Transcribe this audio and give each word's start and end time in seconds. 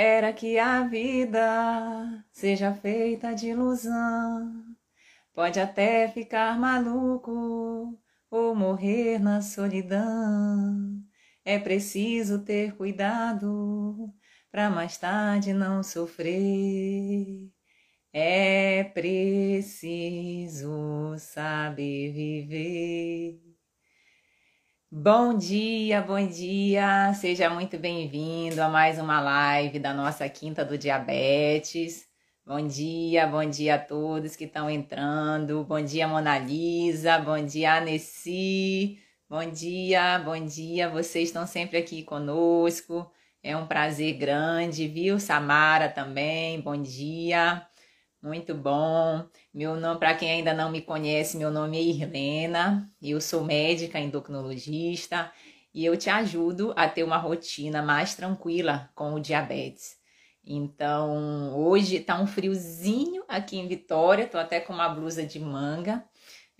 Espera 0.00 0.32
que 0.32 0.58
a 0.58 0.82
vida 0.84 2.24
seja 2.32 2.72
feita 2.72 3.34
de 3.34 3.48
ilusão. 3.48 4.64
Pode 5.34 5.60
até 5.60 6.08
ficar 6.08 6.58
maluco 6.58 8.00
ou 8.30 8.54
morrer 8.54 9.18
na 9.18 9.42
solidão. 9.42 11.04
É 11.44 11.58
preciso 11.58 12.42
ter 12.42 12.74
cuidado 12.76 14.10
para 14.50 14.70
mais 14.70 14.96
tarde 14.96 15.52
não 15.52 15.82
sofrer. 15.82 17.50
É 18.10 18.84
preciso 18.94 19.84
saber 21.18 22.10
viver. 22.10 23.49
Bom 24.92 25.38
dia, 25.38 26.02
bom 26.02 26.26
dia! 26.26 27.14
Seja 27.14 27.48
muito 27.48 27.78
bem-vindo 27.78 28.60
a 28.60 28.68
mais 28.68 28.98
uma 28.98 29.20
live 29.20 29.78
da 29.78 29.94
nossa 29.94 30.28
Quinta 30.28 30.64
do 30.64 30.76
Diabetes. 30.76 32.08
Bom 32.44 32.66
dia, 32.66 33.24
bom 33.24 33.48
dia 33.48 33.76
a 33.76 33.78
todos 33.78 34.34
que 34.34 34.46
estão 34.46 34.68
entrando. 34.68 35.62
Bom 35.62 35.80
dia, 35.80 36.08
Mona 36.08 36.36
Lisa. 36.38 37.18
Bom 37.18 37.46
dia, 37.46 37.74
Anessi. 37.74 38.98
Bom 39.28 39.48
dia, 39.48 40.18
bom 40.18 40.44
dia. 40.44 40.88
Vocês 40.88 41.28
estão 41.28 41.46
sempre 41.46 41.78
aqui 41.78 42.02
conosco. 42.02 43.08
É 43.44 43.56
um 43.56 43.68
prazer 43.68 44.14
grande, 44.14 44.88
viu? 44.88 45.20
Samara 45.20 45.88
também. 45.88 46.60
Bom 46.60 46.76
dia. 46.82 47.64
Muito 48.22 48.54
bom. 48.54 49.24
Meu 49.52 49.74
nome, 49.76 49.98
para 49.98 50.14
quem 50.14 50.30
ainda 50.30 50.52
não 50.52 50.70
me 50.70 50.82
conhece, 50.82 51.38
meu 51.38 51.50
nome 51.50 51.78
é 51.78 51.82
Irlena. 51.82 52.86
Eu 53.00 53.18
sou 53.18 53.42
médica 53.42 53.98
endocrinologista 53.98 55.32
e 55.72 55.86
eu 55.86 55.96
te 55.96 56.10
ajudo 56.10 56.74
a 56.76 56.86
ter 56.86 57.02
uma 57.02 57.16
rotina 57.16 57.80
mais 57.80 58.14
tranquila 58.14 58.90
com 58.94 59.14
o 59.14 59.20
diabetes. 59.20 59.96
Então, 60.44 61.56
hoje 61.56 61.98
tá 62.00 62.20
um 62.20 62.26
friozinho 62.26 63.24
aqui 63.26 63.56
em 63.58 63.66
Vitória, 63.66 64.26
tô 64.26 64.36
até 64.36 64.60
com 64.60 64.74
uma 64.74 64.88
blusa 64.90 65.24
de 65.24 65.38
manga. 65.40 66.04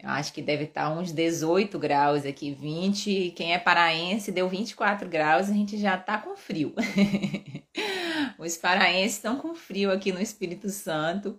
Eu 0.02 0.08
acho 0.08 0.32
que 0.32 0.40
deve 0.40 0.64
estar 0.64 0.88
tá 0.88 0.90
uns 0.90 1.12
18 1.12 1.78
graus 1.78 2.24
aqui, 2.24 2.52
20. 2.52 3.32
Quem 3.36 3.52
é 3.52 3.58
paraense 3.58 4.32
deu 4.32 4.48
24 4.48 5.06
graus, 5.06 5.50
a 5.50 5.52
gente 5.52 5.76
já 5.76 5.98
tá 5.98 6.16
com 6.16 6.34
frio. 6.36 6.74
Os 8.38 8.56
paraenses 8.56 9.16
estão 9.16 9.36
com 9.36 9.54
frio 9.54 9.92
aqui 9.92 10.10
no 10.10 10.20
Espírito 10.20 10.70
Santo. 10.70 11.38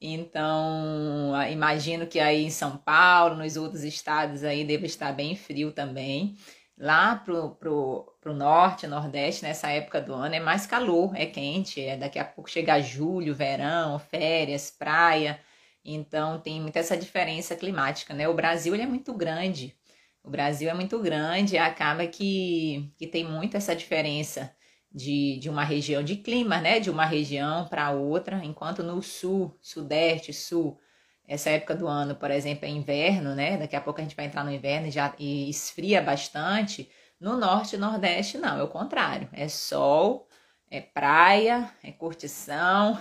Então, 0.00 1.32
imagino 1.50 2.06
que 2.06 2.18
aí 2.18 2.44
em 2.44 2.50
São 2.50 2.76
Paulo, 2.76 3.36
nos 3.36 3.56
outros 3.56 3.84
estados 3.84 4.42
aí 4.42 4.64
deve 4.64 4.86
estar 4.86 5.12
bem 5.12 5.36
frio 5.36 5.70
também. 5.70 6.36
Lá 6.76 7.14
pro, 7.14 7.50
pro, 7.50 8.12
pro 8.20 8.34
norte, 8.34 8.86
nordeste, 8.88 9.44
nessa 9.44 9.70
época 9.70 10.00
do 10.00 10.14
ano, 10.14 10.34
é 10.34 10.40
mais 10.40 10.66
calor, 10.66 11.14
é 11.14 11.26
quente, 11.26 11.80
é, 11.80 11.96
daqui 11.96 12.18
a 12.18 12.24
pouco 12.24 12.50
chega 12.50 12.80
julho, 12.80 13.34
verão, 13.34 13.98
férias, 13.98 14.70
praia. 14.70 15.38
Então 15.84 16.40
tem 16.40 16.60
muita 16.60 16.78
essa 16.78 16.96
diferença 16.96 17.56
climática, 17.56 18.14
né? 18.14 18.28
O 18.28 18.34
Brasil 18.34 18.74
ele 18.74 18.82
é 18.82 18.86
muito 18.86 19.12
grande. 19.14 19.76
O 20.22 20.30
Brasil 20.30 20.68
é 20.68 20.74
muito 20.74 20.98
grande, 21.00 21.56
acaba 21.56 22.06
que, 22.06 22.92
que 22.98 23.06
tem 23.06 23.24
muito 23.24 23.56
essa 23.56 23.74
diferença 23.74 24.54
de, 24.92 25.38
de 25.38 25.48
uma 25.48 25.64
região 25.64 26.02
de 26.02 26.16
clima, 26.16 26.60
né? 26.60 26.80
De 26.80 26.90
uma 26.90 27.06
região 27.06 27.66
para 27.68 27.90
outra, 27.92 28.44
enquanto 28.44 28.82
no 28.82 29.02
sul, 29.02 29.56
sudeste, 29.62 30.32
sul, 30.32 30.78
essa 31.26 31.48
época 31.50 31.74
do 31.76 31.86
ano, 31.86 32.16
por 32.16 32.30
exemplo, 32.30 32.66
é 32.66 32.68
inverno, 32.68 33.34
né? 33.34 33.56
Daqui 33.56 33.76
a 33.76 33.80
pouco 33.80 34.00
a 34.00 34.02
gente 34.02 34.16
vai 34.16 34.26
entrar 34.26 34.44
no 34.44 34.50
inverno 34.50 34.88
e 34.88 34.90
já 34.90 35.14
e 35.18 35.48
esfria 35.48 36.02
bastante. 36.02 36.90
No 37.20 37.36
norte 37.36 37.76
e 37.76 37.78
nordeste, 37.78 38.36
não, 38.38 38.58
é 38.58 38.62
o 38.62 38.68
contrário. 38.68 39.28
É 39.32 39.46
sol, 39.48 40.26
é 40.70 40.80
praia, 40.80 41.68
é 41.82 41.90
curtição. 41.90 42.98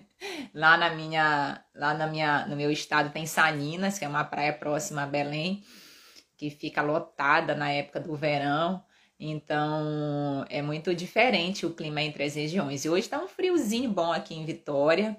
lá 0.54 0.76
na 0.76 0.90
minha, 0.90 1.62
lá 1.74 1.92
na 1.92 2.06
minha, 2.06 2.46
no 2.46 2.54
meu 2.54 2.70
estado 2.70 3.10
tem 3.10 3.26
Salinas, 3.26 3.98
que 3.98 4.04
é 4.04 4.08
uma 4.08 4.24
praia 4.24 4.52
próxima 4.52 5.02
a 5.02 5.06
Belém, 5.06 5.64
que 6.36 6.48
fica 6.48 6.80
lotada 6.80 7.54
na 7.56 7.70
época 7.70 7.98
do 7.98 8.14
verão. 8.14 8.82
Então, 9.18 10.46
é 10.48 10.62
muito 10.62 10.94
diferente 10.94 11.66
o 11.66 11.74
clima 11.74 12.00
entre 12.00 12.22
as 12.22 12.36
regiões. 12.36 12.84
E 12.84 12.88
hoje 12.88 13.00
está 13.00 13.18
um 13.18 13.26
friozinho 13.26 13.90
bom 13.90 14.12
aqui 14.12 14.34
em 14.34 14.44
Vitória. 14.44 15.16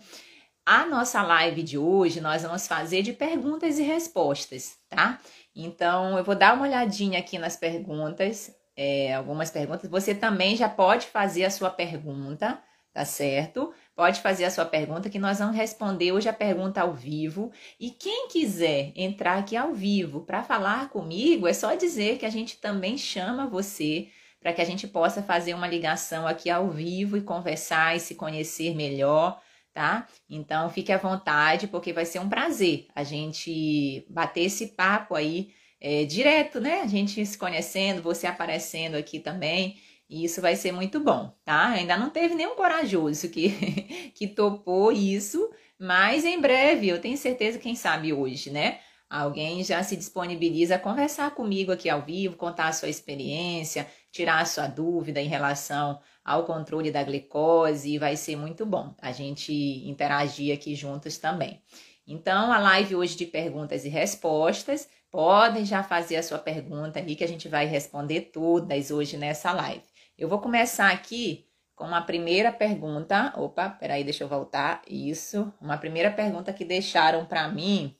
A 0.65 0.85
nossa 0.85 1.21
live 1.21 1.63
de 1.63 1.77
hoje 1.77 2.21
nós 2.21 2.43
vamos 2.43 2.65
fazer 2.65 3.01
de 3.01 3.11
perguntas 3.11 3.77
e 3.77 3.83
respostas, 3.83 4.77
tá? 4.87 5.19
Então 5.53 6.17
eu 6.17 6.23
vou 6.23 6.35
dar 6.35 6.53
uma 6.53 6.65
olhadinha 6.65 7.19
aqui 7.19 7.37
nas 7.37 7.57
perguntas, 7.57 8.55
é, 8.79 9.13
algumas 9.13 9.51
perguntas. 9.51 9.89
Você 9.89 10.15
também 10.15 10.55
já 10.55 10.69
pode 10.69 11.07
fazer 11.07 11.43
a 11.43 11.51
sua 11.51 11.69
pergunta, 11.69 12.57
tá 12.93 13.03
certo? 13.03 13.73
Pode 13.93 14.21
fazer 14.21 14.45
a 14.45 14.49
sua 14.51 14.63
pergunta 14.63 15.09
que 15.09 15.19
nós 15.19 15.39
vamos 15.39 15.57
responder 15.57 16.13
hoje 16.13 16.29
a 16.29 16.33
pergunta 16.33 16.79
ao 16.79 16.93
vivo. 16.93 17.51
E 17.77 17.91
quem 17.91 18.29
quiser 18.29 18.93
entrar 18.95 19.37
aqui 19.37 19.57
ao 19.57 19.73
vivo 19.73 20.21
para 20.21 20.43
falar 20.43 20.87
comigo, 20.87 21.45
é 21.45 21.51
só 21.51 21.75
dizer 21.75 22.17
que 22.19 22.25
a 22.25 22.29
gente 22.29 22.55
também 22.55 22.97
chama 22.97 23.47
você 23.47 24.07
para 24.39 24.53
que 24.53 24.61
a 24.61 24.65
gente 24.65 24.87
possa 24.87 25.21
fazer 25.21 25.53
uma 25.53 25.67
ligação 25.67 26.25
aqui 26.25 26.49
ao 26.49 26.69
vivo 26.69 27.17
e 27.17 27.21
conversar 27.21 27.97
e 27.97 27.99
se 27.99 28.15
conhecer 28.15 28.73
melhor 28.73 29.41
tá? 29.73 30.07
Então 30.29 30.69
fique 30.69 30.91
à 30.91 30.97
vontade, 30.97 31.67
porque 31.67 31.93
vai 31.93 32.05
ser 32.05 32.19
um 32.19 32.27
prazer 32.27 32.87
a 32.95 33.03
gente 33.03 34.05
bater 34.09 34.41
esse 34.45 34.67
papo 34.69 35.15
aí 35.15 35.53
é, 35.79 36.03
direto, 36.05 36.59
né? 36.59 36.81
A 36.81 36.87
gente 36.87 37.25
se 37.25 37.37
conhecendo, 37.37 38.01
você 38.01 38.27
aparecendo 38.27 38.95
aqui 38.95 39.19
também. 39.19 39.77
E 40.09 40.25
isso 40.25 40.41
vai 40.41 40.55
ser 40.55 40.71
muito 40.71 40.99
bom, 40.99 41.31
tá? 41.45 41.67
Ainda 41.69 41.95
não 41.95 42.09
teve 42.09 42.33
nenhum 42.33 42.55
corajoso 42.55 43.29
que, 43.29 43.49
que 44.15 44.27
topou 44.27 44.91
isso, 44.91 45.49
mas 45.77 46.25
em 46.25 46.39
breve, 46.41 46.87
eu 46.87 46.99
tenho 46.99 47.17
certeza, 47.17 47.59
quem 47.59 47.75
sabe 47.75 48.11
hoje, 48.11 48.49
né? 48.49 48.79
Alguém 49.09 49.63
já 49.63 49.81
se 49.81 49.95
disponibiliza 49.95 50.75
a 50.75 50.79
conversar 50.79 51.31
comigo 51.31 51.71
aqui 51.71 51.89
ao 51.89 52.03
vivo, 52.03 52.35
contar 52.35 52.67
a 52.67 52.73
sua 52.73 52.89
experiência, 52.89 53.87
tirar 54.11 54.39
a 54.39 54.45
sua 54.45 54.67
dúvida 54.67 55.19
em 55.19 55.27
relação 55.27 55.99
ao 56.23 56.45
controle 56.45 56.91
da 56.91 57.03
glicose 57.03 57.97
vai 57.97 58.15
ser 58.15 58.35
muito 58.35 58.65
bom 58.67 58.93
a 59.01 59.11
gente 59.11 59.51
interagir 59.87 60.53
aqui 60.53 60.75
juntos 60.75 61.17
também. 61.17 61.59
Então, 62.05 62.51
a 62.51 62.59
live 62.59 62.95
hoje 62.95 63.15
de 63.15 63.25
perguntas 63.25 63.85
e 63.85 63.89
respostas, 63.89 64.87
podem 65.11 65.65
já 65.65 65.83
fazer 65.83 66.17
a 66.17 66.23
sua 66.23 66.37
pergunta 66.37 66.99
ali 66.99 67.15
que 67.15 67.23
a 67.23 67.27
gente 67.27 67.47
vai 67.47 67.65
responder 67.65 68.31
todas 68.33 68.91
hoje 68.91 69.17
nessa 69.17 69.51
live. 69.51 69.83
Eu 70.17 70.27
vou 70.27 70.39
começar 70.39 70.91
aqui 70.91 71.47
com 71.75 71.85
uma 71.85 72.01
primeira 72.01 72.51
pergunta. 72.51 73.33
Opa, 73.37 73.69
peraí, 73.69 74.03
deixa 74.03 74.23
eu 74.23 74.27
voltar. 74.27 74.81
Isso, 74.87 75.51
uma 75.61 75.77
primeira 75.77 76.11
pergunta 76.11 76.53
que 76.53 76.65
deixaram 76.65 77.25
para 77.25 77.47
mim 77.47 77.95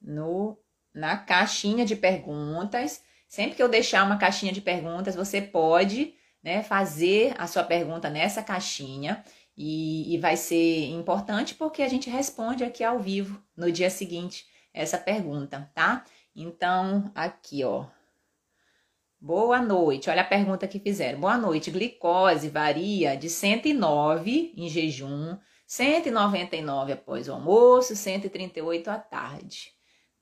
no 0.00 0.56
na 0.94 1.16
caixinha 1.16 1.84
de 1.84 1.96
perguntas. 1.96 3.02
Sempre 3.28 3.56
que 3.56 3.62
eu 3.62 3.68
deixar 3.68 4.04
uma 4.06 4.16
caixinha 4.16 4.52
de 4.52 4.60
perguntas, 4.60 5.14
você 5.14 5.40
pode 5.42 6.14
né, 6.42 6.62
fazer 6.62 7.34
a 7.36 7.46
sua 7.46 7.62
pergunta 7.62 8.08
nessa 8.08 8.42
caixinha 8.42 9.22
e, 9.56 10.14
e 10.14 10.18
vai 10.18 10.36
ser 10.36 10.88
importante 10.90 11.54
porque 11.54 11.82
a 11.82 11.88
gente 11.88 12.08
responde 12.08 12.64
aqui 12.64 12.82
ao 12.82 12.98
vivo 12.98 13.42
no 13.56 13.70
dia 13.70 13.90
seguinte 13.90 14.46
essa 14.78 14.96
pergunta, 14.96 15.68
tá? 15.74 16.04
Então, 16.34 17.10
aqui, 17.14 17.64
ó. 17.64 17.86
Boa 19.20 19.60
noite. 19.60 20.08
Olha 20.08 20.22
a 20.22 20.24
pergunta 20.24 20.68
que 20.68 20.78
fizeram. 20.78 21.18
Boa 21.18 21.36
noite. 21.36 21.72
Glicose 21.72 22.48
varia 22.48 23.16
de 23.16 23.28
109 23.28 24.54
em 24.56 24.68
jejum, 24.68 25.36
199 25.66 26.92
após 26.92 27.28
o 27.28 27.32
almoço, 27.32 27.96
138 27.96 28.88
à 28.88 28.98
tarde. 28.98 29.72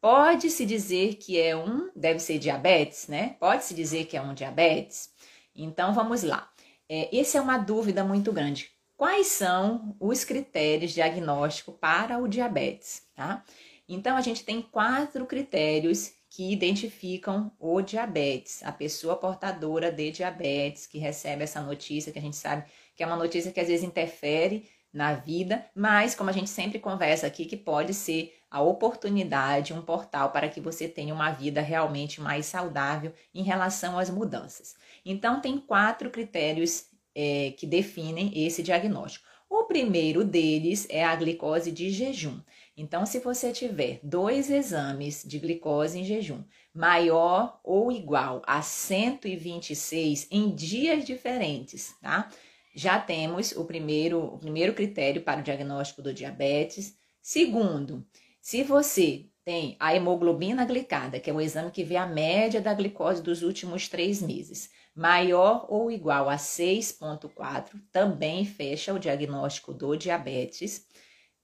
Pode-se 0.00 0.64
dizer 0.64 1.16
que 1.16 1.38
é 1.38 1.54
um, 1.54 1.90
deve 1.94 2.18
ser 2.18 2.38
diabetes, 2.38 3.08
né? 3.08 3.36
Pode-se 3.38 3.74
dizer 3.74 4.06
que 4.06 4.16
é 4.16 4.22
um 4.22 4.32
diabetes? 4.32 5.10
Então 5.54 5.92
vamos 5.92 6.22
lá. 6.22 6.50
É, 6.88 7.14
essa 7.18 7.36
é 7.36 7.40
uma 7.42 7.58
dúvida 7.58 8.02
muito 8.02 8.32
grande. 8.32 8.70
Quais 8.96 9.26
são 9.26 9.94
os 10.00 10.24
critérios 10.24 10.92
diagnóstico 10.92 11.72
para 11.72 12.18
o 12.18 12.26
diabetes? 12.26 13.02
Tá? 13.14 13.44
Então 13.88 14.16
a 14.16 14.20
gente 14.20 14.44
tem 14.44 14.60
quatro 14.60 15.26
critérios 15.26 16.12
que 16.28 16.52
identificam 16.52 17.52
o 17.58 17.80
diabetes, 17.80 18.62
a 18.62 18.72
pessoa 18.72 19.16
portadora 19.16 19.90
de 19.92 20.10
diabetes 20.10 20.86
que 20.86 20.98
recebe 20.98 21.44
essa 21.44 21.60
notícia 21.62 22.12
que 22.12 22.18
a 22.18 22.22
gente 22.22 22.36
sabe 22.36 22.64
que 22.96 23.02
é 23.02 23.06
uma 23.06 23.16
notícia 23.16 23.52
que 23.52 23.60
às 23.60 23.68
vezes 23.68 23.84
interfere 23.84 24.68
na 24.92 25.12
vida, 25.12 25.66
mas 25.74 26.14
como 26.14 26.30
a 26.30 26.32
gente 26.32 26.48
sempre 26.48 26.78
conversa 26.78 27.26
aqui, 27.26 27.44
que 27.44 27.56
pode 27.56 27.92
ser 27.92 28.34
a 28.50 28.62
oportunidade, 28.62 29.74
um 29.74 29.82
portal 29.82 30.30
para 30.30 30.48
que 30.48 30.60
você 30.60 30.88
tenha 30.88 31.12
uma 31.12 31.30
vida 31.30 31.60
realmente 31.60 32.20
mais 32.20 32.46
saudável 32.46 33.12
em 33.34 33.42
relação 33.42 33.98
às 33.98 34.08
mudanças. 34.08 34.74
Então, 35.04 35.40
tem 35.40 35.58
quatro 35.58 36.08
critérios 36.08 36.86
é, 37.14 37.52
que 37.58 37.66
definem 37.66 38.32
esse 38.34 38.62
diagnóstico. 38.62 39.26
O 39.50 39.64
primeiro 39.64 40.24
deles 40.24 40.86
é 40.88 41.04
a 41.04 41.14
glicose 41.14 41.70
de 41.70 41.90
jejum. 41.90 42.40
Então, 42.76 43.06
se 43.06 43.20
você 43.20 43.52
tiver 43.52 44.00
dois 44.02 44.50
exames 44.50 45.24
de 45.24 45.38
glicose 45.38 45.98
em 45.98 46.04
jejum 46.04 46.44
maior 46.74 47.58
ou 47.64 47.90
igual 47.90 48.42
a 48.46 48.60
126 48.60 50.28
em 50.30 50.54
dias 50.54 51.04
diferentes, 51.04 51.94
tá? 52.02 52.28
Já 52.74 53.00
temos 53.00 53.52
o 53.52 53.64
primeiro, 53.64 54.22
o 54.22 54.38
primeiro 54.38 54.74
critério 54.74 55.22
para 55.22 55.40
o 55.40 55.42
diagnóstico 55.42 56.02
do 56.02 56.12
diabetes. 56.12 56.94
Segundo, 57.22 58.06
se 58.42 58.62
você 58.62 59.24
tem 59.42 59.76
a 59.80 59.94
hemoglobina 59.94 60.64
glicada, 60.66 61.18
que 61.18 61.30
é 61.30 61.32
o 61.32 61.40
exame 61.40 61.70
que 61.70 61.82
vê 61.82 61.96
a 61.96 62.06
média 62.06 62.60
da 62.60 62.74
glicose 62.74 63.22
dos 63.22 63.42
últimos 63.42 63.88
três 63.88 64.20
meses, 64.20 64.70
maior 64.94 65.64
ou 65.70 65.90
igual 65.90 66.28
a 66.28 66.36
6,4, 66.36 67.80
também 67.90 68.44
fecha 68.44 68.92
o 68.92 68.98
diagnóstico 68.98 69.72
do 69.72 69.96
diabetes. 69.96 70.86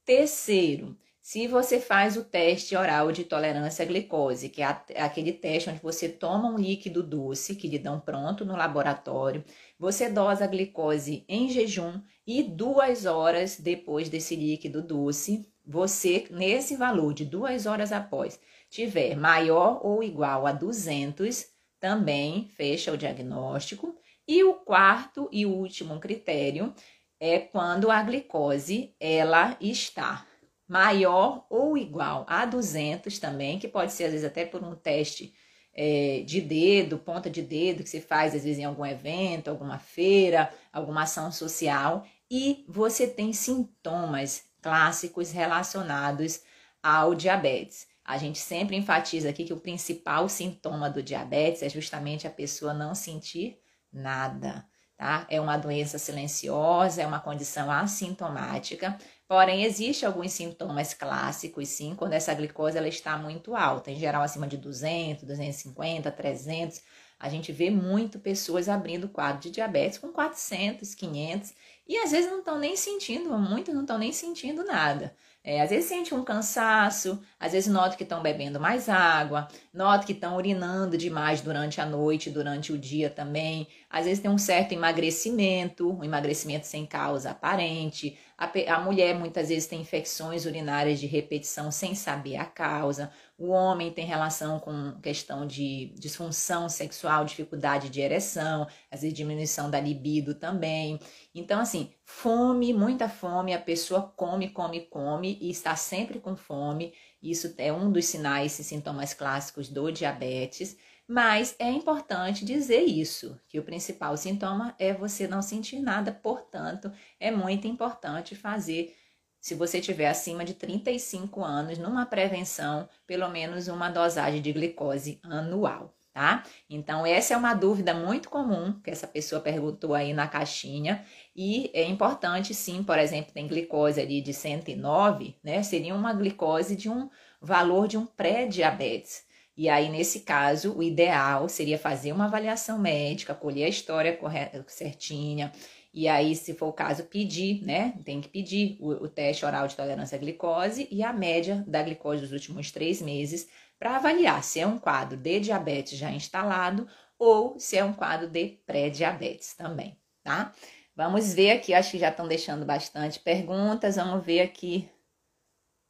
Terceiro, 0.05 0.99
se 1.23 1.47
você 1.47 1.79
faz 1.79 2.17
o 2.17 2.25
teste 2.25 2.75
oral 2.75 3.13
de 3.13 3.23
tolerância 3.23 3.85
à 3.85 3.87
glicose, 3.87 4.49
que 4.49 4.61
é 4.61 4.67
aquele 5.01 5.33
teste 5.33 5.71
onde 5.71 5.79
você 5.79 6.09
toma 6.09 6.49
um 6.49 6.59
líquido 6.59 7.01
doce 7.01 7.55
que 7.55 7.69
lhe 7.69 7.79
dão 7.79 8.01
pronto 8.01 8.45
no 8.45 8.57
laboratório, 8.57 9.45
você 9.79 10.11
dosa 10.11 10.45
a 10.45 10.49
glicose 10.49 11.25
em 11.29 11.49
jejum 11.49 12.01
e 12.27 12.43
duas 12.43 13.07
horas 13.07 13.57
depois 13.57 14.09
desse 14.09 14.35
líquido 14.35 14.83
doce, 14.83 15.49
você, 15.65 16.27
nesse 16.29 16.75
valor 16.75 17.15
de 17.15 17.25
duas 17.25 17.67
horas 17.67 17.93
após, 17.93 18.41
tiver 18.69 19.15
maior 19.15 19.81
ou 19.87 20.03
igual 20.03 20.45
a 20.45 20.51
200, 20.51 21.47
também 21.79 22.49
fecha 22.57 22.93
o 22.93 22.97
diagnóstico. 22.97 23.95
E 24.27 24.43
o 24.43 24.55
quarto 24.55 25.29
e 25.31 25.47
último 25.47 26.01
critério 26.01 26.75
é 27.21 27.39
quando 27.39 27.93
a 27.93 28.03
glicose 28.03 28.93
ela 28.99 29.57
está 29.61 30.27
maior 30.73 31.45
ou 31.51 31.77
igual 31.77 32.25
a 32.27 32.47
200 32.47 33.19
também, 33.19 33.59
que 33.59 33.69
pode 33.69 33.93
ser 33.93 34.05
às 34.05 34.13
vezes 34.13 34.27
até 34.27 34.47
por 34.47 34.65
um 34.65 34.75
teste 34.75 35.35
é, 35.75 36.23
de 36.25 36.41
dedo, 36.41 36.97
ponta 36.97 37.29
de 37.29 37.43
dedo, 37.43 37.83
que 37.83 37.91
se 37.91 38.01
faz 38.01 38.35
às 38.35 38.43
vezes 38.43 38.59
em 38.59 38.65
algum 38.65 38.87
evento, 38.87 39.49
alguma 39.49 39.79
feira, 39.79 40.51
alguma 40.73 41.03
ação 41.03 41.31
social, 41.31 42.07
e 42.31 42.65
você 42.67 43.07
tem 43.07 43.35
sintomas 43.35 44.45
clássicos 44.63 45.31
relacionados 45.31 46.41
ao 46.83 47.15
diabetes. 47.15 47.87
A 48.03 48.17
gente 48.17 48.39
sempre 48.39 48.75
enfatiza 48.75 49.29
aqui 49.29 49.45
que 49.45 49.53
o 49.53 49.61
principal 49.61 50.27
sintoma 50.27 50.89
do 50.89 51.03
diabetes 51.03 51.63
é 51.63 51.69
justamente 51.69 52.27
a 52.27 52.31
pessoa 52.31 52.73
não 52.73 52.95
sentir 52.95 53.59
nada, 53.93 54.67
tá? 54.97 55.27
É 55.29 55.39
uma 55.39 55.59
doença 55.59 55.99
silenciosa, 55.99 57.03
é 57.03 57.07
uma 57.07 57.21
condição 57.21 57.71
assintomática, 57.71 58.99
porém 59.33 59.65
existe 59.65 60.05
alguns 60.05 60.31
sintomas 60.33 60.93
clássicos, 60.93 61.67
sim, 61.67 61.95
quando 61.97 62.13
essa 62.13 62.35
glicose 62.35 62.77
ela 62.77 62.87
está 62.87 63.17
muito 63.17 63.57
alta, 63.57 63.91
em 63.91 63.99
geral 63.99 64.21
acima 64.21 64.47
de 64.47 64.59
200, 64.59 65.25
250, 65.25 66.11
300, 66.13 66.83
a 67.19 67.31
gente 67.31 67.51
vê 67.51 67.71
muito 67.71 68.19
pessoas 68.19 68.69
abrindo 68.69 69.09
quadro 69.09 69.41
de 69.41 69.51
diabetes 69.51 69.97
com 69.97 70.13
400, 70.13 70.95
500 70.95 71.55
e 71.89 71.97
às 71.97 72.11
vezes 72.11 72.31
não 72.31 72.41
estão 72.41 72.59
nem 72.59 72.77
sentindo, 72.77 73.31
muitos 73.39 73.73
não 73.73 73.81
estão 73.81 73.97
nem 73.97 74.13
sentindo 74.13 74.65
nada. 74.67 75.17
É, 75.45 75.61
às 75.61 75.71
vezes 75.71 75.87
sente 75.89 76.15
um 76.15 76.23
cansaço, 76.23 77.21
às 77.39 77.51
vezes 77.51 77.69
nota 77.73 77.97
que 77.97 78.05
estão 78.05 78.23
bebendo 78.23 78.61
mais 78.61 78.89
água, 78.89 79.49
nota 79.75 80.07
que 80.07 80.13
estão 80.13 80.37
urinando 80.37 80.97
demais 80.97 81.41
durante 81.41 81.81
a 81.81 81.87
noite, 81.87 82.31
durante 82.31 82.73
o 82.73 82.79
dia 82.79 83.11
também. 83.11 83.67
Às 83.91 84.05
vezes 84.05 84.21
tem 84.21 84.31
um 84.31 84.39
certo 84.39 84.73
emagrecimento, 84.73 85.91
um 85.91 86.05
emagrecimento 86.05 86.65
sem 86.69 86.87
causa 86.87 87.31
aparente. 87.33 88.17
A, 88.39 88.49
a 88.73 88.81
mulher 88.81 89.17
muitas 89.17 89.49
vezes 89.49 89.67
tem 89.67 89.81
infecções 89.81 90.47
urinárias 90.47 91.01
de 91.01 91.09
repetição 91.09 91.73
sem 91.73 91.93
saber 91.97 92.37
a 92.37 92.45
causa. 92.45 93.11
O 93.43 93.49
homem 93.49 93.91
tem 93.91 94.07
relação 94.07 94.61
com 94.61 94.93
questão 95.01 95.45
de 95.45 95.93
disfunção 95.99 96.69
sexual, 96.69 97.25
dificuldade 97.25 97.91
de 97.91 98.01
ereção, 98.01 98.69
às 98.89 99.01
vezes 99.01 99.17
diminuição 99.17 99.69
da 99.69 99.81
libido 99.81 100.33
também. 100.33 101.01
Então, 101.35 101.59
assim, 101.59 101.93
fome, 102.05 102.73
muita 102.73 103.09
fome, 103.09 103.53
a 103.53 103.59
pessoa 103.59 104.03
come, 104.17 104.51
come, 104.51 104.83
come 104.83 105.39
e 105.41 105.51
está 105.51 105.75
sempre 105.75 106.21
com 106.21 106.37
fome. 106.37 106.95
Isso 107.21 107.53
é 107.59 107.73
um 107.73 107.91
dos 107.91 108.05
sinais 108.05 108.57
e 108.61 108.63
sintomas 108.63 109.13
clássicos 109.13 109.69
do 109.69 109.91
diabetes. 109.91 110.77
Mas 111.09 111.57
é 111.59 111.69
importante 111.69 112.45
dizer 112.45 112.83
isso, 112.83 113.37
que 113.49 113.59
o 113.59 113.65
principal 113.65 114.17
sintoma 114.17 114.73
é 114.79 114.95
você 114.95 115.27
não 115.27 115.43
sentir 115.43 115.81
nada, 115.81 116.13
portanto, 116.13 116.93
é 117.19 117.33
muito 117.33 117.67
importante 117.67 118.37
fazer 118.37 118.95
se 119.43 119.57
você 119.57 119.81
tiver 119.81 120.09
acima 120.09 120.45
de 120.45 120.55
35 120.55 121.43
anos, 121.45 121.77
numa 121.77 122.07
prevenção, 122.07 122.89
pelo 123.05 123.29
menos 123.29 123.67
uma 123.67 123.91
dosagem 123.91 124.41
de 124.41 124.53
glicose 124.53 125.19
anual, 125.21 125.93
tá? 126.13 126.45
Então, 126.71 127.05
essa 127.05 127.35
é 127.35 127.37
uma 127.37 127.53
dúvida 127.53 127.93
muito 127.93 128.31
comum 128.31 128.81
que 128.81 128.89
essa 128.89 129.09
pessoa 129.09 129.41
perguntou 129.41 129.95
aí 129.95 130.13
na 130.13 130.29
caixinha. 130.29 131.05
E 131.35 131.73
é 131.75 131.83
importante, 131.83 132.55
sim, 132.55 132.85
por 132.85 133.01
exemplo, 133.01 133.33
tem 133.33 133.49
glicose 133.49 134.01
ali 134.01 134.21
de 134.21 134.33
109, 134.33 135.35
né? 135.43 135.61
Seria 135.65 135.93
uma 135.93 136.13
glicose 136.13 136.77
de 136.77 136.89
um 136.89 137.11
valor 137.41 137.89
de 137.89 137.99
um 137.99 138.07
pré-diabetes. 138.07 139.25
E 139.57 139.69
aí, 139.69 139.89
nesse 139.89 140.21
caso, 140.21 140.73
o 140.73 140.85
ideal 140.85 141.49
seria 141.49 141.79
fazer 141.79 142.13
uma 142.13 142.27
avaliação 142.27 142.79
médica, 142.79 143.35
colher 143.35 143.65
a 143.65 143.69
história 143.69 144.17
correta, 144.17 144.65
certinha, 144.69 145.53
e 145.95 146.09
aí, 146.09 146.35
se 146.35 146.55
for 146.55 146.69
o 146.69 146.73
caso, 146.73 147.05
pedir, 147.05 147.63
né? 147.63 147.95
Tem 148.05 148.21
que 148.21 148.29
pedir 148.29 148.79
o, 148.81 148.91
o 148.93 149.09
teste 149.09 149.45
oral 149.45 149.69
de 149.69 149.77
tolerância 149.77 150.17
à 150.17 150.19
glicose 150.19 150.89
e 150.91 151.03
a 151.03 151.13
média 151.13 151.63
da 151.67 151.83
glicose 151.83 152.23
dos 152.23 152.33
últimos 152.33 152.71
três 152.71 153.03
meses 153.03 153.49
para 153.79 153.97
avaliar 153.97 154.43
se 154.43 154.61
é 154.61 154.67
um 154.67 154.79
quadro 154.79 155.19
de 155.19 155.41
diabetes 155.41 155.99
já 155.99 156.11
instalado 156.11 156.89
ou 157.19 157.59
se 157.59 157.77
é 157.77 157.85
um 157.85 157.93
quadro 157.93 158.29
de 158.29 158.59
pré-diabetes 158.65 159.55
também, 159.55 159.99
tá? 160.23 160.55
Vamos 160.97 161.35
ver 161.35 161.51
aqui, 161.53 161.75
acho 161.75 161.91
que 161.91 161.99
já 161.99 162.09
estão 162.09 162.27
deixando 162.27 162.65
bastante 162.65 163.21
perguntas, 163.21 163.97
vamos 163.97 164.25
ver 164.25 164.41
aqui. 164.41 164.89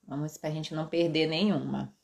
Vamos 0.05 0.37
para 0.37 0.51
a 0.51 0.53
gente 0.53 0.75
não 0.75 0.89
perder 0.89 1.27
nenhuma. 1.29 1.94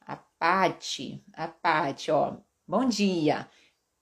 A 0.00 0.16
Pati, 0.16 1.24
a 1.32 1.48
Pati, 1.48 2.10
ó. 2.10 2.36
Bom 2.66 2.86
dia. 2.86 3.48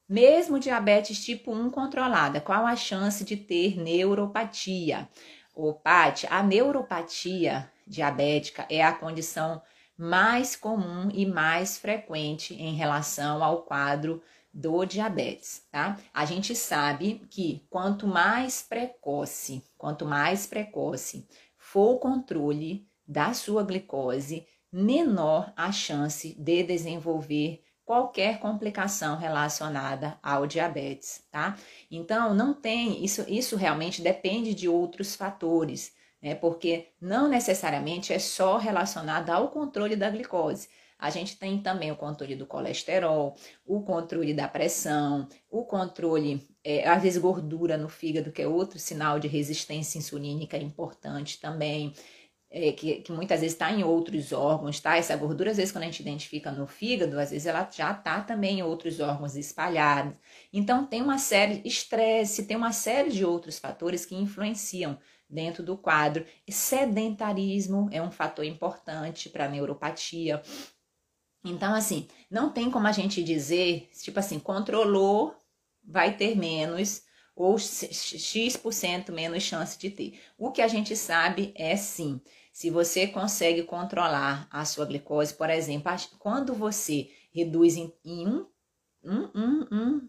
Mesmo 0.09 0.61
diabetes 0.61 1.25
tipo 1.25 1.53
1 1.53 1.69
controlada, 1.69 2.41
qual 2.41 2.65
a 2.65 2.77
chance 2.77 3.25
de 3.25 3.37
ter 3.37 3.77
neuropatia? 3.77 5.09
Ô, 5.53 5.73
Paty, 5.73 6.29
a 6.31 6.45
neuropatia 6.45 7.69
diabética 7.85 8.65
é 8.71 8.85
a 8.85 8.93
condição 8.93 9.61
mais 9.99 10.55
comum 10.55 11.09
e 11.13 11.27
mais 11.27 11.77
frequente 11.77 12.55
em 12.55 12.77
relação 12.77 13.43
ao 13.43 13.63
quadro 13.63 14.23
do 14.55 14.85
diabetes, 14.85 15.67
tá? 15.73 15.99
A 16.15 16.25
gente 16.25 16.55
sabe 16.55 17.27
que 17.29 17.67
quanto 17.69 18.07
mais 18.07 18.63
precoce, 18.63 19.65
quanto 19.77 20.07
mais 20.07 20.47
precoce 20.47 21.27
for 21.57 21.95
o 21.95 21.99
controle 21.99 22.87
da 23.05 23.35
sua 23.35 23.65
glicose, 23.65 24.47
menor 24.71 25.53
a 25.57 25.73
chance 25.73 26.33
de 26.39 26.63
desenvolver 26.63 27.66
qualquer 27.87 28.41
complicação 28.41 29.17
relacionada 29.17 30.19
ao 30.21 30.45
diabetes, 30.45 31.23
tá? 31.31 31.57
Então, 31.89 32.35
não 32.35 32.53
tem, 32.53 33.05
isso, 33.05 33.25
isso 33.29 33.55
realmente 33.55 34.03
depende 34.03 34.53
de 34.53 34.69
outros 34.69 35.15
fatores, 35.15 35.95
né? 36.21 36.35
Porque 36.35 36.89
não 37.01 37.29
necessariamente 37.29 38.13
é 38.13 38.19
só 38.19 38.59
relacionado 38.59 39.31
ao 39.31 39.51
controle 39.51 39.95
da 39.95 40.11
glicose. 40.11 40.69
A 40.99 41.11
gente 41.11 41.39
tem 41.39 41.63
também 41.63 41.93
o 41.93 41.97
controle 41.97 42.35
do 42.35 42.47
colesterol, 42.47 43.37
o 43.65 43.83
controle 43.83 44.35
da 44.35 44.49
pressão, 44.49 45.29
o 45.49 45.65
controle, 45.65 46.45
é, 46.65 46.89
às 46.89 47.03
vezes, 47.03 47.21
gordura 47.21 47.77
no 47.77 47.89
fígado, 47.89 48.33
que 48.33 48.43
é 48.43 48.49
outro 48.49 48.79
sinal 48.79 49.21
de 49.21 49.29
resistência 49.29 49.99
insulínica 49.99 50.57
importante 50.57 51.39
também 51.39 51.95
é, 52.51 52.73
que, 52.73 53.03
que, 53.03 53.13
muitas 53.13 53.41
vezes 53.41 53.55
está 53.55 53.71
em 53.73 53.83
outros 53.83 54.33
órgãos, 54.33 54.81
tá? 54.81 54.97
Essa 54.97 55.17
gordura, 55.17 55.51
às 55.51 55.57
vezes, 55.57 55.73
quando 55.73 55.83
a 55.83 55.87
gente 55.87 56.01
identifica 56.01 56.51
no 56.53 56.67
fígado, 56.67 57.19
às 57.19 57.31
vezes 57.31 57.47
ela 57.47 57.69
já 57.71 57.93
está 57.93 58.21
também 58.23 58.61
em 58.61 58.63
outros 58.63 59.01
órgãos 59.01 59.37
espalhados. 59.37 60.15
Então, 60.53 60.87
tem 60.87 61.03
uma 61.03 61.19
série, 61.19 61.61
estresse, 61.65 62.47
tem 62.47 62.57
uma 62.57 62.73
série 62.73 63.11
de 63.11 63.25
outros 63.25 63.59
fatores 63.59 64.07
que 64.07 64.15
influenciam 64.15 64.99
dentro 65.29 65.63
do 65.63 65.77
quadro. 65.77 66.25
Sedentarismo 66.49 67.89
é 67.93 68.01
um 68.01 68.11
fator 68.11 68.45
importante 68.45 69.29
para 69.29 69.47
a 69.47 69.49
neuropatia. 69.49 70.41
Então, 71.45 71.75
assim, 71.75 72.09
não 72.31 72.51
tem 72.53 72.71
como 72.71 72.87
a 72.87 72.93
gente 72.93 73.23
dizer, 73.23 73.89
tipo 74.03 74.19
assim, 74.19 74.39
controlou, 74.39 75.37
vai 75.85 76.17
ter 76.17 76.37
menos, 76.37 77.03
ou 77.37 77.59
X% 77.59 79.13
menos 79.13 79.43
chance 79.43 79.79
de 79.79 79.91
ter. 79.91 80.19
O 80.39 80.51
que 80.51 80.63
a 80.63 80.69
gente 80.69 80.97
sabe 80.97 81.53
é 81.55 81.77
sim, 81.77 82.21
se 82.51 82.71
você 82.71 83.07
consegue 83.07 83.63
controlar 83.63 84.49
a 84.51 84.65
sua 84.65 84.87
glicose, 84.87 85.35
por 85.35 85.51
exemplo, 85.51 85.93
quando 86.19 86.55
você 86.55 87.11
reduz 87.33 87.77
em, 87.77 87.93
em 88.03 88.27
1, 88.27 88.47
1, 89.05 89.31
1, 89.35 90.09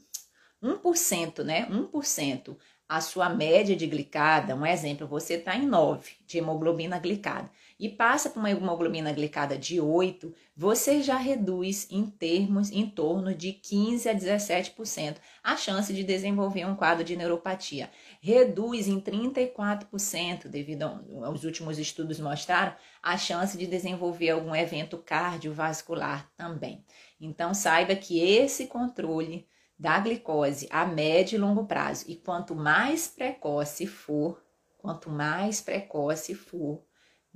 1, 0.63 0.77
1%, 0.79 1.43
né? 1.43 1.67
1% 1.69 2.57
a 2.89 3.01
sua 3.01 3.27
média 3.27 3.75
de 3.75 3.85
glicada, 3.85 4.55
um 4.55 4.65
exemplo, 4.65 5.05
você 5.05 5.33
está 5.33 5.55
em 5.57 5.67
9 5.67 6.09
de 6.25 6.37
hemoglobina 6.37 6.97
glicada 6.97 7.51
e 7.79 7.87
passa 7.89 8.29
para 8.29 8.39
uma 8.39 8.49
hemoglobina 8.49 9.11
glicada 9.11 9.57
de 9.57 9.79
8, 9.79 10.33
você 10.55 11.01
já 11.01 11.15
reduz 11.15 11.87
em 11.91 12.05
termos 12.05 12.71
em 12.71 12.89
torno 12.89 13.35
de 13.35 13.53
15 13.53 14.09
a 14.09 14.15
17% 14.15 15.17
a 15.43 15.55
chance 15.55 15.93
de 15.93 16.03
desenvolver 16.03 16.65
um 16.65 16.75
quadro 16.75 17.03
de 17.03 17.15
neuropatia. 17.15 17.91
Reduz 18.19 18.87
em 18.87 18.99
34%, 18.99 20.47
devido 20.47 20.83
aos 21.23 21.43
últimos 21.43 21.77
estudos 21.77 22.19
mostraram, 22.19 22.73
a 23.01 23.17
chance 23.17 23.57
de 23.57 23.67
desenvolver 23.67 24.31
algum 24.31 24.55
evento 24.55 24.97
cardiovascular 24.97 26.29
também. 26.35 26.83
Então 27.21 27.53
saiba 27.53 27.95
que 27.95 28.19
esse 28.19 28.67
controle 28.67 29.47
da 29.77 29.99
glicose 29.99 30.67
a 30.71 30.85
médio 30.85 31.35
e 31.35 31.39
longo 31.39 31.65
prazo. 31.65 32.05
E 32.07 32.15
quanto 32.15 32.55
mais 32.55 33.07
precoce 33.07 33.85
for, 33.85 34.41
quanto 34.77 35.09
mais 35.09 35.61
precoce 35.61 36.33
for, 36.33 36.83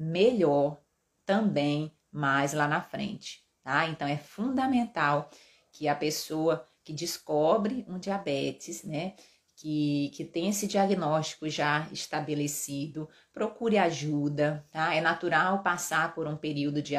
melhor 0.01 0.81
também 1.25 1.96
mais 2.12 2.53
lá 2.53 2.67
na 2.67 2.81
frente, 2.81 3.43
tá? 3.63 3.88
Então 3.88 4.08
é 4.08 4.17
fundamental 4.17 5.29
que 5.72 5.88
a 5.88 5.96
pessoa 5.96 6.65
que 6.84 6.91
descobre 6.91 7.86
um 7.88 8.00
diabetes, 8.00 8.84
né, 8.84 9.13
que, 9.55 10.12
que 10.15 10.25
tem 10.25 10.50
esse 10.50 10.67
diagnóstico 10.67 11.48
já 11.48 11.88
estabelecido, 11.91 13.08
procure 13.31 13.77
ajuda, 13.77 14.65
tá? 14.72 14.93
É 14.93 15.00
natural 15.00 15.62
passar 15.62 16.15
por 16.15 16.27
um 16.27 16.36
período 16.36 16.81
de, 16.81 16.96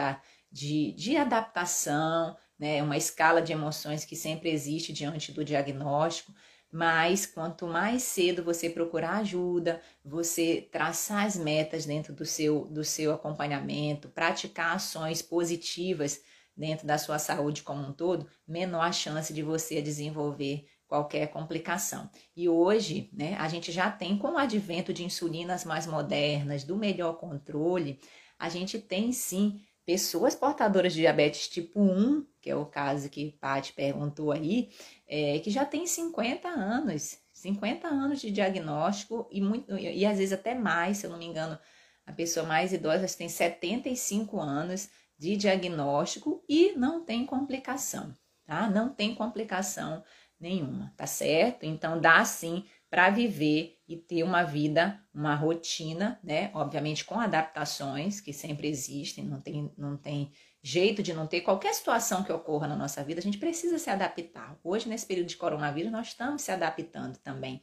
de, 0.50 0.92
de 0.92 1.16
adaptação, 1.16 2.37
né? 2.59 2.82
Uma 2.82 2.97
escala 2.97 3.42
de 3.42 3.52
emoções 3.52 4.04
que 4.04 4.14
sempre 4.14 4.50
existe 4.50 4.92
diante 4.92 5.32
do 5.32 5.44
diagnóstico, 5.44 6.32
mas 6.73 7.26
quanto 7.26 7.67
mais 7.67 8.02
cedo 8.02 8.43
você 8.43 8.71
procurar 8.71 9.19
ajuda, 9.19 9.83
você 10.02 10.67
traçar 10.73 11.26
as 11.26 11.37
metas 11.37 11.85
dentro 11.85 12.14
do 12.14 12.25
seu, 12.25 12.64
do 12.64 12.83
seu 12.83 13.12
acompanhamento, 13.12 14.09
praticar 14.09 14.76
ações 14.76 15.21
positivas 15.21 16.23
dentro 16.57 16.87
da 16.87 16.97
sua 16.97 17.19
saúde 17.19 17.62
como 17.62 17.87
um 17.87 17.93
todo, 17.93 18.26
menor 18.49 18.83
a 18.83 18.93
chance 18.93 19.35
de 19.35 19.43
você 19.43 19.83
desenvolver 19.83 20.67
qualquer 20.87 21.29
complicação. 21.29 22.11
E 22.35 22.49
hoje, 22.49 23.11
né, 23.12 23.35
a 23.38 23.49
gente 23.49 23.71
já 23.71 23.91
tem, 23.91 24.17
com 24.17 24.33
o 24.33 24.38
advento 24.38 24.93
de 24.93 25.05
insulinas 25.05 25.64
mais 25.64 25.87
modernas, 25.87 26.64
do 26.64 26.76
melhor 26.76 27.14
controle, 27.14 28.00
a 28.38 28.49
gente 28.49 28.79
tem 28.79 29.12
sim 29.12 29.61
pessoas 29.84 30.34
portadoras 30.34 30.92
de 30.92 31.00
diabetes 31.00 31.48
tipo 31.48 31.80
1, 31.80 32.26
que 32.40 32.50
é 32.50 32.56
o 32.56 32.66
caso 32.66 33.08
que 33.08 33.32
Paty 33.40 33.72
perguntou 33.72 34.32
aí, 34.32 34.70
é, 35.06 35.38
que 35.40 35.50
já 35.50 35.64
tem 35.64 35.86
50 35.86 36.48
anos, 36.48 37.18
50 37.32 37.88
anos 37.88 38.20
de 38.20 38.30
diagnóstico 38.30 39.28
e, 39.30 39.40
muito, 39.40 39.76
e 39.76 40.06
às 40.06 40.18
vezes 40.18 40.32
até 40.32 40.54
mais, 40.54 40.98
se 40.98 41.06
eu 41.06 41.10
não 41.10 41.18
me 41.18 41.26
engano, 41.26 41.58
a 42.06 42.12
pessoa 42.12 42.46
mais 42.46 42.72
idosa 42.72 43.06
tem 43.16 43.28
75 43.28 44.40
anos 44.40 44.88
de 45.18 45.36
diagnóstico 45.36 46.44
e 46.48 46.72
não 46.72 47.04
tem 47.04 47.24
complicação, 47.24 48.16
tá? 48.44 48.68
Não 48.68 48.88
tem 48.88 49.14
complicação 49.14 50.02
nenhuma, 50.38 50.92
tá 50.96 51.06
certo? 51.06 51.64
Então 51.64 52.00
dá 52.00 52.24
sim 52.24 52.64
para 52.92 53.08
viver 53.08 53.78
e 53.88 53.96
ter 53.96 54.22
uma 54.22 54.42
vida, 54.42 55.00
uma 55.14 55.34
rotina, 55.34 56.20
né? 56.22 56.50
Obviamente 56.52 57.06
com 57.06 57.18
adaptações 57.18 58.20
que 58.20 58.34
sempre 58.34 58.68
existem, 58.68 59.25
não 59.25 59.40
tem, 59.40 59.72
não 59.78 59.96
tem 59.96 60.30
jeito 60.62 61.02
de 61.02 61.14
não 61.14 61.26
ter 61.26 61.40
qualquer 61.40 61.72
situação 61.72 62.22
que 62.22 62.30
ocorra 62.30 62.68
na 62.68 62.76
nossa 62.76 63.02
vida, 63.02 63.18
a 63.18 63.22
gente 63.22 63.38
precisa 63.38 63.78
se 63.78 63.88
adaptar. 63.88 64.58
Hoje, 64.62 64.90
nesse 64.90 65.06
período 65.06 65.28
de 65.28 65.38
coronavírus, 65.38 65.90
nós 65.90 66.08
estamos 66.08 66.42
se 66.42 66.52
adaptando 66.52 67.16
também, 67.16 67.62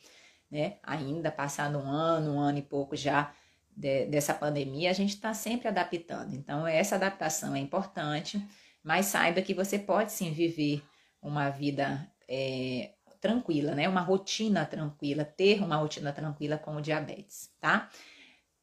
né? 0.50 0.78
Ainda 0.82 1.32
passado 1.32 1.78
um 1.78 1.88
ano, 1.88 2.34
um 2.34 2.40
ano 2.40 2.58
e 2.58 2.64
pouco 2.64 2.96
já 2.96 3.32
de, 3.70 4.08
dessa 4.08 4.34
pandemia, 4.34 4.90
a 4.90 4.94
gente 4.94 5.14
está 5.14 5.32
sempre 5.36 5.68
adaptando. 5.68 6.34
Então, 6.34 6.66
essa 6.66 6.96
adaptação 6.96 7.56
é 7.56 7.60
importante, 7.60 8.44
mas 8.84 9.06
saiba 9.06 9.44
que 9.44 9.54
você 9.54 9.78
pode 9.78 10.12
sim 10.12 10.32
viver 10.32 10.82
uma 11.22 11.52
vida 11.52 12.12
é, 12.28 12.94
tranquila, 13.20 13.76
né? 13.76 13.88
Uma 13.88 14.02
rotina 14.02 14.66
tranquila, 14.66 15.24
ter 15.26 15.62
uma 15.62 15.78
rotina 15.78 16.12
tranquila 16.12 16.58
com 16.58 16.76
o 16.76 16.82
diabetes, 16.82 17.52
tá? 17.60 17.90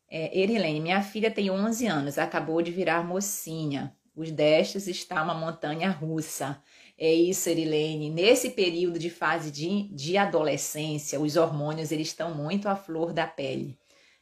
É, 0.08 0.38
Erilene, 0.38 0.80
minha 0.80 1.02
filha 1.02 1.30
tem 1.30 1.50
11 1.50 1.86
anos, 1.86 2.18
acabou 2.18 2.62
de 2.62 2.70
virar 2.70 3.04
mocinha. 3.04 3.94
Os 4.14 4.30
destes 4.30 4.86
está 4.86 5.22
uma 5.22 5.34
montanha 5.34 5.90
russa. 5.90 6.62
É 6.98 7.12
isso, 7.12 7.48
Erilene. 7.50 8.08
Nesse 8.08 8.50
período 8.50 8.98
de 8.98 9.10
fase 9.10 9.50
de, 9.50 9.88
de 9.88 10.16
adolescência, 10.16 11.20
os 11.20 11.36
hormônios 11.36 11.92
eles 11.92 12.08
estão 12.08 12.34
muito 12.34 12.68
à 12.68 12.76
flor 12.76 13.12
da 13.12 13.26
pele. 13.26 13.78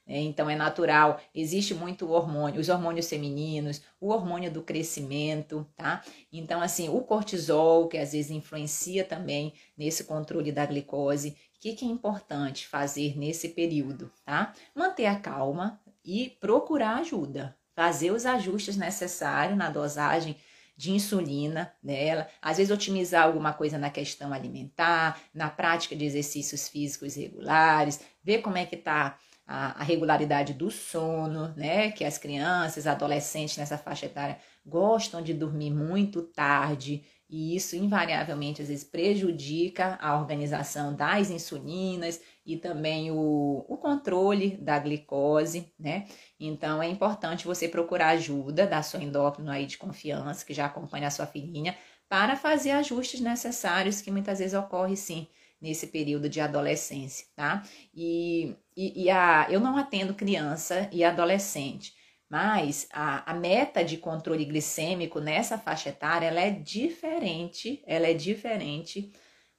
É, 0.06 0.20
então 0.20 0.50
é 0.50 0.54
natural, 0.54 1.18
existe 1.34 1.73
muito 1.73 2.11
hormônio, 2.11 2.61
os 2.61 2.68
hormônios 2.68 3.08
femininos, 3.08 3.80
o 3.99 4.11
hormônio 4.11 4.50
do 4.50 4.62
crescimento, 4.62 5.66
tá? 5.75 6.02
Então, 6.30 6.61
assim, 6.61 6.90
o 6.90 7.00
cortisol, 7.00 7.88
que 7.88 7.96
às 7.96 8.12
vezes 8.12 8.30
influencia 8.30 9.02
também 9.02 9.54
nesse 9.76 10.04
controle 10.04 10.52
da 10.52 10.66
glicose. 10.66 11.30
O 11.56 11.61
que, 11.61 11.73
que 11.73 11.87
é 11.87 11.88
importante 11.88 12.66
fazer 12.66 13.16
nesse 13.16 13.49
período, 13.49 14.12
tá? 14.26 14.52
Manter 14.75 15.06
a 15.06 15.18
calma 15.18 15.80
e 16.04 16.37
procurar 16.38 16.96
ajuda, 16.96 17.56
fazer 17.75 18.11
os 18.11 18.26
ajustes 18.26 18.76
necessários 18.76 19.56
na 19.56 19.70
dosagem 19.70 20.37
de 20.76 20.92
insulina 20.92 21.73
dela, 21.82 22.28
às 22.42 22.58
vezes 22.58 22.73
otimizar 22.73 23.25
alguma 23.25 23.52
coisa 23.52 23.78
na 23.78 23.90
questão 23.90 24.32
alimentar, 24.32 25.20
na 25.32 25.49
prática 25.49 25.94
de 25.94 26.04
exercícios 26.04 26.68
físicos 26.68 27.14
regulares, 27.14 28.00
ver 28.23 28.42
como 28.42 28.58
é 28.58 28.66
que 28.66 28.76
tá 28.76 29.16
a, 29.46 29.80
a, 29.80 29.84
regularidade 29.84 30.54
do 30.54 30.70
sono, 30.70 31.54
né? 31.56 31.90
Que 31.90 32.04
as 32.04 32.18
crianças, 32.18 32.86
adolescentes 32.86 33.56
nessa 33.56 33.76
faixa 33.76 34.06
etária 34.06 34.38
gostam 34.64 35.20
de 35.22 35.34
dormir 35.34 35.70
muito 35.70 36.22
tarde 36.22 37.04
e 37.28 37.56
isso 37.56 37.74
invariavelmente 37.76 38.62
às 38.62 38.68
vezes 38.68 38.84
prejudica 38.84 39.98
a 40.00 40.18
organização 40.18 40.94
das 40.94 41.30
insulinas 41.30 42.20
e 42.46 42.56
também 42.56 43.10
o, 43.10 43.64
o 43.68 43.76
controle 43.76 44.56
da 44.58 44.78
glicose, 44.78 45.72
né? 45.78 46.06
Então 46.38 46.82
é 46.82 46.88
importante 46.88 47.46
você 47.46 47.68
procurar 47.68 48.08
ajuda 48.10 48.66
da 48.66 48.82
sua 48.82 49.02
endócrino 49.02 49.50
aí 49.50 49.66
de 49.66 49.76
confiança, 49.78 50.44
que 50.44 50.54
já 50.54 50.66
acompanha 50.66 51.08
a 51.08 51.10
sua 51.10 51.26
filhinha, 51.26 51.76
para 52.08 52.36
fazer 52.36 52.70
ajustes 52.72 53.20
necessários 53.20 54.00
que 54.00 54.10
muitas 54.10 54.38
vezes 54.38 54.54
ocorre 54.54 54.96
sim 54.96 55.26
nesse 55.60 55.86
período 55.86 56.28
de 56.28 56.40
adolescência, 56.40 57.26
tá? 57.34 57.62
E, 57.94 58.54
e, 58.76 59.04
e 59.04 59.11
a, 59.11 59.47
eu 59.50 59.61
não 59.61 59.76
atendo 59.76 60.14
criança 60.14 60.88
e 60.93 61.04
adolescente, 61.04 61.95
mas 62.28 62.88
a, 62.93 63.31
a 63.31 63.35
meta 63.35 63.85
de 63.85 63.97
controle 63.97 64.45
glicêmico 64.45 65.21
nessa 65.21 65.59
faixa 65.59 65.90
etária 65.90 66.26
ela 66.26 66.40
é 66.40 66.50
diferente, 66.50 67.83
ela 67.87 68.07
é 68.07 68.14
diferente 68.14 69.12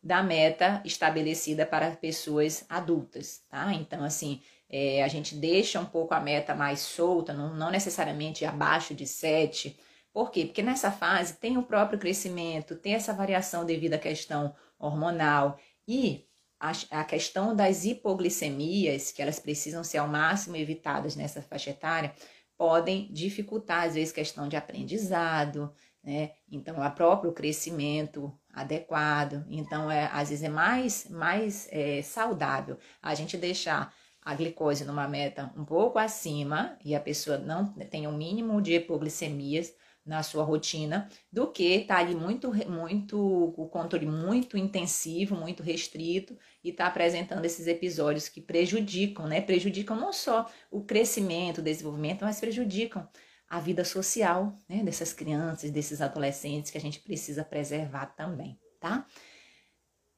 da 0.04 0.22
meta 0.22 0.82
estabelecida 0.86 1.66
para 1.66 1.92
pessoas 1.92 2.66
adultas, 2.70 3.42
tá? 3.50 3.74
Então, 3.74 4.04
assim, 4.04 4.42
é, 4.70 5.04
a 5.04 5.08
gente 5.08 5.36
deixa 5.36 5.80
um 5.80 5.86
pouco 5.86 6.14
a 6.14 6.20
meta 6.20 6.54
mais 6.54 6.80
solta, 6.82 7.34
não, 7.34 7.56
não 7.56 7.72
necessariamente 7.72 8.46
abaixo 8.46 8.94
de 8.94 9.08
7. 9.08 9.80
Por 10.14 10.30
quê? 10.32 10.46
Porque 10.46 10.62
nessa 10.62 10.92
fase 10.92 11.38
tem 11.38 11.58
o 11.58 11.64
próprio 11.64 11.98
crescimento, 11.98 12.76
tem 12.76 12.94
essa 12.94 13.14
variação 13.14 13.66
devido 13.66 13.94
à 13.94 13.98
questão 13.98 14.54
hormonal 14.78 15.58
e 15.88 16.26
a, 16.60 16.72
a 16.92 17.04
questão 17.04 17.56
das 17.56 17.86
hipoglicemias, 17.86 19.12
que 19.12 19.22
elas 19.22 19.40
precisam 19.40 19.84
ser 19.84 20.00
ao 20.00 20.08
máximo 20.08 20.56
evitadas 20.56 21.16
nessa 21.16 21.42
faixa 21.42 21.72
etária, 21.72 22.14
podem 22.58 23.12
dificultar, 23.12 23.84
às 23.84 23.96
vezes, 23.96 24.14
questão 24.14 24.48
de 24.48 24.56
aprendizado, 24.56 25.74
né? 26.04 26.32
Então, 26.50 26.80
o 26.80 26.92
próprio 26.92 27.34
crescimento 27.34 28.32
adequado. 28.54 29.44
Então, 29.50 29.92
é, 29.92 30.10
às 30.14 30.30
vezes 30.30 30.44
é 30.44 30.50
mais, 30.50 31.10
mais 31.10 31.68
é, 31.72 32.02
saudável 32.02 32.78
a 33.02 33.14
gente 33.16 33.36
deixar 33.36 33.94
a 34.22 34.34
glicose 34.34 34.86
numa 34.86 35.08
meta 35.08 35.52
um 35.56 35.66
pouco 35.66 36.00
acima 36.00 36.78
e 36.84 36.96
a 36.96 37.00
pessoa 37.00 37.38
não 37.38 37.74
tem 37.74 38.08
o 38.08 38.12
um 38.12 38.18
mínimo 38.18 38.62
de 38.62 38.74
hipoglicemias 38.74 39.74
na 40.06 40.22
sua 40.22 40.44
rotina 40.44 41.10
do 41.32 41.52
que 41.52 41.80
tá 41.80 41.98
ali 41.98 42.14
muito, 42.14 42.52
muito, 42.70 43.18
o 43.58 43.68
controle 43.68 44.06
muito 44.06 44.56
intensivo, 44.58 45.36
muito 45.36 45.64
restrito 45.64 46.38
e 46.64 46.72
tá 46.72 46.86
apresentando 46.86 47.44
esses 47.44 47.66
episódios 47.66 48.30
que 48.30 48.40
prejudicam, 48.40 49.28
né? 49.28 49.42
Prejudicam 49.42 49.96
não 49.98 50.14
só 50.14 50.50
o 50.70 50.84
crescimento, 50.84 51.58
o 51.58 51.64
desenvolvimento, 51.64 52.24
mas 52.24 52.40
prejudicam 52.40 53.08
a 53.50 53.60
vida 53.60 53.84
social, 53.84 54.56
né? 54.70 54.84
Dessas 54.84 55.12
crianças, 55.12 55.72
desses 55.72 56.02
adolescentes 56.02 56.70
que 56.70 56.78
a 56.78 56.82
gente 56.82 57.00
precisa 57.00 57.44
preservar 57.44 58.08
também, 58.08 58.60
tá? 58.80 59.08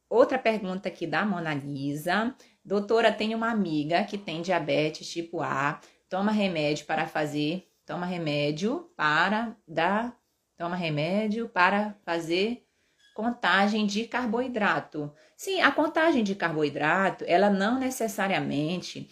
Outra 0.10 0.38
pergunta 0.38 0.88
aqui 0.89 1.06
da 1.06 1.25
Mona 1.25 1.53
Lisa. 1.53 2.36
Doutora, 2.63 3.12
tem 3.12 3.36
uma 3.36 3.51
amiga 3.51 4.03
que 4.03 4.17
tem 4.17 4.41
diabetes 4.41 5.10
tipo 5.10 5.41
A, 5.41 5.79
toma 6.10 6.32
remédio 6.32 6.86
para 6.86 7.08
fazer, 7.08 7.67
toma 7.88 8.06
remédio 8.06 8.91
para 8.98 9.56
dar, 9.65 10.15
toma 10.58 10.75
remédio 10.75 11.48
para 11.48 11.96
fazer 12.06 12.67
contagem 13.15 13.88
de 13.88 14.06
carboidrato. 14.06 15.12
Sim, 15.38 15.62
a 15.62 15.72
contagem 15.72 16.22
de 16.22 16.36
carboidrato, 16.36 17.24
ela 17.27 17.50
não 17.50 17.79
necessariamente 17.79 19.10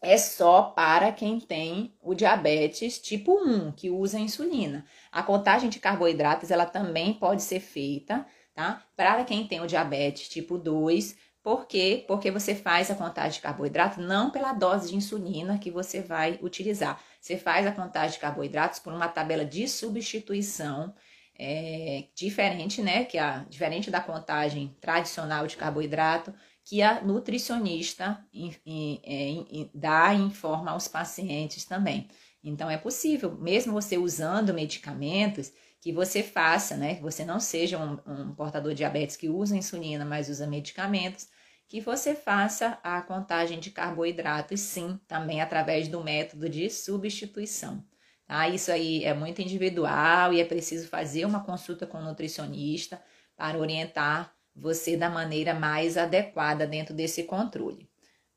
é 0.00 0.16
só 0.16 0.62
para 0.62 1.12
quem 1.12 1.38
tem 1.38 1.94
o 2.02 2.14
diabetes 2.14 2.98
tipo 2.98 3.38
1, 3.44 3.72
que 3.72 3.90
usa 3.90 4.18
insulina. 4.18 4.84
A 5.12 5.22
contagem 5.22 5.68
de 5.68 5.78
carboidratos, 5.78 6.50
ela 6.50 6.64
também 6.64 7.12
pode 7.12 7.42
ser 7.42 7.60
feita, 7.60 8.26
tá? 8.54 8.82
Para 8.96 9.24
quem 9.24 9.46
tem 9.46 9.60
o 9.60 9.66
diabetes 9.66 10.28
tipo 10.28 10.58
2, 10.58 11.16
por 11.46 11.66
quê? 11.66 12.04
Porque 12.08 12.28
você 12.28 12.56
faz 12.56 12.90
a 12.90 12.94
contagem 12.96 13.34
de 13.34 13.40
carboidrato 13.40 14.00
não 14.00 14.30
pela 14.32 14.52
dose 14.52 14.90
de 14.90 14.96
insulina 14.96 15.58
que 15.58 15.70
você 15.70 16.00
vai 16.00 16.40
utilizar. 16.42 17.00
Você 17.26 17.36
faz 17.36 17.66
a 17.66 17.72
contagem 17.72 18.12
de 18.12 18.20
carboidratos 18.20 18.78
por 18.78 18.92
uma 18.92 19.08
tabela 19.08 19.44
de 19.44 19.66
substituição 19.66 20.94
é, 21.36 22.04
diferente, 22.14 22.80
né? 22.80 23.04
Que 23.04 23.18
a 23.18 23.44
diferente 23.50 23.90
da 23.90 24.00
contagem 24.00 24.76
tradicional 24.80 25.44
de 25.44 25.56
carboidrato, 25.56 26.32
que 26.64 26.82
a 26.82 27.02
nutricionista 27.02 28.24
é, 28.32 29.68
dá 29.74 30.14
e 30.14 30.18
informa 30.18 30.70
aos 30.70 30.86
pacientes 30.86 31.64
também. 31.64 32.06
Então 32.44 32.70
é 32.70 32.76
possível, 32.76 33.36
mesmo 33.36 33.72
você 33.72 33.98
usando 33.98 34.54
medicamentos, 34.54 35.52
que 35.80 35.92
você 35.92 36.22
faça, 36.22 36.76
né? 36.76 36.94
Que 36.94 37.02
você 37.02 37.24
não 37.24 37.40
seja 37.40 37.76
um, 37.76 37.98
um 38.06 38.34
portador 38.36 38.70
de 38.70 38.76
diabetes 38.76 39.16
que 39.16 39.28
usa 39.28 39.56
insulina, 39.56 40.04
mas 40.04 40.28
usa 40.28 40.46
medicamentos, 40.46 41.26
que 41.68 41.80
você 41.80 42.14
faça 42.14 42.78
a 42.82 43.00
contagem 43.02 43.58
de 43.58 43.70
carboidratos, 43.70 44.60
sim, 44.60 45.00
também 45.08 45.40
através 45.40 45.88
do 45.88 46.02
método 46.02 46.48
de 46.48 46.70
substituição. 46.70 47.84
Tá? 48.26 48.48
Isso 48.48 48.70
aí 48.70 49.04
é 49.04 49.14
muito 49.14 49.40
individual 49.40 50.32
e 50.32 50.40
é 50.40 50.44
preciso 50.44 50.88
fazer 50.88 51.24
uma 51.24 51.44
consulta 51.44 51.86
com 51.86 51.98
o 51.98 52.04
nutricionista 52.04 53.02
para 53.36 53.58
orientar 53.58 54.34
você 54.54 54.96
da 54.96 55.10
maneira 55.10 55.54
mais 55.54 55.96
adequada 55.96 56.66
dentro 56.66 56.94
desse 56.94 57.24
controle. 57.24 57.88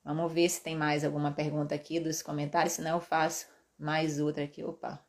Vamos 0.04 0.32
ver 0.32 0.50
se 0.50 0.62
tem 0.62 0.76
mais 0.76 1.06
alguma 1.06 1.32
pergunta 1.32 1.74
aqui 1.74 2.00
dos 2.00 2.22
comentários, 2.22 2.74
senão 2.74 2.98
eu 2.98 3.02
faço 3.02 3.48
mais 3.78 4.20
outra 4.20 4.44
aqui. 4.44 4.64
Opa! 4.64 5.09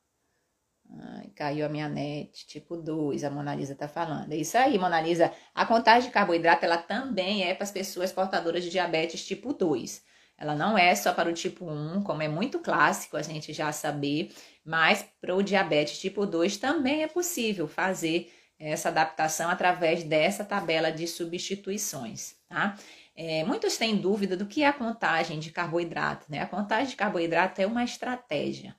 Ai, 0.99 1.31
caiu 1.37 1.65
a 1.65 1.69
minha 1.69 1.89
net, 1.89 2.47
tipo 2.47 2.77
2, 2.77 3.23
a 3.23 3.31
Monalisa 3.31 3.75
tá 3.75 3.87
falando. 3.87 4.33
É 4.33 4.37
isso 4.37 4.59
aí, 4.59 4.79
Monalisa. 4.79 5.33
A 5.55 5.65
contagem 5.65 6.09
de 6.09 6.15
carboidrato, 6.15 6.65
ela 6.65 6.79
também 6.79 7.45
é 7.45 7.55
para 7.55 7.65
as 7.65 7.71
pessoas 7.71 8.13
portadoras 8.13 8.65
de 8.65 8.71
diabetes 8.71 9.25
tipo 9.25 9.53
2. 9.53 10.03
Ela 10.37 10.55
não 10.55 10.77
é 10.77 10.95
só 10.95 11.13
para 11.13 11.29
o 11.29 11.33
tipo 11.35 11.65
1, 11.67 12.03
como 12.03 12.23
é 12.23 12.29
muito 12.29 12.59
clássico 12.59 13.17
a 13.17 13.23
gente 13.23 13.53
já 13.53 13.71
saber, 13.73 14.33
mas 14.65 15.05
para 15.21 15.37
o 15.37 15.43
diabetes 15.43 15.99
tipo 15.99 16.27
2 16.27 16.57
também 16.57 17.03
é 17.03 17.07
possível 17.07 17.69
fazer 17.69 18.33
essa 18.59 18.89
adaptação 18.89 19.49
através 19.49 20.03
dessa 20.03 20.45
tabela 20.45 20.91
de 20.91 21.07
substituições, 21.07 22.35
tá? 22.49 22.77
É, 23.17 23.45
muitos 23.45 23.77
têm 23.77 23.97
dúvida 23.97 24.37
do 24.37 24.47
que 24.47 24.63
é 24.63 24.67
a 24.67 24.73
contagem 24.73 25.39
de 25.39 25.51
carboidrato, 25.51 26.27
né? 26.29 26.41
A 26.41 26.47
contagem 26.47 26.89
de 26.89 26.97
carboidrato 26.97 27.61
é 27.61 27.67
uma 27.67 27.85
estratégia 27.85 28.75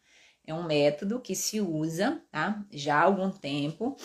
é 0.51 0.53
um 0.53 0.63
método 0.63 1.19
que 1.19 1.33
se 1.33 1.59
usa 1.59 2.21
tá? 2.31 2.63
já 2.71 2.97
há 2.97 3.03
algum 3.03 3.31
tempo 3.31 3.95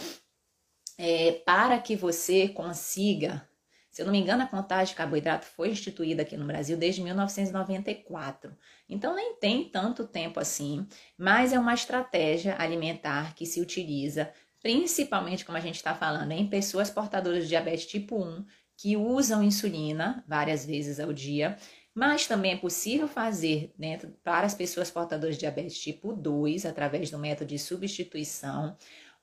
é, 0.96 1.32
para 1.44 1.78
que 1.78 1.94
você 1.94 2.48
consiga. 2.48 3.46
Se 3.90 4.02
eu 4.02 4.06
não 4.06 4.12
me 4.12 4.20
engano, 4.20 4.42
a 4.42 4.46
contagem 4.46 4.92
de 4.92 4.96
carboidrato 4.96 5.46
foi 5.46 5.70
instituída 5.70 6.22
aqui 6.22 6.36
no 6.36 6.46
Brasil 6.46 6.76
desde 6.76 7.02
1994. 7.02 8.54
Então, 8.88 9.14
nem 9.14 9.34
tem 9.36 9.68
tanto 9.68 10.06
tempo 10.06 10.38
assim, 10.38 10.86
mas 11.16 11.52
é 11.52 11.58
uma 11.58 11.74
estratégia 11.74 12.56
alimentar 12.58 13.34
que 13.34 13.46
se 13.46 13.60
utiliza, 13.60 14.30
principalmente, 14.62 15.44
como 15.44 15.56
a 15.56 15.62
gente 15.62 15.76
está 15.76 15.94
falando, 15.94 16.32
em 16.32 16.46
pessoas 16.46 16.90
portadoras 16.90 17.44
de 17.44 17.48
diabetes 17.48 17.86
tipo 17.86 18.22
1, 18.22 18.44
que 18.76 18.96
usam 18.96 19.42
insulina 19.42 20.22
várias 20.28 20.64
vezes 20.64 21.00
ao 21.00 21.12
dia 21.12 21.56
mas 21.96 22.26
também 22.26 22.52
é 22.52 22.56
possível 22.56 23.08
fazer 23.08 23.72
dentro 23.78 24.10
para 24.22 24.44
as 24.46 24.52
pessoas 24.52 24.90
portadoras 24.90 25.36
de 25.36 25.40
diabetes 25.40 25.78
tipo 25.78 26.12
2, 26.12 26.66
através 26.66 27.10
do 27.10 27.18
método 27.18 27.48
de 27.48 27.58
substituição, 27.58 28.76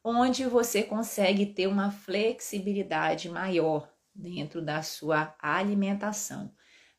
onde 0.04 0.44
você 0.46 0.82
consegue 0.82 1.46
ter 1.46 1.68
uma 1.68 1.92
flexibilidade 1.92 3.30
maior 3.30 3.88
dentro 4.14 4.60
da 4.60 4.82
sua 4.82 5.36
alimentação. 5.38 6.52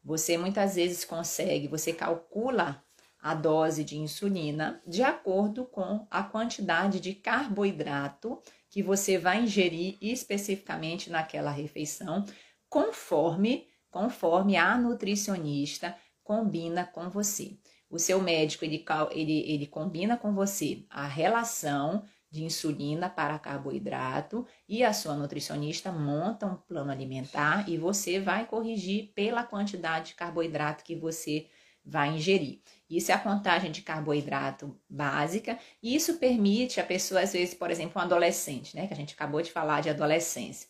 Você 0.04 0.38
muitas 0.38 0.76
vezes 0.76 1.04
consegue, 1.04 1.66
você 1.66 1.92
calcula 1.92 2.80
a 3.20 3.34
dose 3.34 3.82
de 3.82 3.98
insulina 3.98 4.80
de 4.86 5.02
acordo 5.02 5.64
com 5.64 6.06
a 6.08 6.22
quantidade 6.22 7.00
de 7.00 7.14
carboidrato 7.14 8.40
que 8.70 8.80
você 8.80 9.18
vai 9.18 9.42
ingerir 9.42 9.98
especificamente 10.00 11.10
naquela 11.10 11.50
refeição, 11.50 12.24
conforme 12.68 13.66
conforme 13.94 14.56
a 14.56 14.76
nutricionista 14.76 15.96
combina 16.24 16.84
com 16.84 17.08
você. 17.08 17.56
O 17.88 17.96
seu 17.96 18.20
médico 18.20 18.64
ele, 18.64 18.84
ele, 19.12 19.52
ele 19.52 19.66
combina 19.68 20.16
com 20.16 20.34
você 20.34 20.84
a 20.90 21.06
relação 21.06 22.02
de 22.28 22.42
insulina 22.42 23.08
para 23.08 23.38
carboidrato 23.38 24.44
e 24.68 24.82
a 24.82 24.92
sua 24.92 25.14
nutricionista 25.14 25.92
monta 25.92 26.44
um 26.44 26.56
plano 26.56 26.90
alimentar 26.90 27.68
e 27.68 27.78
você 27.78 28.18
vai 28.18 28.44
corrigir 28.46 29.12
pela 29.14 29.44
quantidade 29.44 30.08
de 30.08 30.14
carboidrato 30.14 30.82
que 30.82 30.96
você 30.96 31.46
vai 31.84 32.16
ingerir. 32.16 32.62
Isso 32.90 33.12
é 33.12 33.14
a 33.14 33.18
contagem 33.18 33.70
de 33.70 33.82
carboidrato 33.82 34.76
básica 34.90 35.56
e 35.80 35.94
isso 35.94 36.14
permite 36.14 36.80
a 36.80 36.84
pessoa, 36.84 37.20
às 37.20 37.32
vezes, 37.32 37.54
por 37.54 37.70
exemplo, 37.70 38.00
um 38.00 38.04
adolescente, 38.04 38.74
né, 38.74 38.88
que 38.88 38.92
a 38.92 38.96
gente 38.96 39.14
acabou 39.14 39.40
de 39.40 39.52
falar 39.52 39.82
de 39.82 39.90
adolescência 39.90 40.68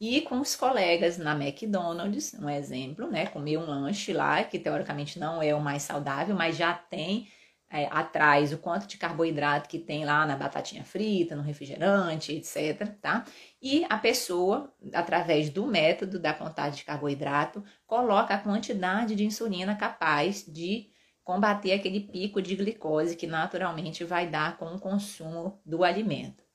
e 0.00 0.20
com 0.22 0.40
os 0.40 0.54
colegas 0.54 1.16
na 1.18 1.32
McDonald's, 1.32 2.34
um 2.34 2.48
exemplo, 2.48 3.10
né? 3.10 3.26
Comer 3.26 3.56
um 3.58 3.66
lanche 3.66 4.12
lá, 4.12 4.44
que 4.44 4.58
teoricamente 4.58 5.18
não 5.18 5.42
é 5.42 5.54
o 5.54 5.60
mais 5.60 5.82
saudável, 5.82 6.34
mas 6.34 6.56
já 6.56 6.74
tem 6.74 7.28
é, 7.70 7.86
atrás 7.90 8.52
o 8.52 8.58
quanto 8.58 8.86
de 8.86 8.96
carboidrato 8.96 9.68
que 9.68 9.78
tem 9.78 10.04
lá 10.04 10.24
na 10.26 10.36
batatinha 10.36 10.84
frita, 10.84 11.34
no 11.34 11.42
refrigerante, 11.42 12.32
etc, 12.32 12.94
tá? 13.00 13.24
E 13.60 13.84
a 13.88 13.98
pessoa, 13.98 14.72
através 14.92 15.50
do 15.50 15.66
método 15.66 16.18
da 16.18 16.32
contagem 16.32 16.76
de 16.76 16.84
carboidrato, 16.84 17.64
coloca 17.86 18.34
a 18.34 18.38
quantidade 18.38 19.14
de 19.14 19.24
insulina 19.24 19.74
capaz 19.76 20.44
de 20.44 20.90
combater 21.24 21.72
aquele 21.72 22.00
pico 22.00 22.40
de 22.40 22.54
glicose 22.54 23.16
que 23.16 23.26
naturalmente 23.26 24.04
vai 24.04 24.28
dar 24.28 24.56
com 24.58 24.66
o 24.66 24.78
consumo 24.78 25.60
do 25.64 25.82
alimento. 25.82 26.45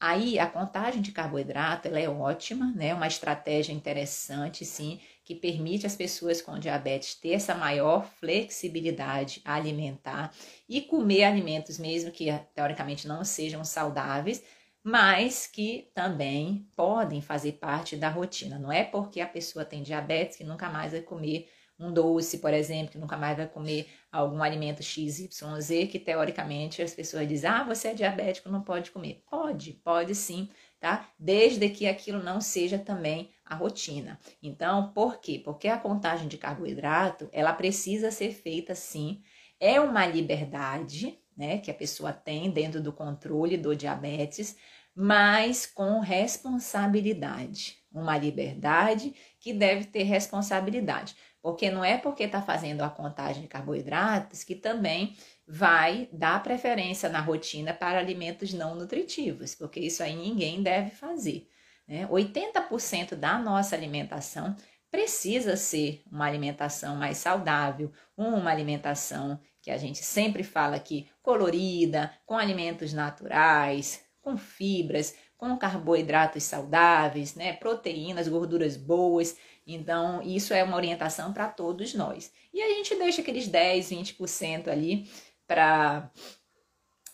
Aí 0.00 0.38
a 0.38 0.46
contagem 0.46 1.02
de 1.02 1.10
carboidrato 1.10 1.88
ela 1.88 1.98
é 1.98 2.08
ótima, 2.08 2.72
né? 2.72 2.94
Uma 2.94 3.08
estratégia 3.08 3.72
interessante, 3.72 4.64
sim, 4.64 5.00
que 5.24 5.34
permite 5.34 5.86
às 5.86 5.96
pessoas 5.96 6.40
com 6.40 6.58
diabetes 6.58 7.16
ter 7.16 7.32
essa 7.32 7.54
maior 7.54 8.06
flexibilidade 8.06 9.42
alimentar 9.44 10.32
e 10.68 10.80
comer 10.82 11.24
alimentos 11.24 11.78
mesmo 11.78 12.12
que 12.12 12.26
teoricamente 12.54 13.08
não 13.08 13.24
sejam 13.24 13.64
saudáveis, 13.64 14.42
mas 14.84 15.48
que 15.48 15.90
também 15.94 16.68
podem 16.76 17.20
fazer 17.20 17.52
parte 17.54 17.96
da 17.96 18.08
rotina. 18.08 18.56
Não 18.58 18.70
é 18.70 18.84
porque 18.84 19.20
a 19.20 19.26
pessoa 19.26 19.64
tem 19.64 19.82
diabetes 19.82 20.36
que 20.36 20.44
nunca 20.44 20.68
mais 20.70 20.92
vai 20.92 21.02
comer 21.02 21.48
um 21.78 21.92
doce, 21.92 22.38
por 22.38 22.52
exemplo, 22.52 22.92
que 22.92 22.98
nunca 22.98 23.16
mais 23.16 23.36
vai 23.36 23.46
comer 23.46 23.88
algum 24.10 24.42
alimento 24.42 24.82
XYZ, 24.82 25.88
que 25.90 25.98
teoricamente 25.98 26.82
as 26.82 26.92
pessoas 26.92 27.28
dizem, 27.28 27.48
ah, 27.48 27.62
você 27.62 27.88
é 27.88 27.94
diabético, 27.94 28.48
não 28.48 28.62
pode 28.62 28.90
comer. 28.90 29.22
Pode, 29.30 29.74
pode 29.84 30.14
sim, 30.14 30.48
tá? 30.80 31.08
Desde 31.18 31.68
que 31.68 31.86
aquilo 31.86 32.22
não 32.22 32.40
seja 32.40 32.78
também 32.78 33.30
a 33.44 33.54
rotina. 33.54 34.18
Então, 34.42 34.92
por 34.92 35.20
quê? 35.20 35.40
Porque 35.42 35.68
a 35.68 35.78
contagem 35.78 36.28
de 36.28 36.36
carboidrato, 36.36 37.28
ela 37.32 37.52
precisa 37.52 38.10
ser 38.10 38.32
feita 38.32 38.74
sim, 38.74 39.22
é 39.60 39.80
uma 39.80 40.06
liberdade, 40.06 41.18
né, 41.36 41.58
que 41.58 41.70
a 41.70 41.74
pessoa 41.74 42.12
tem 42.12 42.50
dentro 42.50 42.82
do 42.82 42.92
controle 42.92 43.56
do 43.56 43.74
diabetes, 43.74 44.56
mas 44.94 45.64
com 45.64 46.00
responsabilidade. 46.00 47.76
Uma 47.92 48.18
liberdade 48.18 49.14
que 49.40 49.52
deve 49.52 49.84
ter 49.84 50.02
responsabilidade. 50.02 51.16
Porque 51.48 51.70
não 51.70 51.82
é 51.82 51.96
porque 51.96 52.24
está 52.24 52.42
fazendo 52.42 52.82
a 52.82 52.90
contagem 52.90 53.40
de 53.40 53.48
carboidratos 53.48 54.44
que 54.44 54.54
também 54.54 55.16
vai 55.46 56.06
dar 56.12 56.42
preferência 56.42 57.08
na 57.08 57.20
rotina 57.20 57.72
para 57.72 57.98
alimentos 57.98 58.52
não 58.52 58.74
nutritivos, 58.74 59.54
porque 59.54 59.80
isso 59.80 60.02
aí 60.02 60.14
ninguém 60.14 60.62
deve 60.62 60.90
fazer. 60.90 61.48
Né? 61.86 62.06
80% 62.06 63.14
da 63.14 63.38
nossa 63.38 63.74
alimentação 63.74 64.54
precisa 64.90 65.56
ser 65.56 66.02
uma 66.12 66.26
alimentação 66.26 66.96
mais 66.96 67.16
saudável, 67.16 67.90
uma 68.14 68.50
alimentação 68.50 69.40
que 69.62 69.70
a 69.70 69.78
gente 69.78 70.04
sempre 70.04 70.42
fala 70.42 70.76
aqui 70.76 71.08
colorida, 71.22 72.12
com 72.26 72.36
alimentos 72.36 72.92
naturais, 72.92 74.04
com 74.20 74.36
fibras, 74.36 75.14
com 75.38 75.56
carboidratos 75.56 76.42
saudáveis, 76.42 77.34
né, 77.34 77.54
proteínas, 77.54 78.28
gorduras 78.28 78.76
boas. 78.76 79.36
Então, 79.70 80.22
isso 80.22 80.54
é 80.54 80.64
uma 80.64 80.76
orientação 80.76 81.30
para 81.30 81.46
todos 81.46 81.92
nós. 81.92 82.32
E 82.54 82.62
a 82.62 82.68
gente 82.70 82.94
deixa 82.94 83.20
aqueles 83.20 83.46
10, 83.46 83.90
20% 83.90 84.68
ali 84.68 85.08
para 85.46 86.10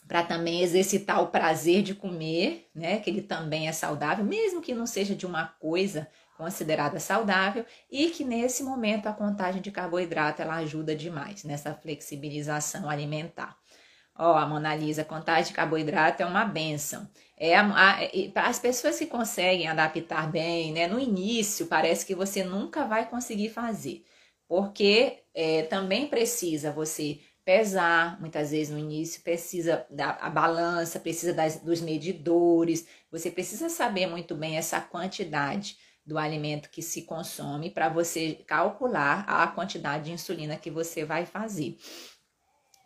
para 0.06 0.22
também 0.22 0.60
exercitar 0.60 1.22
o 1.22 1.28
prazer 1.28 1.82
de 1.82 1.94
comer, 1.94 2.68
né, 2.74 3.00
que 3.00 3.08
ele 3.08 3.22
também 3.22 3.68
é 3.68 3.72
saudável, 3.72 4.22
mesmo 4.22 4.60
que 4.60 4.74
não 4.74 4.86
seja 4.86 5.14
de 5.14 5.24
uma 5.24 5.46
coisa 5.46 6.06
considerada 6.36 7.00
saudável 7.00 7.64
e 7.90 8.10
que 8.10 8.22
nesse 8.22 8.62
momento 8.62 9.06
a 9.06 9.14
contagem 9.14 9.62
de 9.62 9.70
carboidrato 9.70 10.42
ela 10.42 10.56
ajuda 10.56 10.94
demais 10.94 11.42
nessa 11.44 11.72
flexibilização 11.72 12.90
alimentar. 12.90 13.56
Ó, 14.16 14.36
a 14.36 14.46
Mona 14.46 14.74
Lisa, 14.74 15.04
contagem 15.04 15.46
de 15.46 15.52
carboidrato 15.52 16.22
é 16.22 16.26
uma 16.26 16.44
benção. 16.44 17.08
É 17.36 17.54
para 18.32 18.48
as 18.48 18.58
pessoas 18.60 18.98
que 18.98 19.06
conseguem 19.06 19.66
adaptar 19.66 20.30
bem, 20.30 20.72
né? 20.72 20.86
No 20.86 21.00
início 21.00 21.66
parece 21.66 22.06
que 22.06 22.14
você 22.14 22.44
nunca 22.44 22.84
vai 22.86 23.08
conseguir 23.08 23.50
fazer, 23.50 24.04
porque 24.48 25.24
é, 25.34 25.62
também 25.62 26.06
precisa 26.06 26.70
você 26.70 27.18
pesar, 27.44 28.18
muitas 28.20 28.52
vezes 28.52 28.72
no 28.72 28.78
início 28.78 29.20
precisa 29.22 29.84
da 29.90 30.10
a 30.20 30.30
balança, 30.30 31.00
precisa 31.00 31.32
das, 31.32 31.60
dos 31.60 31.80
medidores, 31.80 32.86
você 33.10 33.30
precisa 33.30 33.68
saber 33.68 34.06
muito 34.06 34.34
bem 34.34 34.56
essa 34.56 34.80
quantidade 34.80 35.76
do 36.06 36.18
alimento 36.18 36.70
que 36.70 36.82
se 36.82 37.02
consome 37.02 37.70
para 37.70 37.88
você 37.88 38.38
calcular 38.46 39.24
a 39.26 39.46
quantidade 39.48 40.04
de 40.04 40.12
insulina 40.12 40.56
que 40.56 40.70
você 40.70 41.04
vai 41.04 41.24
fazer. 41.26 41.76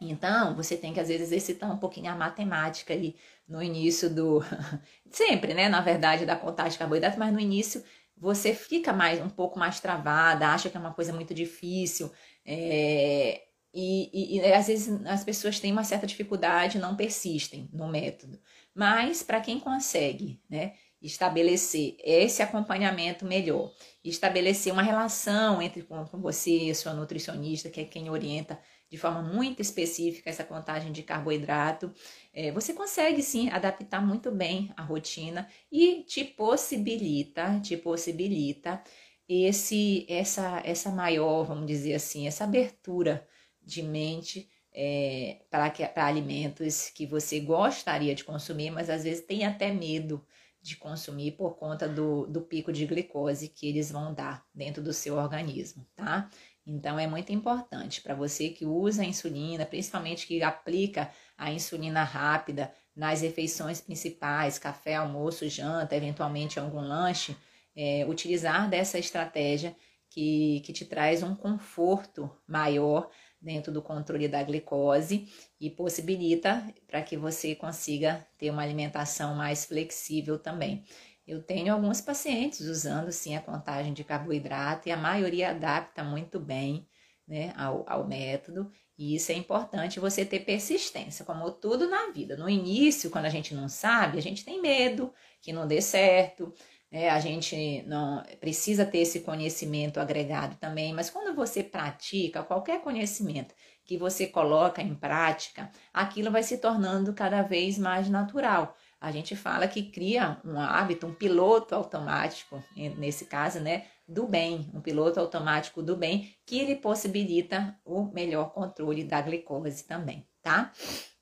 Então, 0.01 0.55
você 0.55 0.77
tem 0.77 0.93
que 0.93 1.01
às 1.01 1.09
vezes 1.09 1.29
exercitar 1.29 1.73
um 1.73 1.79
pouquinho 1.79 2.11
a 2.11 2.15
matemática 2.15 2.95
ali 2.95 3.17
no 3.49 3.63
início 3.63 4.09
do. 4.09 4.41
Sempre, 5.11 5.55
né? 5.55 5.69
Na 5.69 5.81
verdade, 5.81 6.25
da 6.25 6.37
contagem 6.37 6.73
de 6.73 6.79
carboidrato, 6.79 7.19
mas 7.19 7.33
no 7.33 7.41
início 7.41 7.83
você 8.17 8.55
fica 8.55 8.93
mais 8.93 9.21
um 9.21 9.29
pouco 9.29 9.59
mais 9.59 9.81
travada, 9.81 10.49
acha 10.49 10.69
que 10.69 10.77
é 10.77 10.81
uma 10.81 10.95
coisa 10.95 11.13
muito 11.13 11.35
difícil. 11.35 12.11
É... 12.45 13.43
E, 13.75 14.37
e, 14.37 14.39
e 14.39 14.53
às 14.53 14.67
vezes 14.67 15.07
as 15.07 15.23
pessoas 15.25 15.61
têm 15.61 15.73
uma 15.73 15.85
certa 15.85 16.07
dificuldade, 16.07 16.79
não 16.79 16.97
persistem 16.97 17.69
no 17.73 17.89
método. 17.89 18.41
Mas 18.75 19.23
para 19.23 19.41
quem 19.41 19.61
consegue, 19.61 20.41
né? 20.49 20.73
estabelecer 21.01 21.97
esse 22.03 22.43
acompanhamento 22.43 23.25
melhor, 23.25 23.73
estabelecer 24.05 24.73
uma 24.73 24.83
relação 24.83 25.63
entre 25.63 25.83
com, 25.83 26.05
com 26.05 26.21
você, 26.21 26.75
sua 26.75 26.93
nutricionista, 26.93 27.71
que 27.71 27.81
é 27.81 27.85
quem 27.85 28.11
orienta 28.11 28.59
de 28.91 28.97
forma 28.97 29.23
muito 29.23 29.61
específica 29.61 30.31
essa 30.31 30.45
contagem 30.45 30.93
de 30.93 31.03
carboidrato, 31.03 31.93
é, 32.33 32.51
você 32.53 32.73
consegue 32.73 33.23
sim 33.23 33.51
adaptar 33.51 34.05
muito 34.05 34.31
bem 34.31 34.73
a 34.77 34.83
rotina 34.83 35.49
e 35.71 36.05
te 36.05 36.25
possibilita, 36.25 37.61
te 37.61 37.77
possibilita 37.77 38.83
esse, 39.29 40.07
essa, 40.09 40.63
essa 40.65 40.91
maior, 40.91 41.45
vamos 41.45 41.67
dizer 41.67 41.95
assim, 41.95 42.27
essa 42.27 42.45
abertura 42.45 43.27
de 43.63 43.83
mente 43.83 44.49
é, 44.73 45.43
para, 45.51 45.71
para 45.71 46.07
alimentos 46.07 46.89
que 46.89 47.05
você 47.05 47.41
gostaria 47.41 48.15
de 48.15 48.25
consumir, 48.25 48.71
mas 48.71 48.89
às 48.89 49.05
vezes 49.05 49.27
tem 49.27 49.45
até 49.45 49.71
medo 49.71 50.25
de 50.61 50.77
consumir 50.77 51.33
por 51.33 51.57
conta 51.57 51.89
do, 51.89 52.27
do 52.27 52.43
pico 52.43 52.73
de 52.73 52.87
glicose 52.87 53.49
que 53.49 53.69
eles 53.69 53.91
vão 53.91 54.13
dar 54.13 54.45
dentro 54.55 54.83
do 54.83 54.93
seu 54.93 55.17
organismo, 55.17 55.87
tá? 55.95 56.29
Então 56.69 56.99
é 56.99 57.07
muito 57.07 57.33
importante 57.33 58.03
para 58.03 58.15
você 58.15 58.51
que 58.51 58.67
usa 58.67 59.01
a 59.03 59.07
insulina, 59.07 59.65
principalmente 59.65 60.27
que 60.27 60.43
aplica 60.43 61.11
a 61.37 61.51
insulina 61.51 62.05
rápida 62.05 62.71
nas 62.95 63.23
refeições 63.23 63.81
principais, 63.81 64.59
café, 64.59 64.97
almoço, 64.97 65.49
janta, 65.49 65.97
eventualmente 65.97 66.61
algum 66.61 66.81
lanche, 66.81 67.35
é, 67.75 68.05
utilizar 68.07 68.69
dessa 68.69 68.99
estratégia 68.99 69.75
que, 70.11 70.61
que 70.61 70.73
te 70.73 70.85
traz 70.85 71.23
um 71.23 71.35
conforto 71.35 72.31
maior 72.47 73.09
dentro 73.41 73.73
do 73.73 73.81
controle 73.81 74.29
da 74.29 74.43
glicose 74.43 75.27
e 75.59 75.71
possibilita 75.71 76.67
para 76.87 77.03
que 77.03 77.17
você 77.17 77.55
consiga 77.55 78.27
ter 78.37 78.51
uma 78.51 78.63
alimentação 78.63 79.35
mais 79.35 79.65
flexível 79.65 80.39
também. 80.39 80.85
Eu 81.29 81.43
tenho 81.43 81.75
alguns 81.75 82.01
pacientes 82.01 82.61
usando 82.61 83.13
sim 83.13 83.37
a 83.37 83.41
contagem 83.43 83.93
de 83.93 84.03
carboidrato 84.03 84.89
e 84.89 84.93
a 84.93 84.97
maioria 84.97 85.51
adapta 85.51 86.03
muito 86.03 86.41
bem 86.41 86.89
né, 87.27 87.53
ao, 87.55 87.85
ao 87.87 88.09
método. 88.09 88.71
E 88.97 89.15
isso 89.15 89.31
é 89.31 89.35
importante 89.35 90.01
você 90.01 90.25
ter 90.25 90.41
persistência, 90.41 91.27
como 91.27 91.51
tudo 91.51 91.89
na 91.89 92.11
vida. 92.13 92.35
No 92.35 92.49
início, 92.49 93.11
quando 93.11 93.27
a 93.27 93.29
gente 93.29 93.55
não 93.55 93.69
sabe, 93.69 94.17
a 94.17 94.23
gente 94.23 94.43
tem 94.43 94.61
medo 94.63 95.13
que 95.43 95.53
não 95.53 95.67
dê 95.67 95.83
certo, 95.83 96.53
né? 96.91 97.11
A 97.11 97.21
gente 97.21 97.83
não 97.87 98.23
precisa 98.41 98.87
ter 98.87 98.99
esse 98.99 99.21
conhecimento 99.21 100.01
agregado 100.01 100.57
também, 100.57 100.93
mas 100.95 101.11
quando 101.11 101.35
você 101.37 101.63
pratica 101.63 102.43
qualquer 102.43 102.81
conhecimento 102.81 103.55
que 103.85 103.97
você 103.97 104.27
coloca 104.27 104.83
em 104.83 104.95
prática, 104.95 105.71
aquilo 105.93 106.31
vai 106.31 106.43
se 106.43 106.59
tornando 106.59 107.13
cada 107.13 107.43
vez 107.43 107.79
mais 107.79 108.09
natural. 108.09 108.75
A 109.01 109.13
gente 109.13 109.37
fala 109.37 109.69
que 109.69 109.91
cria 109.91 110.41
um 110.45 110.59
hábito, 110.61 111.07
um 111.07 111.15
piloto 111.15 111.75
automático, 111.75 112.63
nesse 112.97 113.27
caso, 113.27 113.61
né, 113.61 113.87
do 114.07 114.27
bem, 114.27 114.71
um 114.75 114.81
piloto 114.81 115.21
automático 115.21 115.83
do 115.83 115.97
bem, 115.97 116.35
que 116.45 116.59
ele 116.59 116.75
possibilita 116.77 117.79
o 117.85 118.05
melhor 118.05 118.53
controle 118.53 119.05
da 119.05 119.21
glicose 119.21 119.85
também, 119.85 120.27
tá? 120.43 120.73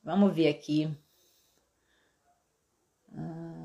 Vamos 0.03 0.35
ver 0.35 0.49
aqui. 0.49 0.89
Hum 3.13 3.57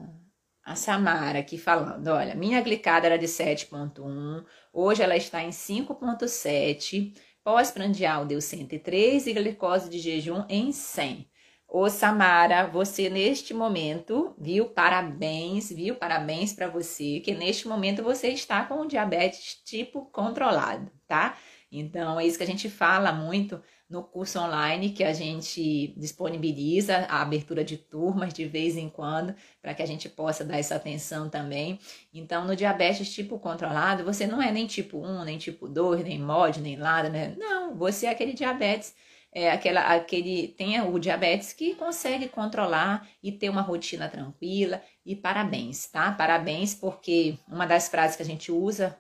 a 0.64 0.76
Samara 0.76 1.40
aqui 1.40 1.58
falando, 1.58 2.08
olha, 2.08 2.36
minha 2.36 2.62
glicada 2.62 3.08
era 3.08 3.18
de 3.18 3.28
7.1, 3.28 4.46
hoje 4.72 5.04
ela 5.04 5.18
está 5.18 5.44
em 5.44 5.50
5.7, 5.50 7.14
pós-prandial 7.44 8.26
deu 8.26 8.40
103 8.40 9.28
e 9.28 9.34
glicose 9.34 9.90
de 9.90 10.00
jejum 10.00 10.46
em 10.48 10.72
100. 10.72 11.30
Ô 11.74 11.90
Samara, 11.90 12.68
você 12.68 13.10
neste 13.10 13.54
momento, 13.54 14.36
viu? 14.38 14.66
Parabéns, 14.66 15.70
viu? 15.70 15.96
Parabéns 15.96 16.52
para 16.52 16.68
você, 16.68 17.22
que 17.22 17.34
neste 17.34 17.66
momento 17.66 18.04
você 18.04 18.28
está 18.28 18.66
com 18.66 18.82
o 18.82 18.86
diabetes 18.86 19.56
tipo 19.64 20.06
controlado, 20.08 20.92
tá? 21.08 21.38
Então 21.72 22.20
é 22.20 22.28
isso 22.28 22.38
que 22.38 22.44
a 22.44 22.48
gente 22.48 22.70
fala 22.70 23.14
muito 23.14 23.62
no 23.90 24.04
curso 24.04 24.38
online 24.40 24.90
que 24.90 25.02
a 25.02 25.14
gente 25.14 25.94
disponibiliza 25.98 27.06
a 27.10 27.22
abertura 27.22 27.64
de 27.64 27.78
turmas 27.78 28.34
de 28.34 28.44
vez 28.46 28.76
em 28.76 28.90
quando, 28.90 29.34
para 29.62 29.74
que 29.74 29.82
a 29.82 29.86
gente 29.86 30.10
possa 30.10 30.44
dar 30.44 30.60
essa 30.60 30.76
atenção 30.76 31.30
também. 31.30 31.80
Então, 32.14 32.46
no 32.46 32.54
diabetes 32.54 33.14
tipo 33.14 33.40
controlado, 33.40 34.04
você 34.04 34.28
não 34.28 34.42
é 34.42 34.52
nem 34.52 34.68
tipo 34.68 34.98
1, 34.98 35.24
nem 35.24 35.38
tipo 35.38 35.70
2, 35.70 36.04
nem 36.04 36.20
MOD, 36.20 36.60
nem 36.60 36.76
nada, 36.76 37.08
né? 37.08 37.34
Não, 37.38 37.78
você 37.78 38.08
é 38.08 38.10
aquele 38.10 38.34
diabetes 38.34 38.94
é 39.34 39.52
aquela, 39.52 39.82
aquele 39.96 40.50
tem 40.50 40.82
o 40.82 41.00
diabetes 41.00 41.54
que 41.54 41.76
consegue 41.76 42.28
controlar 42.28 43.08
e 43.24 43.32
ter 43.32 43.50
uma 43.50 43.62
rotina 43.62 44.10
tranquila 44.10 44.82
e 45.06 45.16
parabéns, 45.16 45.88
tá? 45.88 46.12
Parabéns 46.12 46.76
porque 46.76 47.38
uma 47.48 47.66
das 47.66 47.88
frases 47.88 48.16
que 48.16 48.24
a 48.24 48.26
gente 48.26 48.52
usa 48.52 48.98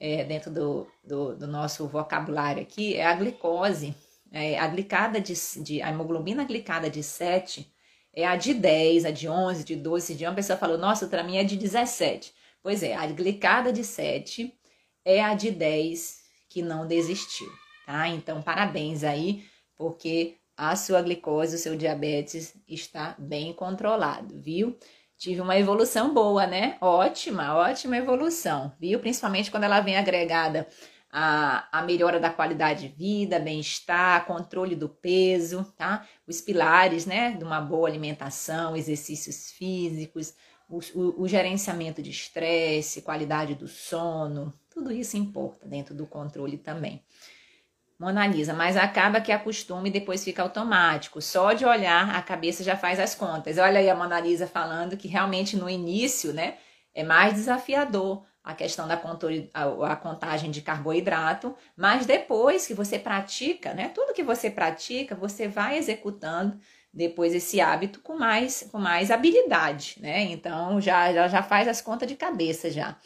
é, 0.00 0.24
dentro 0.24 0.50
do, 0.50 0.86
do, 1.04 1.36
do, 1.36 1.46
nosso 1.46 1.86
vocabulário 1.86 2.62
aqui 2.62 2.94
é 2.94 3.04
a 3.06 3.14
glicose 3.14 3.94
é, 4.34 4.58
a 4.58 4.66
glicada 4.66 5.20
de, 5.20 5.32
de, 5.62 5.80
a 5.80 5.90
hemoglobina 5.90 6.42
glicada 6.44 6.90
de 6.90 7.04
7 7.04 7.72
é 8.12 8.26
a 8.26 8.34
de 8.34 8.52
10, 8.52 9.04
a 9.04 9.10
de 9.12 9.28
11, 9.28 9.62
de 9.64 9.76
12, 9.76 10.14
de 10.14 10.24
uma 10.24 10.34
pessoa 10.34 10.58
falou, 10.58 10.76
nossa, 10.76 11.06
para 11.06 11.22
mim 11.22 11.36
é 11.36 11.44
de 11.44 11.56
17. 11.56 12.32
Pois 12.60 12.82
é, 12.82 12.96
a 12.96 13.06
glicada 13.06 13.72
de 13.72 13.84
7 13.84 14.52
é 15.04 15.22
a 15.22 15.34
de 15.34 15.52
10 15.52 16.22
que 16.48 16.62
não 16.62 16.86
desistiu, 16.86 17.48
tá? 17.86 18.08
Então, 18.08 18.42
parabéns 18.42 19.04
aí, 19.04 19.44
porque 19.76 20.36
a 20.56 20.76
sua 20.76 21.02
glicose, 21.02 21.56
o 21.56 21.58
seu 21.58 21.76
diabetes 21.76 22.54
está 22.68 23.14
bem 23.18 23.52
controlado, 23.52 24.40
viu? 24.40 24.78
Tive 25.16 25.40
uma 25.40 25.58
evolução 25.58 26.12
boa, 26.12 26.46
né? 26.46 26.76
Ótima, 26.80 27.54
ótima 27.54 27.96
evolução, 27.96 28.72
viu? 28.78 28.98
Principalmente 29.00 29.50
quando 29.50 29.64
ela 29.64 29.80
vem 29.80 29.96
agregada 29.96 30.66
a, 31.10 31.68
a 31.70 31.82
melhora 31.82 32.18
da 32.18 32.28
qualidade 32.28 32.88
de 32.88 32.94
vida, 32.94 33.38
bem-estar, 33.38 34.26
controle 34.26 34.74
do 34.74 34.88
peso, 34.88 35.64
tá? 35.76 36.06
Os 36.26 36.40
pilares, 36.40 37.06
né, 37.06 37.32
de 37.32 37.44
uma 37.44 37.60
boa 37.60 37.88
alimentação, 37.88 38.76
exercícios 38.76 39.52
físicos, 39.52 40.34
o, 40.68 40.80
o, 40.94 41.22
o 41.22 41.28
gerenciamento 41.28 42.02
de 42.02 42.10
estresse, 42.10 43.02
qualidade 43.02 43.54
do 43.54 43.68
sono, 43.68 44.52
tudo 44.68 44.90
isso 44.90 45.16
importa 45.16 45.68
dentro 45.68 45.94
do 45.94 46.04
controle 46.04 46.58
também. 46.58 47.00
Mona 47.98 48.26
Lisa, 48.26 48.52
mas 48.52 48.76
acaba 48.76 49.20
que 49.20 49.30
acostuma 49.30 49.86
e 49.88 49.90
depois 49.90 50.24
fica 50.24 50.42
automático. 50.42 51.22
Só 51.22 51.52
de 51.52 51.64
olhar, 51.64 52.14
a 52.14 52.22
cabeça 52.22 52.64
já 52.64 52.76
faz 52.76 52.98
as 52.98 53.14
contas. 53.14 53.56
Olha 53.58 53.78
aí 53.78 53.88
a 53.88 53.94
Mona 53.94 54.18
Lisa 54.20 54.46
falando 54.46 54.96
que 54.96 55.08
realmente 55.08 55.56
no 55.56 55.70
início, 55.70 56.32
né, 56.32 56.56
é 56.94 57.04
mais 57.04 57.34
desafiador 57.34 58.24
a 58.42 58.54
questão 58.54 58.86
da 58.86 59.00
a, 59.54 59.96
contagem 59.96 60.50
de 60.50 60.60
carboidrato, 60.60 61.56
mas 61.74 62.04
depois 62.04 62.66
que 62.66 62.74
você 62.74 62.98
pratica, 62.98 63.72
né, 63.72 63.88
tudo 63.94 64.12
que 64.12 64.22
você 64.22 64.50
pratica, 64.50 65.14
você 65.14 65.48
vai 65.48 65.78
executando 65.78 66.60
depois 66.92 67.34
esse 67.34 67.60
hábito 67.60 68.00
com 68.00 68.16
mais, 68.16 68.68
com 68.70 68.78
mais 68.78 69.10
habilidade, 69.10 69.96
né? 70.00 70.20
Então 70.24 70.80
já, 70.80 71.12
já, 71.12 71.26
já 71.26 71.42
faz 71.42 71.66
as 71.66 71.80
contas 71.80 72.06
de 72.06 72.14
cabeça 72.14 72.70
já. 72.70 72.96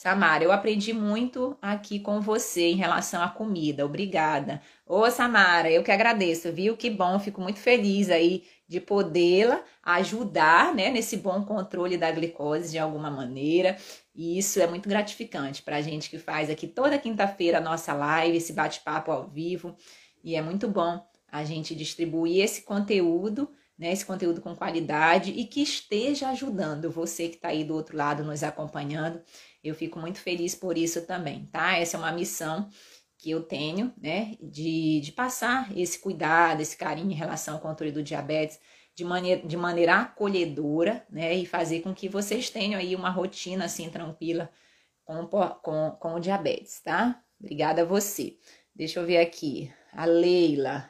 Samara, 0.00 0.44
eu 0.44 0.52
aprendi 0.52 0.92
muito 0.92 1.58
aqui 1.60 1.98
com 1.98 2.20
você 2.20 2.68
em 2.68 2.76
relação 2.76 3.20
à 3.20 3.28
comida. 3.28 3.84
Obrigada. 3.84 4.62
Ô, 4.86 5.10
Samara, 5.10 5.72
eu 5.72 5.82
que 5.82 5.90
agradeço, 5.90 6.52
viu? 6.52 6.76
Que 6.76 6.88
bom, 6.88 7.18
fico 7.18 7.40
muito 7.40 7.58
feliz 7.58 8.08
aí 8.08 8.44
de 8.68 8.80
podê-la 8.80 9.60
ajudar, 9.82 10.72
né, 10.72 10.88
nesse 10.88 11.16
bom 11.16 11.44
controle 11.44 11.96
da 11.96 12.12
glicose 12.12 12.70
de 12.70 12.78
alguma 12.78 13.10
maneira. 13.10 13.76
E 14.14 14.38
isso 14.38 14.60
é 14.60 14.68
muito 14.68 14.88
gratificante 14.88 15.62
para 15.62 15.78
a 15.78 15.82
gente 15.82 16.08
que 16.08 16.16
faz 16.16 16.48
aqui 16.48 16.68
toda 16.68 16.96
quinta-feira 16.96 17.58
a 17.58 17.60
nossa 17.60 17.92
live, 17.92 18.36
esse 18.36 18.52
bate-papo 18.52 19.10
ao 19.10 19.26
vivo. 19.26 19.74
E 20.22 20.36
é 20.36 20.40
muito 20.40 20.68
bom 20.68 21.04
a 21.26 21.42
gente 21.42 21.74
distribuir 21.74 22.44
esse 22.44 22.62
conteúdo 22.62 23.50
né, 23.78 23.92
esse 23.92 24.04
conteúdo 24.04 24.40
com 24.40 24.56
qualidade 24.56 25.30
e 25.30 25.44
que 25.44 25.62
esteja 25.62 26.30
ajudando 26.30 26.90
você 26.90 27.28
que 27.28 27.36
está 27.36 27.48
aí 27.48 27.62
do 27.62 27.74
outro 27.74 27.96
lado 27.96 28.24
nos 28.24 28.42
acompanhando. 28.42 29.20
Eu 29.62 29.74
fico 29.74 29.98
muito 29.98 30.20
feliz 30.20 30.54
por 30.54 30.78
isso 30.78 31.06
também, 31.06 31.46
tá? 31.46 31.76
Essa 31.76 31.96
é 31.96 32.00
uma 32.00 32.12
missão 32.12 32.68
que 33.18 33.30
eu 33.30 33.42
tenho, 33.42 33.92
né, 34.00 34.36
de, 34.40 35.00
de 35.00 35.12
passar 35.12 35.76
esse 35.76 35.98
cuidado, 35.98 36.60
esse 36.60 36.76
carinho 36.76 37.10
em 37.10 37.14
relação 37.14 37.54
ao 37.54 37.60
controle 37.60 37.90
do 37.90 38.02
diabetes 38.02 38.60
de 38.94 39.04
maneira, 39.04 39.46
de 39.46 39.56
maneira 39.56 39.96
acolhedora, 39.96 41.04
né, 41.10 41.34
e 41.34 41.44
fazer 41.44 41.80
com 41.80 41.92
que 41.92 42.08
vocês 42.08 42.48
tenham 42.48 42.78
aí 42.78 42.94
uma 42.94 43.10
rotina 43.10 43.64
assim 43.64 43.90
tranquila 43.90 44.50
com, 45.04 45.26
com, 45.26 45.90
com 45.98 46.14
o 46.14 46.20
diabetes, 46.20 46.80
tá? 46.80 47.20
Obrigada 47.40 47.82
a 47.82 47.84
você. 47.84 48.36
Deixa 48.74 49.00
eu 49.00 49.06
ver 49.06 49.18
aqui. 49.18 49.72
A 49.92 50.04
Leila. 50.04 50.88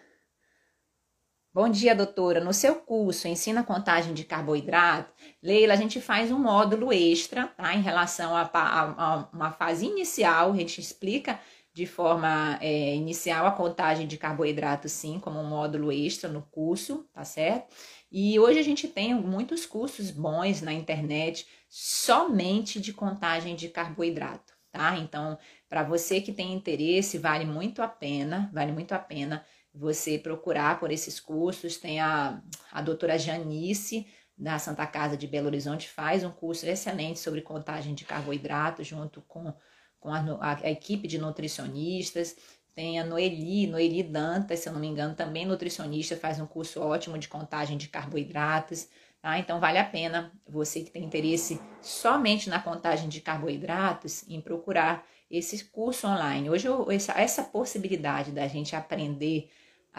Bom 1.59 1.69
dia, 1.69 1.93
doutora. 1.93 2.39
No 2.39 2.53
seu 2.53 2.77
curso 2.77 3.27
Ensina 3.27 3.65
Contagem 3.65 4.15
de 4.15 4.23
Carboidrato, 4.23 5.13
Leila, 5.43 5.75
a 5.75 5.77
gente 5.77 6.01
faz 6.01 6.31
um 6.31 6.39
módulo 6.39 6.93
extra, 6.93 7.49
tá? 7.49 7.75
Em 7.75 7.83
relação 7.83 8.37
a, 8.37 8.43
a, 8.43 8.83
a 8.83 9.29
uma 9.33 9.51
fase 9.51 9.85
inicial, 9.85 10.53
a 10.53 10.57
gente 10.57 10.81
explica 10.81 11.41
de 11.75 11.85
forma 11.85 12.61
é, 12.63 12.95
inicial 12.95 13.45
a 13.45 13.51
contagem 13.51 14.07
de 14.07 14.17
carboidrato, 14.17 14.89
sim, 14.89 15.19
como 15.19 15.41
um 15.41 15.49
módulo 15.49 15.91
extra 15.91 16.31
no 16.31 16.43
curso, 16.43 17.05
tá 17.13 17.25
certo? 17.25 17.75
E 18.09 18.39
hoje 18.39 18.61
a 18.61 18.65
gente 18.65 18.87
tem 18.87 19.13
muitos 19.13 19.67
cursos 19.67 20.13
bons 20.13 20.63
na 20.63 20.73
internet 20.73 21.45
somente 21.69 22.81
de 22.81 22.93
contagem 22.93 23.57
de 23.57 23.69
carboidrato, 23.69 24.53
tá? 24.71 24.97
Então, 24.97 25.37
para 25.69 25.83
você 25.83 26.21
que 26.21 26.33
tem 26.33 26.55
interesse, 26.55 27.19
vale 27.19 27.45
muito 27.45 27.83
a 27.83 27.89
pena, 27.89 28.49
vale 28.55 28.71
muito 28.71 28.93
a 28.93 28.99
pena 29.01 29.45
você 29.79 30.19
procurar 30.19 30.81
por 30.81 30.91
esses 30.91 31.21
cursos. 31.21 31.77
Tem 31.77 32.01
a, 32.01 32.43
a 32.73 32.83
doutora 32.83 33.17
Janice, 33.17 34.07
da 34.37 34.59
Santa 34.59 34.87
Casa 34.87 35.17
de 35.17 35.27
Belo 35.27 35.47
Horizonte, 35.47 35.89
faz 35.89 36.23
um 36.23 36.31
curso 36.31 36.67
excelente 36.67 37.19
sobre 37.19 37.43
contagem 37.43 37.95
de 37.95 38.05
carboidratos, 38.05 38.87
junto 38.87 39.21
com, 39.23 39.53
com 39.99 40.13
a, 40.13 40.21
a, 40.41 40.55
a 40.65 40.71
equipe 40.71 41.09
de 41.09 41.19
nutricionistas. 41.19 42.37
Tem 42.75 43.01
a 43.01 43.05
Noeli, 43.05 43.67
Noeli 43.67 44.05
Dantas, 44.05 44.61
se 44.61 44.69
eu 44.69 44.73
não 44.73 44.81
me 44.81 44.87
engano, 44.87 45.15
também 45.15 45.45
nutricionista, 45.45 46.17
faz 46.17 46.39
um 46.39 46.47
curso 46.47 46.81
ótimo 46.81 47.19
de 47.19 47.27
contagem 47.27 47.77
de 47.77 47.89
carboidratos. 47.89 48.89
Tá? 49.21 49.37
Então 49.39 49.59
vale 49.59 49.79
a 49.79 49.85
pena 49.85 50.33
você 50.47 50.83
que 50.83 50.91
tem 50.91 51.05
interesse 51.05 51.61
somente 51.83 52.49
na 52.49 52.61
contagem 52.61 53.09
de 53.09 53.21
carboidratos 53.21 54.25
em 54.29 54.41
procurar 54.41 55.05
esse 55.29 55.65
curso 55.65 56.07
online. 56.07 56.49
Hoje 56.49 56.69
essa, 56.91 57.13
essa 57.21 57.43
possibilidade 57.43 58.31
da 58.31 58.47
gente 58.47 58.77
aprender 58.77 59.51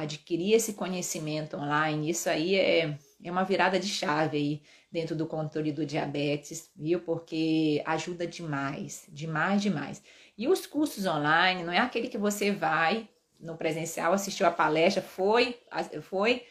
adquirir 0.04 0.54
esse 0.54 0.74
conhecimento 0.74 1.58
online, 1.58 2.10
isso 2.10 2.30
aí 2.30 2.56
é, 2.56 2.98
é 3.22 3.32
uma 3.32 3.44
virada 3.44 3.78
de 3.80 3.88
chave 3.88 4.38
aí 4.38 4.62
dentro 4.90 5.16
do 5.16 5.28
controle 5.28 5.72
do 5.72 5.86
diabetes, 5.86 6.72
viu? 6.76 7.02
Porque 7.02 7.84
ajuda 7.86 8.26
demais, 8.26 9.06
demais, 9.10 9.62
demais. 9.62 10.02
E 10.38 10.48
os 10.48 10.66
cursos 10.66 11.06
online 11.06 11.64
não 11.64 11.74
é 11.74 11.80
aquele 11.80 12.08
que 12.08 12.18
você 12.18 12.50
vai 12.52 13.10
no 13.40 13.58
presencial, 13.58 14.14
assistiu 14.14 14.48
a 14.48 14.52
palestra, 14.52 15.02
foi, 15.02 15.58
foi 16.02 16.44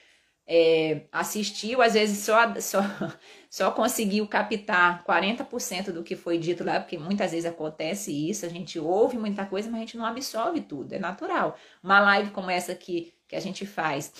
é, 0.46 1.02
assistiu, 1.12 1.82
às 1.82 1.92
vezes 1.92 2.18
só, 2.24 2.54
só, 2.60 2.80
só 3.50 3.70
conseguiu 3.70 4.26
captar 4.26 5.04
40% 5.04 5.92
do 5.92 6.02
que 6.02 6.16
foi 6.16 6.38
dito 6.38 6.64
lá, 6.64 6.80
porque 6.80 6.96
muitas 6.96 7.32
vezes 7.32 7.44
acontece 7.44 8.10
isso, 8.12 8.46
a 8.46 8.48
gente 8.48 8.78
ouve 8.78 9.18
muita 9.18 9.44
coisa, 9.44 9.70
mas 9.70 9.78
a 9.78 9.80
gente 9.80 9.96
não 9.96 10.06
absorve 10.06 10.60
tudo, 10.62 10.94
é 10.94 10.98
natural. 10.98 11.56
Uma 11.82 12.00
live 12.00 12.30
como 12.30 12.50
essa 12.50 12.72
aqui 12.72 13.12
que 13.28 13.36
a 13.36 13.40
gente 13.40 13.66
faz 13.66 14.12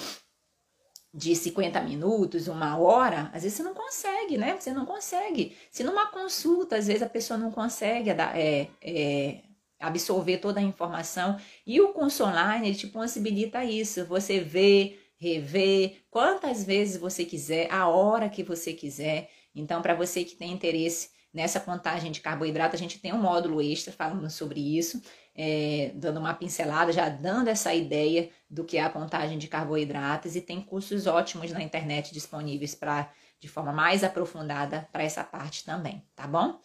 de 1.13 1.35
50 1.35 1.81
minutos, 1.81 2.49
uma 2.49 2.79
hora, 2.79 3.31
às 3.33 3.43
vezes 3.43 3.57
você 3.57 3.63
não 3.63 3.75
consegue, 3.75 4.37
né? 4.37 4.57
Você 4.59 4.73
não 4.73 4.85
consegue. 4.85 5.57
Se 5.71 5.83
numa 5.83 6.07
consulta, 6.09 6.77
às 6.77 6.87
vezes 6.87 7.03
a 7.03 7.09
pessoa 7.09 7.39
não 7.39 7.51
consegue 7.51 8.11
é, 8.11 8.69
é, 8.83 9.41
absorver 9.81 10.39
toda 10.39 10.61
a 10.61 10.63
informação. 10.63 11.39
E 11.67 11.81
o 11.81 11.93
curso 11.93 12.25
online, 12.25 12.69
ele 12.69 12.77
te 12.77 12.87
possibilita 12.87 13.65
isso. 13.65 14.05
Você 14.05 14.39
vê, 14.39 14.99
rever 15.19 16.05
quantas 16.11 16.63
vezes 16.63 16.97
você 16.97 17.25
quiser, 17.25 17.73
a 17.73 17.89
hora 17.89 18.29
que 18.29 18.43
você 18.43 18.73
quiser. 18.73 19.31
Então, 19.55 19.83
para 19.83 19.95
você 19.95 20.25
que 20.25 20.37
tem 20.37 20.53
interesse 20.53 21.11
nessa 21.39 21.61
contagem 21.61 22.11
de 22.11 22.21
carboidrato, 22.21 22.75
a 22.75 22.79
gente 22.79 22.99
tem 22.99 23.13
um 23.13 23.23
módulo 23.23 23.63
extra 23.63 23.93
falando 23.93 24.29
sobre 24.29 24.59
isso, 24.77 25.01
é, 25.37 25.93
dando 25.95 26.19
uma 26.19 26.35
pincelada, 26.35 26.93
já 26.93 27.09
dando 27.09 27.47
essa 27.47 27.73
ideia 27.73 28.29
do 28.51 28.65
que 28.65 28.77
é 28.77 28.83
a 28.83 28.91
contagem 28.91 29.39
de 29.39 29.47
carboidratos 29.47 30.35
e 30.35 30.41
tem 30.41 30.61
cursos 30.61 31.07
ótimos 31.07 31.53
na 31.53 31.63
internet 31.63 32.13
disponíveis 32.13 32.75
para 32.75 33.09
de 33.39 33.47
forma 33.47 33.73
mais 33.73 34.03
aprofundada 34.03 34.89
para 34.93 35.05
essa 35.05 35.23
parte 35.23 35.65
também, 35.65 36.05
tá 36.17 36.27
bom? 36.27 36.61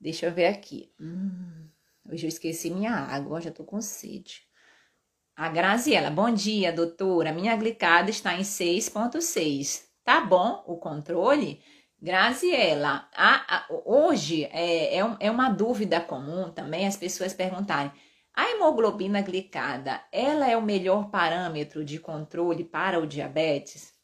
Deixa 0.00 0.24
eu 0.24 0.32
ver 0.32 0.46
aqui. 0.46 0.90
Hum, 0.98 1.68
hoje 2.10 2.24
eu 2.24 2.28
esqueci 2.28 2.70
minha 2.70 2.92
água, 2.92 3.38
já 3.38 3.50
tô 3.50 3.64
com 3.64 3.82
sede. 3.82 4.48
A 5.36 5.50
Graziela, 5.50 6.08
bom 6.08 6.32
dia, 6.32 6.72
doutora. 6.72 7.34
Minha 7.34 7.54
glicada 7.54 8.08
está 8.08 8.34
em 8.34 8.40
6,6. 8.42 9.82
Tá 10.02 10.22
bom 10.22 10.64
o 10.66 10.78
controle? 10.78 11.60
Graziela, 12.00 13.08
a, 13.14 13.56
a, 13.56 13.66
hoje 13.84 14.44
é, 14.52 14.98
é, 14.98 15.16
é, 15.20 15.30
uma 15.30 15.48
dúvida 15.48 16.00
comum 16.00 16.50
também 16.50 16.86
as 16.86 16.96
pessoas 16.96 17.32
perguntarem: 17.32 17.90
a 18.34 18.50
hemoglobina 18.50 19.22
glicada, 19.22 20.02
ela 20.12 20.48
é 20.50 20.56
o 20.56 20.62
melhor 20.62 21.10
parâmetro 21.10 21.84
de 21.84 21.98
controle 21.98 22.64
para 22.64 23.00
o 23.00 23.06
diabetes? 23.06 23.94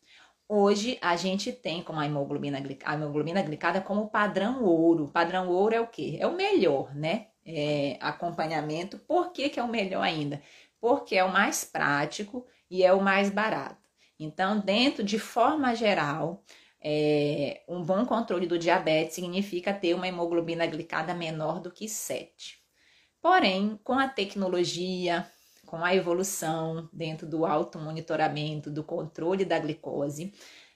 Hoje 0.48 0.98
a 1.00 1.14
gente 1.14 1.52
tem 1.52 1.82
como 1.82 2.00
a 2.00 2.06
hemoglobina, 2.06 2.60
a 2.84 2.94
hemoglobina 2.94 3.42
glicada 3.42 3.80
como 3.80 4.08
padrão 4.08 4.64
ouro. 4.64 5.08
Padrão 5.08 5.48
ouro 5.48 5.74
é 5.74 5.80
o 5.80 5.86
quê? 5.86 6.16
É 6.20 6.26
o 6.26 6.34
melhor, 6.34 6.94
né? 6.94 7.28
É, 7.46 7.96
acompanhamento. 8.00 8.98
Por 8.98 9.32
que, 9.32 9.48
que 9.48 9.60
é 9.60 9.62
o 9.62 9.68
melhor 9.68 10.02
ainda? 10.02 10.42
porque 10.80 11.16
é 11.16 11.24
o 11.24 11.32
mais 11.32 11.64
prático 11.64 12.46
e 12.70 12.82
é 12.82 12.92
o 12.92 13.02
mais 13.02 13.30
barato. 13.30 13.88
Então, 14.18 14.58
dentro 14.58 15.04
de 15.04 15.18
forma 15.18 15.74
geral, 15.74 16.42
é, 16.82 17.62
um 17.68 17.82
bom 17.82 18.06
controle 18.06 18.46
do 18.46 18.58
diabetes 18.58 19.14
significa 19.14 19.72
ter 19.72 19.94
uma 19.94 20.08
hemoglobina 20.08 20.66
glicada 20.66 21.14
menor 21.14 21.60
do 21.60 21.70
que 21.70 21.88
7. 21.88 22.58
Porém, 23.20 23.78
com 23.84 23.98
a 23.98 24.08
tecnologia, 24.08 25.26
com 25.66 25.84
a 25.84 25.94
evolução 25.94 26.88
dentro 26.92 27.26
do 27.26 27.44
automonitoramento, 27.44 28.70
do 28.70 28.82
controle 28.82 29.44
da 29.44 29.58
glicose, 29.58 30.32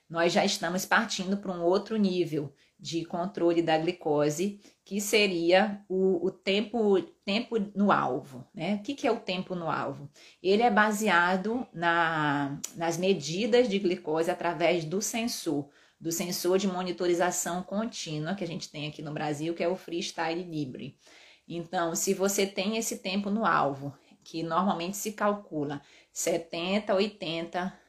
nós 0.07 0.31
já 0.31 0.45
estamos 0.45 0.85
partindo 0.85 1.37
para 1.37 1.51
um 1.51 1.63
outro 1.63 1.97
nível 1.97 2.53
de 2.79 3.03
controle 3.05 3.61
da 3.61 3.77
glicose, 3.77 4.59
que 4.83 5.01
seria 5.01 5.83
o, 5.89 6.27
o 6.27 6.29
tempo, 6.29 7.01
tempo 7.23 7.57
no 7.75 7.91
alvo. 7.91 8.45
Né? 8.53 8.75
O 8.75 8.83
que, 8.83 8.93
que 8.93 9.07
é 9.07 9.11
o 9.11 9.19
tempo 9.19 9.55
no 9.55 9.71
alvo? 9.71 10.09
Ele 10.43 10.61
é 10.61 10.69
baseado 10.69 11.65
na, 11.73 12.59
nas 12.75 12.97
medidas 12.97 13.67
de 13.67 13.79
glicose 13.79 14.29
através 14.29 14.85
do 14.85 15.01
sensor, 15.01 15.67
do 15.99 16.11
sensor 16.11 16.57
de 16.57 16.67
monitorização 16.67 17.63
contínua 17.63 18.35
que 18.35 18.43
a 18.43 18.47
gente 18.47 18.69
tem 18.69 18.87
aqui 18.87 19.01
no 19.01 19.13
Brasil, 19.13 19.53
que 19.53 19.63
é 19.63 19.67
o 19.67 19.75
Freestyle 19.75 20.43
Libre. 20.43 20.97
Então, 21.47 21.95
se 21.95 22.13
você 22.13 22.45
tem 22.45 22.77
esse 22.77 22.97
tempo 22.97 23.29
no 23.29 23.45
alvo, 23.45 23.95
que 24.23 24.43
normalmente 24.43 24.97
se 24.97 25.13
calcula 25.13 25.81
70, 26.11 26.93
80 26.93 27.79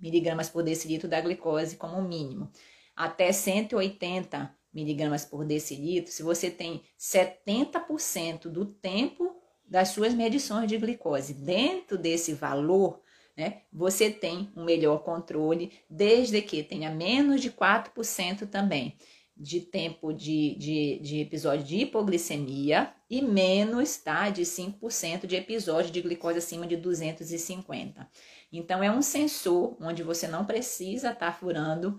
miligramas 0.00 0.48
por 0.48 0.62
decilitro 0.62 1.08
da 1.08 1.20
glicose 1.20 1.76
como 1.76 2.02
mínimo 2.02 2.50
até 2.96 3.32
180 3.32 4.54
miligramas 4.72 5.24
por 5.24 5.44
decilitro, 5.44 6.12
se 6.12 6.22
você 6.22 6.50
tem 6.50 6.82
70% 6.98 8.48
do 8.48 8.66
tempo 8.66 9.34
das 9.66 9.88
suas 9.88 10.14
medições 10.14 10.68
de 10.68 10.76
glicose 10.76 11.34
dentro 11.34 11.96
desse 11.96 12.32
valor, 12.32 13.00
né, 13.36 13.62
você 13.72 14.10
tem 14.10 14.50
um 14.56 14.64
melhor 14.64 14.98
controle, 15.02 15.72
desde 15.90 16.40
que 16.42 16.62
tenha 16.62 16.90
menos 16.90 17.40
de 17.40 17.50
4% 17.50 18.46
também. 18.48 18.96
de 19.36 19.60
tempo 19.60 20.12
de, 20.12 20.54
de, 20.56 20.98
de 21.00 21.20
episódio 21.20 21.64
de 21.66 21.78
hipoglicemia 21.78 22.94
e 23.10 23.20
menos, 23.20 23.96
tá? 23.96 24.30
De 24.30 24.42
5% 24.42 25.26
de 25.26 25.34
episódio 25.34 25.90
de 25.90 26.00
glicose 26.00 26.38
acima 26.38 26.66
de 26.66 26.76
250. 26.76 28.08
Então, 28.52 28.82
é 28.82 28.90
um 28.90 29.02
sensor 29.02 29.76
onde 29.80 30.04
você 30.04 30.28
não 30.28 30.44
precisa 30.44 31.10
estar 31.10 31.26
tá 31.26 31.32
furando, 31.32 31.98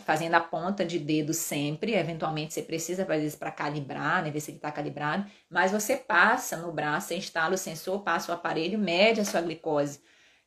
fazendo 0.00 0.34
a 0.34 0.40
ponta 0.40 0.84
de 0.84 0.98
dedo 0.98 1.32
sempre. 1.32 1.94
Eventualmente, 1.94 2.54
você 2.54 2.62
precisa 2.62 3.06
fazer 3.06 3.26
isso 3.26 3.38
para 3.38 3.52
calibrar, 3.52 4.22
né? 4.24 4.30
Ver 4.30 4.40
se 4.40 4.50
ele 4.50 4.58
está 4.58 4.72
calibrado. 4.72 5.30
Mas 5.48 5.70
você 5.70 5.96
passa 5.96 6.56
no 6.56 6.72
braço, 6.72 7.08
você 7.08 7.16
instala 7.16 7.54
o 7.54 7.58
sensor, 7.58 8.02
passa 8.02 8.32
o 8.32 8.34
aparelho, 8.34 8.78
mede 8.78 9.20
a 9.20 9.24
sua 9.24 9.40
glicose. 9.40 10.00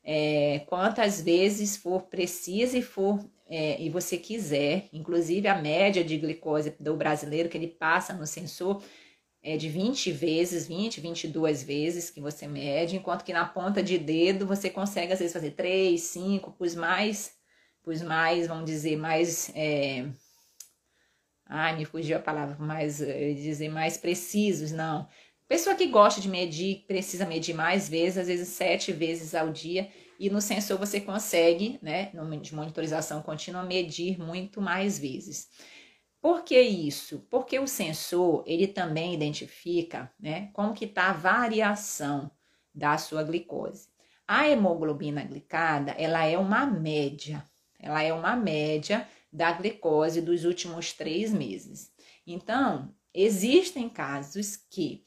É, 0.03 0.63
quantas 0.67 1.21
vezes 1.21 1.77
for 1.77 2.03
precisa 2.03 2.77
e 2.77 2.81
for 2.81 3.19
é, 3.47 3.81
e 3.81 3.89
você 3.89 4.17
quiser, 4.17 4.87
inclusive 4.93 5.47
a 5.47 5.61
média 5.61 6.03
de 6.03 6.17
glicose 6.17 6.73
do 6.79 6.95
brasileiro 6.95 7.49
que 7.49 7.57
ele 7.57 7.67
passa 7.67 8.13
no 8.13 8.25
sensor 8.25 8.81
é 9.43 9.57
de 9.57 9.67
20 9.67 10.11
vezes, 10.11 10.67
20, 10.67 11.01
22 11.01 11.63
vezes 11.63 12.09
que 12.09 12.21
você 12.21 12.47
mede, 12.47 12.95
enquanto 12.95 13.25
que 13.25 13.33
na 13.33 13.45
ponta 13.45 13.81
de 13.81 13.97
dedo 13.97 14.45
você 14.45 14.69
consegue 14.69 15.11
às 15.11 15.19
vezes 15.19 15.33
fazer 15.33 15.51
3, 15.51 15.99
5, 15.99 16.51
pus 16.51 16.75
mais, 16.75 17.35
pus 17.83 18.01
mais, 18.01 18.47
vamos 18.47 18.65
dizer, 18.65 18.95
mais. 18.97 19.51
É... 19.55 20.07
Ai, 21.45 21.75
me 21.75 21.85
fugiu 21.85 22.17
a 22.17 22.21
palavra, 22.21 22.55
mais, 22.57 23.01
eu 23.01 23.33
dizer 23.35 23.67
mais 23.67 23.97
precisos, 23.97 24.71
não. 24.71 25.07
Pessoa 25.51 25.75
que 25.75 25.87
gosta 25.87 26.21
de 26.21 26.29
medir, 26.29 26.85
precisa 26.87 27.25
medir 27.25 27.53
mais 27.53 27.89
vezes, 27.89 28.19
às 28.19 28.27
vezes 28.27 28.47
sete 28.47 28.93
vezes 28.93 29.35
ao 29.35 29.51
dia, 29.51 29.91
e 30.17 30.29
no 30.29 30.39
sensor 30.39 30.79
você 30.79 31.01
consegue, 31.01 31.77
né, 31.81 32.09
de 32.41 32.55
monitorização 32.55 33.21
contínua, 33.21 33.61
medir 33.61 34.17
muito 34.17 34.61
mais 34.61 34.97
vezes. 34.97 35.49
Por 36.21 36.45
que 36.45 36.57
isso? 36.57 37.27
Porque 37.29 37.59
o 37.59 37.67
sensor, 37.67 38.45
ele 38.47 38.65
também 38.65 39.13
identifica, 39.13 40.09
né, 40.17 40.49
como 40.53 40.73
que 40.73 40.85
está 40.85 41.09
a 41.09 41.13
variação 41.13 42.31
da 42.73 42.97
sua 42.97 43.21
glicose. 43.21 43.89
A 44.25 44.47
hemoglobina 44.47 45.21
glicada, 45.21 45.91
ela 45.97 46.23
é 46.23 46.37
uma 46.37 46.65
média, 46.65 47.43
ela 47.77 48.01
é 48.01 48.13
uma 48.13 48.37
média 48.37 49.05
da 49.29 49.51
glicose 49.51 50.21
dos 50.21 50.45
últimos 50.45 50.93
três 50.93 51.33
meses. 51.33 51.91
Então, 52.25 52.95
existem 53.13 53.89
casos 53.89 54.55
que 54.55 55.03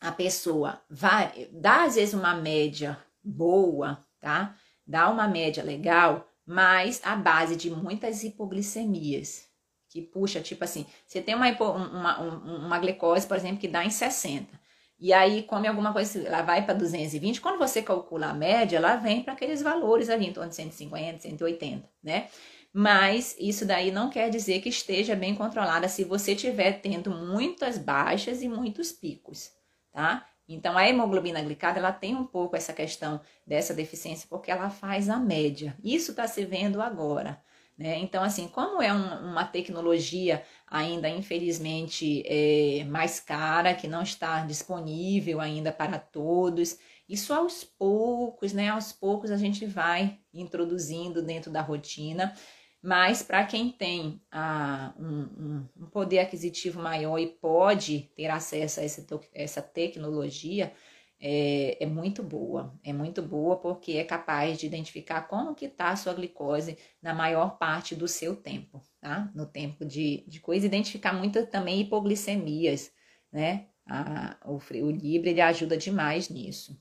a 0.00 0.10
pessoa 0.10 0.80
vai, 0.88 1.48
dá 1.52 1.84
às 1.84 1.94
vezes 1.96 2.14
uma 2.14 2.34
média 2.34 2.98
boa, 3.22 4.04
tá? 4.18 4.56
Dá 4.86 5.08
uma 5.10 5.28
média 5.28 5.62
legal, 5.62 6.26
mas 6.46 7.00
a 7.04 7.14
base 7.14 7.54
de 7.54 7.70
muitas 7.70 8.24
hipoglicemias, 8.24 9.48
que 9.88 10.00
puxa, 10.00 10.40
tipo 10.40 10.64
assim, 10.64 10.86
você 11.06 11.20
tem 11.20 11.34
uma, 11.34 11.48
uma, 11.50 12.20
uma 12.20 12.78
glicose, 12.78 13.26
por 13.26 13.36
exemplo, 13.36 13.58
que 13.58 13.68
dá 13.68 13.84
em 13.84 13.90
60, 13.90 14.58
e 14.98 15.12
aí 15.12 15.42
come 15.42 15.68
alguma 15.68 15.92
coisa, 15.92 16.26
ela 16.26 16.42
vai 16.42 16.64
para 16.64 16.74
220, 16.74 17.40
quando 17.40 17.58
você 17.58 17.82
calcula 17.82 18.26
a 18.26 18.34
média, 18.34 18.76
ela 18.76 18.96
vem 18.96 19.22
para 19.22 19.34
aqueles 19.34 19.62
valores 19.62 20.08
ali, 20.08 20.26
em 20.26 20.32
torno 20.32 20.50
de 20.50 20.56
150, 20.56 21.20
180, 21.20 21.88
né? 22.02 22.28
Mas 22.72 23.34
isso 23.38 23.66
daí 23.66 23.90
não 23.90 24.10
quer 24.10 24.30
dizer 24.30 24.60
que 24.60 24.68
esteja 24.68 25.16
bem 25.16 25.34
controlada 25.34 25.88
se 25.88 26.04
você 26.04 26.32
estiver 26.32 26.80
tendo 26.80 27.10
muitas 27.10 27.76
baixas 27.78 28.42
e 28.42 28.48
muitos 28.48 28.92
picos, 28.92 29.50
tá? 29.92 30.26
Então, 30.48 30.76
a 30.76 30.88
hemoglobina 30.88 31.40
glicada, 31.42 31.78
ela 31.78 31.92
tem 31.92 32.16
um 32.16 32.26
pouco 32.26 32.56
essa 32.56 32.72
questão 32.72 33.20
dessa 33.46 33.72
deficiência, 33.72 34.26
porque 34.28 34.50
ela 34.50 34.68
faz 34.68 35.08
a 35.08 35.16
média. 35.16 35.76
Isso 35.82 36.10
está 36.10 36.26
se 36.26 36.44
vendo 36.44 36.82
agora. 36.82 37.40
Né? 37.78 37.98
Então, 37.98 38.22
assim, 38.22 38.48
como 38.48 38.82
é 38.82 38.92
um, 38.92 39.30
uma 39.30 39.44
tecnologia 39.44 40.44
ainda, 40.66 41.08
infelizmente, 41.08 42.22
é, 42.26 42.84
mais 42.84 43.20
cara, 43.20 43.74
que 43.74 43.88
não 43.88 44.02
está 44.02 44.44
disponível 44.44 45.40
ainda 45.40 45.72
para 45.72 45.98
todos, 45.98 46.78
isso 47.08 47.32
aos 47.32 47.64
poucos, 47.64 48.52
né? 48.52 48.68
Aos 48.68 48.92
poucos 48.92 49.30
a 49.30 49.36
gente 49.36 49.66
vai 49.66 50.18
introduzindo 50.32 51.22
dentro 51.22 51.50
da 51.50 51.60
rotina. 51.60 52.34
Mas 52.82 53.22
para 53.22 53.44
quem 53.44 53.70
tem 53.70 54.22
ah, 54.32 54.94
um, 54.98 55.66
um, 55.78 55.86
poder 55.90 56.20
aquisitivo 56.20 56.80
maior 56.80 57.18
e 57.18 57.26
pode 57.26 58.10
ter 58.16 58.28
acesso 58.28 58.80
a 58.80 58.82
essa, 58.82 59.06
essa 59.34 59.60
tecnologia, 59.60 60.72
é, 61.20 61.76
é, 61.78 61.86
muito 61.86 62.22
boa. 62.22 62.74
É 62.82 62.92
muito 62.92 63.20
boa 63.20 63.58
porque 63.58 63.92
é 63.92 64.04
capaz 64.04 64.58
de 64.58 64.66
identificar 64.66 65.22
como 65.22 65.54
que 65.54 65.66
está 65.66 65.90
a 65.90 65.96
sua 65.96 66.14
glicose 66.14 66.78
na 67.02 67.12
maior 67.12 67.58
parte 67.58 67.94
do 67.94 68.08
seu 68.08 68.34
tempo, 68.34 68.82
tá? 68.98 69.30
No 69.34 69.44
tempo 69.44 69.84
de, 69.84 70.24
de 70.26 70.40
coisa, 70.40 70.64
identificar 70.64 71.12
muito 71.12 71.46
também 71.46 71.82
hipoglicemias, 71.82 72.90
né? 73.30 73.66
A, 73.86 74.38
o, 74.46 74.56
o 74.56 74.90
Libre 74.90 75.30
ele 75.30 75.40
ajuda 75.42 75.76
demais 75.76 76.30
nisso. 76.30 76.80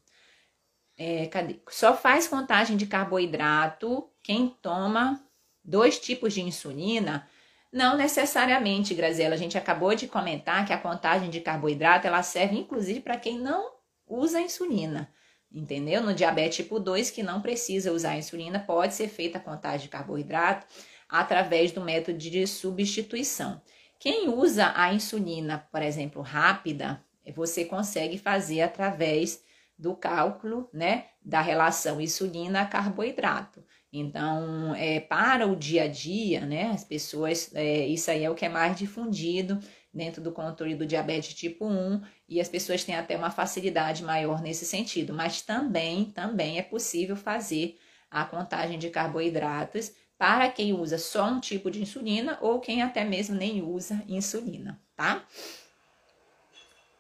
É? 0.98 1.30
Só 1.70 1.96
faz 1.96 2.28
contagem 2.28 2.78
de 2.78 2.86
carboidrato 2.86 4.10
quem 4.22 4.50
toma 4.62 5.22
dois 5.64 6.00
tipos 6.00 6.34
de 6.34 6.42
insulina? 6.42 7.28
Não 7.72 7.96
necessariamente, 7.96 8.94
Graziela. 8.94 9.36
A 9.36 9.38
gente 9.38 9.58
acabou 9.58 9.94
de 9.94 10.08
comentar 10.08 10.66
que 10.66 10.74
a 10.74 10.78
contagem 10.78 11.30
de 11.30 11.40
carboidrato 11.40 12.08
ela 12.08 12.24
serve 12.24 12.58
inclusive 12.58 13.00
para 13.00 13.18
quem 13.18 13.38
não 13.38 13.72
usa 14.08 14.42
insulina. 14.42 15.12
Entendeu? 15.52 16.02
No 16.02 16.14
diabetes 16.14 16.58
tipo 16.58 16.80
2, 16.80 17.10
que 17.12 17.24
não 17.24 17.42
precisa 17.42 17.92
usar 17.92 18.18
insulina, 18.18 18.60
pode 18.60 18.94
ser 18.94 19.08
feita 19.08 19.38
a 19.38 19.42
contagem 19.42 19.82
de 19.82 19.90
carboidrato 19.90 20.68
através 21.08 21.72
do 21.72 21.82
método 21.82 22.18
de 22.18 22.46
substituição. 22.46 23.62
Quem 24.00 24.30
usa 24.30 24.72
a 24.76 24.94
insulina, 24.94 25.68
por 25.72 25.82
exemplo, 25.82 26.22
rápida, 26.22 27.04
você 27.36 27.66
consegue 27.66 28.18
fazer 28.18 28.62
através 28.62 29.44
do 29.78 29.96
cálculo, 29.96 30.70
né, 30.74 31.08
da 31.24 31.42
relação 31.42 32.00
insulina-carboidrato. 32.00 33.64
Então, 33.92 34.76
é, 34.76 35.00
para 35.00 35.48
o 35.48 35.56
dia 35.56 35.84
a 35.84 35.88
dia, 35.88 36.46
né, 36.46 36.70
as 36.72 36.84
pessoas, 36.84 37.50
é, 37.56 37.88
isso 37.88 38.12
aí 38.12 38.24
é 38.24 38.30
o 38.30 38.36
que 38.36 38.46
é 38.46 38.50
mais 38.50 38.78
difundido 38.78 39.60
dentro 39.92 40.22
do 40.22 40.32
controle 40.32 40.76
do 40.76 40.86
diabetes 40.86 41.34
tipo 41.34 41.66
1 41.66 42.02
e 42.28 42.40
as 42.40 42.48
pessoas 42.48 42.84
têm 42.84 42.96
até 42.96 43.18
uma 43.18 43.32
facilidade 43.32 44.04
maior 44.04 44.42
nesse 44.42 44.64
sentido, 44.64 45.12
mas 45.12 45.42
também, 45.42 46.06
também 46.06 46.60
é 46.60 46.62
possível 46.62 47.16
fazer 47.16 47.80
a 48.12 48.24
contagem 48.24 48.78
de 48.78 48.90
carboidratos 48.90 49.92
para 50.18 50.50
quem 50.50 50.74
usa 50.74 51.00
só 51.00 51.26
um 51.26 51.40
tipo 51.40 51.72
de 51.72 51.82
insulina 51.82 52.38
ou 52.42 52.60
quem 52.60 52.84
até 52.84 53.04
mesmo 53.04 53.36
nem 53.36 53.64
usa 53.64 54.04
insulina, 54.08 54.80
tá? 54.96 55.26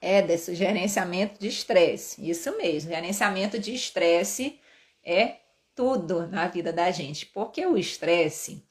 É 0.02 0.22
desse 0.22 0.56
gerenciamento 0.56 1.40
de 1.40 1.50
estresse, 1.50 2.28
isso 2.28 2.58
mesmo, 2.58 2.90
gerenciamento 2.90 3.60
de 3.60 3.76
estresse 3.76 4.60
é 5.04 5.36
tudo 5.80 6.28
na 6.28 6.46
vida 6.50 6.74
da 6.74 6.92
gente, 6.92 7.26
porque 7.28 7.66
o 7.66 7.78
estresse, 7.78 8.68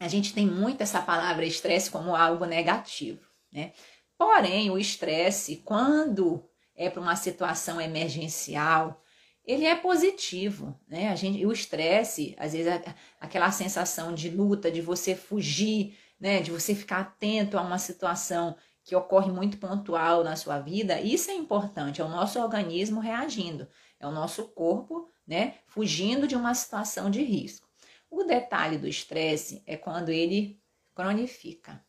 a 0.00 0.08
gente 0.08 0.32
tem 0.32 0.46
muito 0.46 0.82
essa 0.82 1.02
palavra 1.02 1.44
estresse 1.44 1.90
como 1.90 2.16
algo 2.16 2.46
negativo, 2.46 3.20
né? 3.52 3.74
Porém, 4.16 4.70
o 4.70 4.78
estresse, 4.78 5.56
quando 5.56 6.48
é 6.74 6.88
para 6.88 7.02
uma 7.02 7.14
situação 7.14 7.78
emergencial, 7.78 9.04
ele 9.44 9.66
é 9.66 9.74
positivo, 9.74 10.80
né? 10.88 11.10
A 11.10 11.14
gente, 11.14 11.44
o 11.44 11.52
estresse, 11.52 12.34
às 12.38 12.54
vezes, 12.54 12.72
aquela 13.20 13.50
sensação 13.50 14.14
de 14.14 14.30
luta, 14.30 14.70
de 14.70 14.80
você 14.80 15.14
fugir, 15.14 15.98
né? 16.18 16.40
De 16.40 16.50
você 16.50 16.74
ficar 16.74 17.00
atento 17.00 17.58
a 17.58 17.60
uma 17.60 17.76
situação 17.76 18.56
que 18.82 18.96
ocorre 18.96 19.30
muito 19.30 19.58
pontual 19.58 20.24
na 20.24 20.36
sua 20.36 20.58
vida, 20.58 21.02
isso 21.02 21.30
é 21.30 21.34
importante, 21.34 22.00
é 22.00 22.04
o 22.04 22.08
nosso 22.08 22.40
organismo 22.40 22.98
reagindo, 22.98 23.68
é 24.00 24.06
o 24.06 24.10
nosso 24.10 24.48
corpo 24.48 25.11
né? 25.26 25.54
Fugindo 25.66 26.26
de 26.26 26.34
uma 26.34 26.54
situação 26.54 27.10
de 27.10 27.22
risco. 27.22 27.68
O 28.10 28.24
detalhe 28.24 28.76
do 28.76 28.86
estresse 28.86 29.62
é 29.66 29.76
quando 29.76 30.10
ele 30.10 30.60
cronifica. 30.94 31.82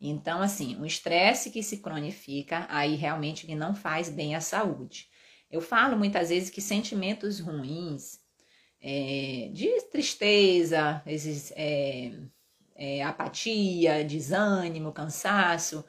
Então, 0.00 0.42
assim, 0.42 0.76
o 0.80 0.84
estresse 0.84 1.50
que 1.50 1.62
se 1.62 1.78
cronifica, 1.78 2.66
aí 2.68 2.96
realmente 2.96 3.46
ele 3.46 3.54
não 3.54 3.72
faz 3.72 4.08
bem 4.08 4.34
à 4.34 4.40
saúde. 4.40 5.08
Eu 5.48 5.60
falo 5.60 5.96
muitas 5.96 6.30
vezes 6.30 6.50
que 6.50 6.60
sentimentos 6.60 7.38
ruins, 7.38 8.18
é, 8.80 9.50
de 9.52 9.68
tristeza, 9.92 11.00
vezes, 11.06 11.52
é, 11.54 12.10
é, 12.74 13.02
apatia, 13.04 14.04
desânimo, 14.04 14.92
cansaço, 14.92 15.84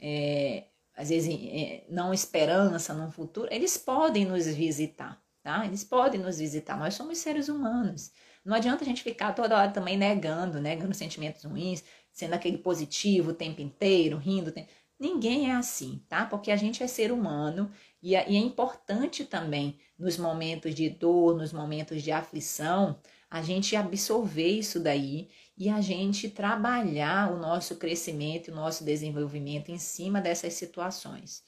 é, 0.00 0.64
às 0.96 1.10
vezes 1.10 1.28
é, 1.30 1.84
não 1.90 2.14
esperança 2.14 2.94
no 2.94 3.10
futuro, 3.10 3.48
eles 3.52 3.76
podem 3.76 4.24
nos 4.24 4.46
visitar 4.46 5.22
tá? 5.48 5.64
Eles 5.64 5.82
podem 5.82 6.20
nos 6.20 6.38
visitar, 6.38 6.78
nós 6.78 6.92
somos 6.92 7.16
seres 7.16 7.48
humanos. 7.48 8.12
Não 8.44 8.54
adianta 8.54 8.84
a 8.84 8.86
gente 8.86 9.02
ficar 9.02 9.32
toda 9.32 9.56
hora 9.56 9.70
também 9.70 9.96
negando, 9.96 10.60
negando 10.60 10.92
sentimentos 10.92 11.42
ruins, 11.42 11.82
sendo 12.12 12.34
aquele 12.34 12.58
positivo 12.58 13.30
o 13.30 13.34
tempo 13.34 13.62
inteiro, 13.62 14.18
rindo. 14.18 14.52
Ninguém 15.00 15.50
é 15.50 15.54
assim, 15.54 16.04
tá? 16.06 16.26
Porque 16.26 16.50
a 16.50 16.56
gente 16.56 16.82
é 16.82 16.86
ser 16.86 17.10
humano 17.10 17.70
e 18.02 18.14
é, 18.14 18.30
importante 18.30 19.24
também 19.24 19.78
nos 19.98 20.18
momentos 20.18 20.74
de 20.74 20.90
dor, 20.90 21.34
nos 21.34 21.50
momentos 21.50 22.02
de 22.02 22.12
aflição, 22.12 23.00
a 23.30 23.40
gente 23.40 23.74
absorver 23.74 24.48
isso 24.48 24.78
daí 24.78 25.30
e 25.56 25.70
a 25.70 25.80
gente 25.80 26.28
trabalhar 26.28 27.32
o 27.32 27.38
nosso 27.38 27.76
crescimento, 27.76 28.50
o 28.50 28.54
nosso 28.54 28.84
desenvolvimento 28.84 29.70
em 29.70 29.78
cima 29.78 30.20
dessas 30.20 30.52
situações. 30.52 31.42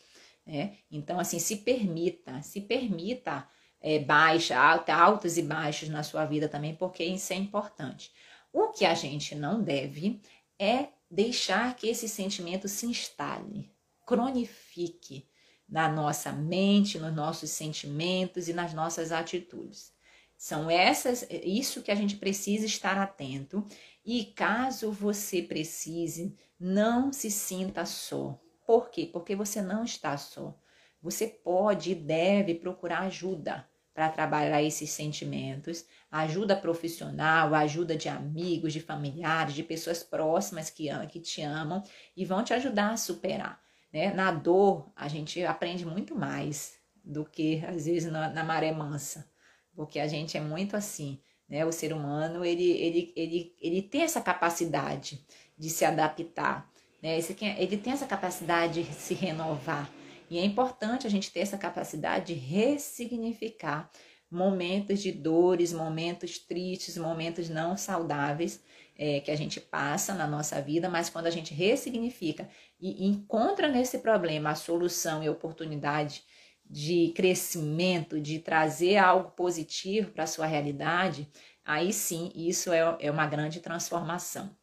Né? 0.47 0.79
Então, 0.91 1.21
assim, 1.21 1.39
se 1.39 1.57
permita, 1.57 2.41
se 2.41 2.63
permita 2.63 3.47
é, 3.81 3.99
baixa, 3.99 4.59
alta, 4.59 4.95
altos 4.95 5.39
e 5.39 5.43
baixos 5.43 5.89
na 5.89 6.03
sua 6.03 6.25
vida 6.27 6.49
também, 6.49 6.75
porque 6.75 7.03
isso 7.03 7.33
é 7.33 7.37
importante. 7.37 8.13
O 8.53 8.69
que 8.69 8.85
a 8.85 8.95
gente 8.95 9.35
não 9.35 9.63
deve 9.63 10.21
é 10.59 10.89
deixar 11.11 11.75
que 11.77 11.89
esse 11.89 12.09
sentimento 12.09 12.69
se 12.69 12.87
instale, 12.87 13.73
cronifique 14.07 15.27
na 15.69 15.89
nossa 15.89 16.33
mente, 16.33 16.99
nos 16.99 17.15
nossos 17.15 17.51
sentimentos 17.51 18.49
e 18.49 18.53
nas 18.53 18.75
nossas 18.75 19.13
atitudes. 19.13 19.93
São 20.37 20.71
essas, 20.71 21.27
isso 21.31 21.83
que 21.83 21.91
a 21.91 21.95
gente 21.95 22.17
precisa 22.17 22.67
estar 22.67 22.97
atento. 22.99 23.65
E 24.05 24.25
caso 24.25 24.91
você 24.91 25.43
precise, 25.43 26.35
não 26.59 27.13
se 27.13 27.31
sinta 27.31 27.85
só. 27.85 28.41
Por 28.67 28.91
quê? 28.91 29.09
Porque 29.13 29.37
você 29.37 29.61
não 29.61 29.85
está 29.85 30.17
só. 30.17 30.59
Você 31.03 31.27
pode 31.27 31.93
e 31.93 31.95
deve 31.95 32.55
procurar 32.55 33.01
ajuda 33.01 33.70
para 34.01 34.09
trabalhar 34.09 34.63
esses 34.63 34.89
sentimentos, 34.89 35.85
ajuda 36.11 36.57
profissional, 36.57 37.55
ajuda 37.55 37.95
de 37.95 38.09
amigos, 38.09 38.73
de 38.73 38.81
familiares, 38.81 39.53
de 39.53 39.63
pessoas 39.63 40.03
próximas 40.03 40.71
que, 40.71 40.89
que 41.09 41.21
te 41.21 41.43
amam 41.43 41.83
e 42.17 42.25
vão 42.25 42.43
te 42.43 42.55
ajudar 42.55 42.93
a 42.93 42.97
superar. 42.97 43.61
Né? 43.93 44.11
Na 44.15 44.33
dor, 44.33 44.91
a 44.97 45.07
gente 45.07 45.45
aprende 45.45 45.85
muito 45.85 46.17
mais 46.17 46.79
do 47.05 47.27
que 47.27 47.63
às 47.67 47.85
vezes 47.85 48.11
na, 48.11 48.31
na 48.31 48.43
maré 48.43 48.73
mansa 48.73 49.29
porque 49.77 50.01
a 50.01 50.07
gente 50.07 50.35
é 50.35 50.41
muito 50.41 50.79
assim, 50.79 51.21
né? 51.47 51.67
O 51.67 51.73
ser 51.73 51.93
humano, 51.93 52.43
ele, 52.43 52.71
ele, 52.71 53.13
ele, 53.15 53.55
ele 53.61 53.83
tem 53.83 54.03
essa 54.03 54.21
capacidade 54.21 55.23
de 55.59 55.69
se 55.69 55.85
adaptar, 55.85 56.71
né? 57.03 57.19
Ele 57.59 57.77
tem 57.77 57.93
essa 57.93 58.07
capacidade 58.07 58.83
de 58.83 58.95
se 58.95 59.13
renovar. 59.13 59.91
E 60.31 60.39
é 60.39 60.45
importante 60.45 61.07
a 61.09 61.11
gente 61.11 61.33
ter 61.33 61.41
essa 61.41 61.59
capacidade 61.59 62.33
de 62.33 62.35
ressignificar 62.35 63.91
momentos 64.31 65.01
de 65.01 65.11
dores, 65.11 65.73
momentos 65.73 66.39
tristes, 66.39 66.97
momentos 66.97 67.49
não 67.49 67.77
saudáveis 67.77 68.63
é, 68.97 69.19
que 69.21 69.31
a 69.31 69.37
gente 69.37 69.61
passa 69.61 70.15
na 70.15 70.27
nossa 70.27 70.63
vida, 70.63 70.89
mas 70.89 71.11
quando 71.11 71.27
a 71.27 71.31
gente 71.31 71.53
ressignifica 71.53 72.49
e 72.79 73.09
encontra 73.09 73.67
nesse 73.67 73.99
problema 73.99 74.51
a 74.51 74.55
solução 74.55 75.23
e 75.23 75.29
oportunidade 75.29 76.23
de 76.65 77.13
crescimento, 77.17 78.21
de 78.21 78.39
trazer 78.39 78.99
algo 78.99 79.31
positivo 79.33 80.13
para 80.13 80.25
a 80.25 80.29
sua 80.29 80.47
realidade, 80.47 81.29
aí 81.65 81.93
sim 81.93 82.31
isso 82.37 82.73
é, 82.73 82.97
é 83.01 83.11
uma 83.11 83.27
grande 83.27 83.59
transformação. 83.59 84.55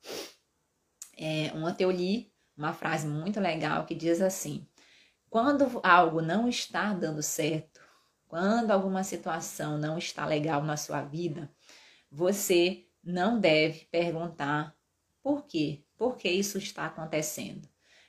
É, 1.18 1.52
ontem 1.56 1.84
eu 1.84 1.92
li 1.92 2.32
uma 2.56 2.74
frase 2.74 3.08
muito 3.08 3.40
legal 3.40 3.86
que 3.86 3.96
diz 3.96 4.22
assim: 4.22 4.67
quando 5.30 5.80
algo 5.84 6.22
não 6.22 6.48
está 6.48 6.94
dando 6.94 7.22
certo, 7.22 7.82
quando 8.28 8.72
alguma 8.72 9.04
situação 9.04 9.78
não 9.78 9.98
está 9.98 10.26
legal 10.26 10.64
na 10.64 10.78
sua 10.78 11.02
vida, 11.02 11.50
você 12.12 12.86
não 13.04 13.40
deve 13.40 13.86
perguntar 13.86 14.76
por 15.22 15.46
quê, 15.46 15.84
por 15.98 16.18
que 16.18 16.30
isso 16.30 16.58
está 16.58 16.86
acontecendo, 16.86 17.68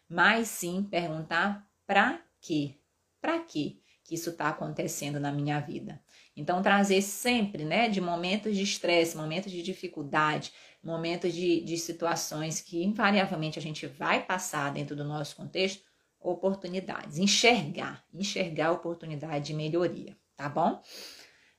mas 0.09 0.49
sim 0.49 0.83
perguntar 0.83 1.69
para 1.87 2.21
quê, 2.41 2.79
para 3.21 3.39
quê? 3.41 3.79
que 4.09 4.15
isso 4.15 4.31
está 4.31 4.49
acontecendo 4.49 5.21
na 5.21 5.31
minha 5.31 5.61
vida. 5.61 6.01
Então, 6.35 6.63
trazer 6.63 7.03
sempre, 7.03 7.63
né, 7.63 7.91
de 7.91 8.01
momentos 8.01 8.57
de 8.57 8.63
estresse, 8.63 9.15
momentos 9.15 9.53
de 9.53 9.63
dificuldade, 9.63 10.51
momentos 10.83 11.35
de, 11.35 11.61
de 11.61 11.77
situações 11.77 12.59
que 12.63 12.83
invariavelmente 12.83 13.59
a 13.59 13.63
gente 13.63 13.87
vai 13.87 14.25
passar 14.25 14.73
dentro 14.73 14.97
do 14.97 15.05
nosso 15.05 15.37
contexto, 15.37 15.83
oportunidades. 16.31 17.19
Enxergar, 17.19 18.05
enxergar 18.13 18.73
oportunidade 18.73 19.47
de 19.47 19.55
melhoria, 19.55 20.17
tá 20.37 20.49
bom? 20.49 20.81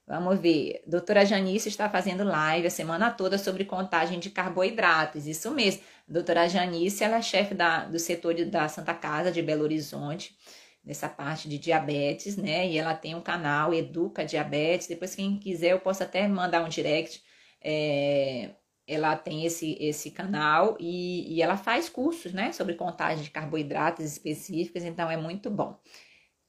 Vamos 0.08 0.40
ver. 0.40 0.82
Doutora 0.88 1.24
Janice 1.24 1.70
está 1.70 1.88
fazendo 1.88 2.24
live 2.24 2.66
a 2.66 2.72
semana 2.72 3.12
toda 3.12 3.38
sobre 3.38 3.64
contagem 3.64 4.20
de 4.20 4.32
carboidratos. 4.32 5.28
Isso 5.28 5.52
mesmo. 5.52 5.84
Doutora 6.08 6.50
Janice, 6.50 7.04
ela 7.04 7.18
é 7.18 7.22
chefe 7.22 7.54
da, 7.54 7.86
do 7.86 8.00
setor 8.00 8.34
da 8.46 8.68
Santa 8.68 8.96
Casa 8.96 9.32
de 9.32 9.40
Belo 9.42 9.64
Horizonte 9.64 10.36
nessa 10.84 11.08
parte 11.08 11.48
de 11.48 11.60
diabetes, 11.60 12.36
né? 12.36 12.68
E 12.68 12.78
ela 12.78 12.96
tem 12.96 13.14
um 13.14 13.22
canal 13.22 13.72
Educa 13.72 14.26
Diabetes. 14.26 14.88
Depois, 14.88 15.14
quem 15.14 15.38
quiser, 15.38 15.74
eu 15.74 15.80
posso 15.80 16.02
até 16.02 16.28
mandar 16.28 16.64
um 16.64 16.70
direct. 16.70 17.22
É, 17.62 18.56
ela 18.90 19.16
tem 19.16 19.46
esse, 19.46 19.78
esse 19.80 20.10
canal 20.10 20.76
e, 20.80 21.36
e 21.36 21.42
ela 21.42 21.56
faz 21.56 21.88
cursos, 21.88 22.34
né? 22.34 22.52
Sobre 22.52 22.74
contagem 22.74 23.24
de 23.24 23.30
carboidratos 23.30 24.04
específicos, 24.04 24.84
então 24.84 25.10
é 25.12 25.16
muito 25.16 25.50
bom. 25.52 25.80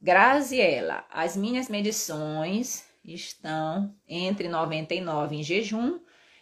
Graziela, 0.00 1.04
as 1.10 1.36
minhas 1.36 1.68
medições 1.68 2.84
estão 3.04 3.94
entre 4.08 4.48
99 4.48 5.36
em 5.36 5.42
jejum 5.42 6.00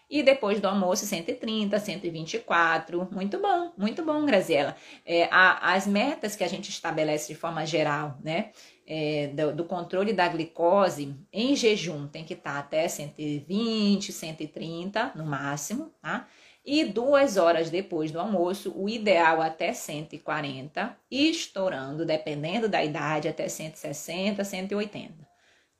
e 0.08 0.22
depois 0.22 0.60
do 0.60 0.68
almoço, 0.68 1.04
130, 1.04 1.78
124. 1.78 3.08
Muito 3.10 3.40
bom, 3.40 3.72
muito 3.76 4.04
bom, 4.04 4.24
Graziela. 4.24 4.76
É, 5.04 5.24
a, 5.32 5.74
as 5.74 5.86
metas 5.86 6.36
que 6.36 6.44
a 6.44 6.48
gente 6.48 6.70
estabelece 6.70 7.32
de 7.32 7.38
forma 7.38 7.66
geral, 7.66 8.16
né? 8.22 8.52
É, 8.90 9.26
do, 9.34 9.54
do, 9.54 9.64
controle 9.66 10.14
da 10.14 10.26
glicose 10.28 11.14
em 11.30 11.54
jejum 11.54 12.08
tem 12.08 12.24
que 12.24 12.32
estar 12.32 12.54
tá 12.54 12.58
até 12.58 12.88
120, 12.88 14.10
130 14.10 15.12
no 15.14 15.26
máximo, 15.26 15.92
tá? 16.00 16.26
E 16.64 16.86
duas 16.86 17.36
horas 17.36 17.68
depois 17.68 18.10
do 18.10 18.18
almoço, 18.18 18.72
o 18.74 18.88
ideal 18.88 19.42
até 19.42 19.74
140 19.74 20.96
e 21.10 21.28
estourando, 21.30 22.06
dependendo 22.06 22.66
da 22.66 22.82
idade, 22.82 23.28
até 23.28 23.46
160, 23.46 24.42
180. 24.42 25.28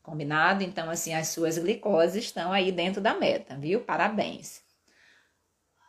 Combinado? 0.03 0.63
Então, 0.63 0.91
assim, 0.91 1.15
as 1.15 1.29
suas 1.29 1.57
glicoses 1.57 2.25
estão 2.25 2.53
aí 2.53 2.71
dentro 2.71 3.01
da 3.01 3.15
meta, 3.15 3.57
viu? 3.57 3.81
Parabéns. 3.81 4.63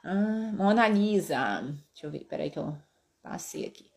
Ah, 0.05 0.51
Mona 0.53 0.87
Lisa. 0.87 1.61
Deixa 1.93 2.07
eu 2.07 2.11
ver, 2.11 2.25
peraí 2.25 2.49
que 2.49 2.59
eu 2.59 2.77
passei 3.21 3.65
aqui. 3.65 3.88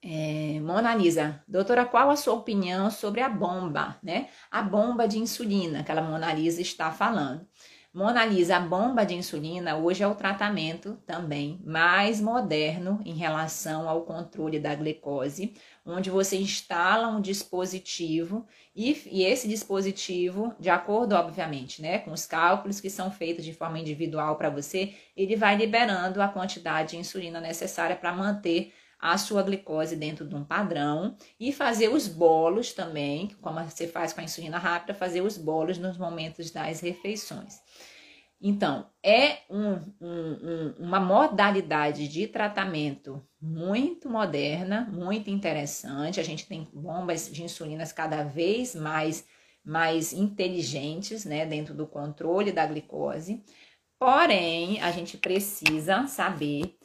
É, 0.00 0.60
Mona 0.60 0.94
Lisa, 0.94 1.42
doutora, 1.48 1.84
qual 1.84 2.10
a 2.10 2.16
sua 2.16 2.34
opinião 2.34 2.88
sobre 2.90 3.20
a 3.20 3.28
bomba, 3.28 3.98
né? 4.02 4.28
A 4.50 4.62
bomba 4.62 5.08
de 5.08 5.18
insulina 5.18 5.82
que 5.82 5.90
a 5.90 6.00
Mona 6.00 6.32
Lisa 6.32 6.62
está 6.62 6.92
falando. 6.92 7.46
Mona 7.92 8.24
Lisa, 8.24 8.58
a 8.58 8.60
bomba 8.60 9.04
de 9.04 9.14
insulina 9.14 9.76
hoje 9.76 10.04
é 10.04 10.06
o 10.06 10.14
tratamento 10.14 10.96
também 11.04 11.60
mais 11.64 12.20
moderno 12.20 13.00
em 13.04 13.14
relação 13.14 13.88
ao 13.88 14.02
controle 14.02 14.60
da 14.60 14.72
glicose, 14.74 15.54
onde 15.84 16.10
você 16.10 16.36
instala 16.36 17.08
um 17.08 17.20
dispositivo 17.20 18.46
e, 18.76 18.92
e, 19.10 19.24
esse 19.24 19.48
dispositivo, 19.48 20.54
de 20.60 20.70
acordo, 20.70 21.14
obviamente, 21.14 21.82
né, 21.82 21.98
com 21.98 22.12
os 22.12 22.24
cálculos 22.24 22.80
que 22.80 22.90
são 22.90 23.10
feitos 23.10 23.44
de 23.44 23.52
forma 23.52 23.80
individual 23.80 24.36
para 24.36 24.50
você, 24.50 24.94
ele 25.16 25.34
vai 25.34 25.56
liberando 25.56 26.22
a 26.22 26.28
quantidade 26.28 26.90
de 26.90 26.98
insulina 26.98 27.40
necessária 27.40 27.96
para 27.96 28.12
manter 28.12 28.72
a 28.98 29.16
sua 29.16 29.42
glicose 29.42 29.94
dentro 29.94 30.26
de 30.26 30.34
um 30.34 30.44
padrão 30.44 31.16
e 31.38 31.52
fazer 31.52 31.88
os 31.88 32.08
bolos 32.08 32.72
também, 32.72 33.28
como 33.40 33.62
você 33.62 33.86
faz 33.86 34.12
com 34.12 34.20
a 34.20 34.24
insulina 34.24 34.58
rápida, 34.58 34.94
fazer 34.94 35.20
os 35.20 35.38
bolos 35.38 35.78
nos 35.78 35.96
momentos 35.96 36.50
das 36.50 36.80
refeições. 36.80 37.60
Então, 38.40 38.86
é 39.02 39.38
um, 39.50 39.72
um, 40.00 40.32
um, 40.32 40.74
uma 40.78 41.00
modalidade 41.00 42.06
de 42.06 42.28
tratamento 42.28 43.20
muito 43.40 44.08
moderna, 44.08 44.88
muito 44.92 45.28
interessante. 45.28 46.20
A 46.20 46.22
gente 46.22 46.46
tem 46.46 46.68
bombas 46.72 47.30
de 47.30 47.42
insulinas 47.42 47.92
cada 47.92 48.22
vez 48.22 48.76
mais, 48.76 49.26
mais 49.64 50.12
inteligentes 50.12 51.24
né, 51.24 51.44
dentro 51.46 51.74
do 51.74 51.86
controle 51.86 52.52
da 52.52 52.64
glicose. 52.64 53.42
Porém, 53.98 54.80
a 54.82 54.92
gente 54.92 55.16
precisa 55.16 56.06
saber 56.06 56.77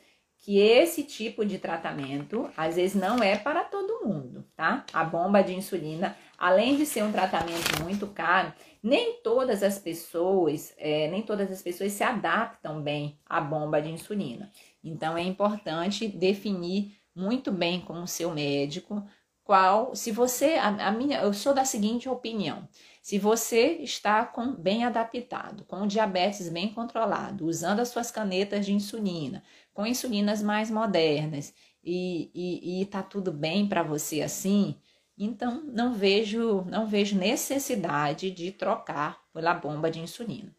que 0.44 0.60
esse 0.60 1.04
tipo 1.04 1.46
de 1.46 1.58
tratamento 1.58 2.52
às 2.58 2.76
vezes 2.76 2.96
não 3.00 3.24
é 3.24 3.38
para 3.38 3.64
todo 3.64 4.06
mundo, 4.06 4.46
tá? 4.58 4.86
A 4.92 5.02
bomba 5.02 5.42
de 5.42 5.56
insulina, 5.56 6.18
além 6.38 6.76
de 6.76 6.86
ser 6.86 7.02
um 7.02 7.14
tratamento 7.14 7.82
muito 7.82 8.08
caro, 8.08 8.52
nem 8.84 9.22
todas 9.24 9.64
as 9.64 9.80
pessoas, 9.80 10.74
é, 10.78 11.08
nem 11.10 11.22
todas 11.22 11.50
as 11.50 11.62
pessoas 11.62 11.94
se 11.94 12.04
adaptam 12.04 12.82
bem 12.82 13.18
à 13.26 13.40
bomba 13.40 13.82
de 13.82 13.90
insulina. 13.90 14.52
Então 14.84 15.18
é 15.18 15.24
importante 15.24 16.10
definir 16.10 16.98
muito 17.16 17.50
bem 17.50 17.80
com 17.80 18.04
o 18.04 18.08
seu 18.08 18.30
médico 18.30 19.02
qual, 19.44 19.94
se 19.94 20.12
você, 20.12 20.56
a, 20.56 20.88
a 20.88 20.92
minha, 20.92 21.20
eu 21.20 21.34
sou 21.34 21.54
da 21.54 21.66
seguinte 21.66 22.08
opinião. 22.08 22.68
Se 23.02 23.20
você 23.20 23.74
está 23.82 24.26
com, 24.26 24.54
bem 24.54 24.86
adaptado, 24.86 25.66
com 25.66 25.86
diabetes 25.86 26.48
bem 26.48 26.74
controlado, 26.74 27.46
usando 27.46 27.82
as 27.82 27.90
suas 27.90 28.10
canetas 28.10 28.66
de 28.66 28.74
insulina, 28.74 29.44
com 29.74 29.86
insulinas 29.86 30.42
mais 30.42 30.70
modernas 30.70 31.54
e 31.84 32.82
está 32.82 33.04
tudo 33.04 33.32
bem 33.32 33.68
para 33.68 33.84
você 33.84 34.22
assim, 34.22 34.76
então 35.18 35.64
não 35.66 35.94
vejo, 35.94 36.64
não 36.70 36.88
vejo 36.88 37.18
necessidade 37.18 38.32
de 38.32 38.52
trocar 38.52 39.22
pela 39.34 39.54
bomba 39.54 39.92
de 39.92 40.00
insulina. 40.00 40.54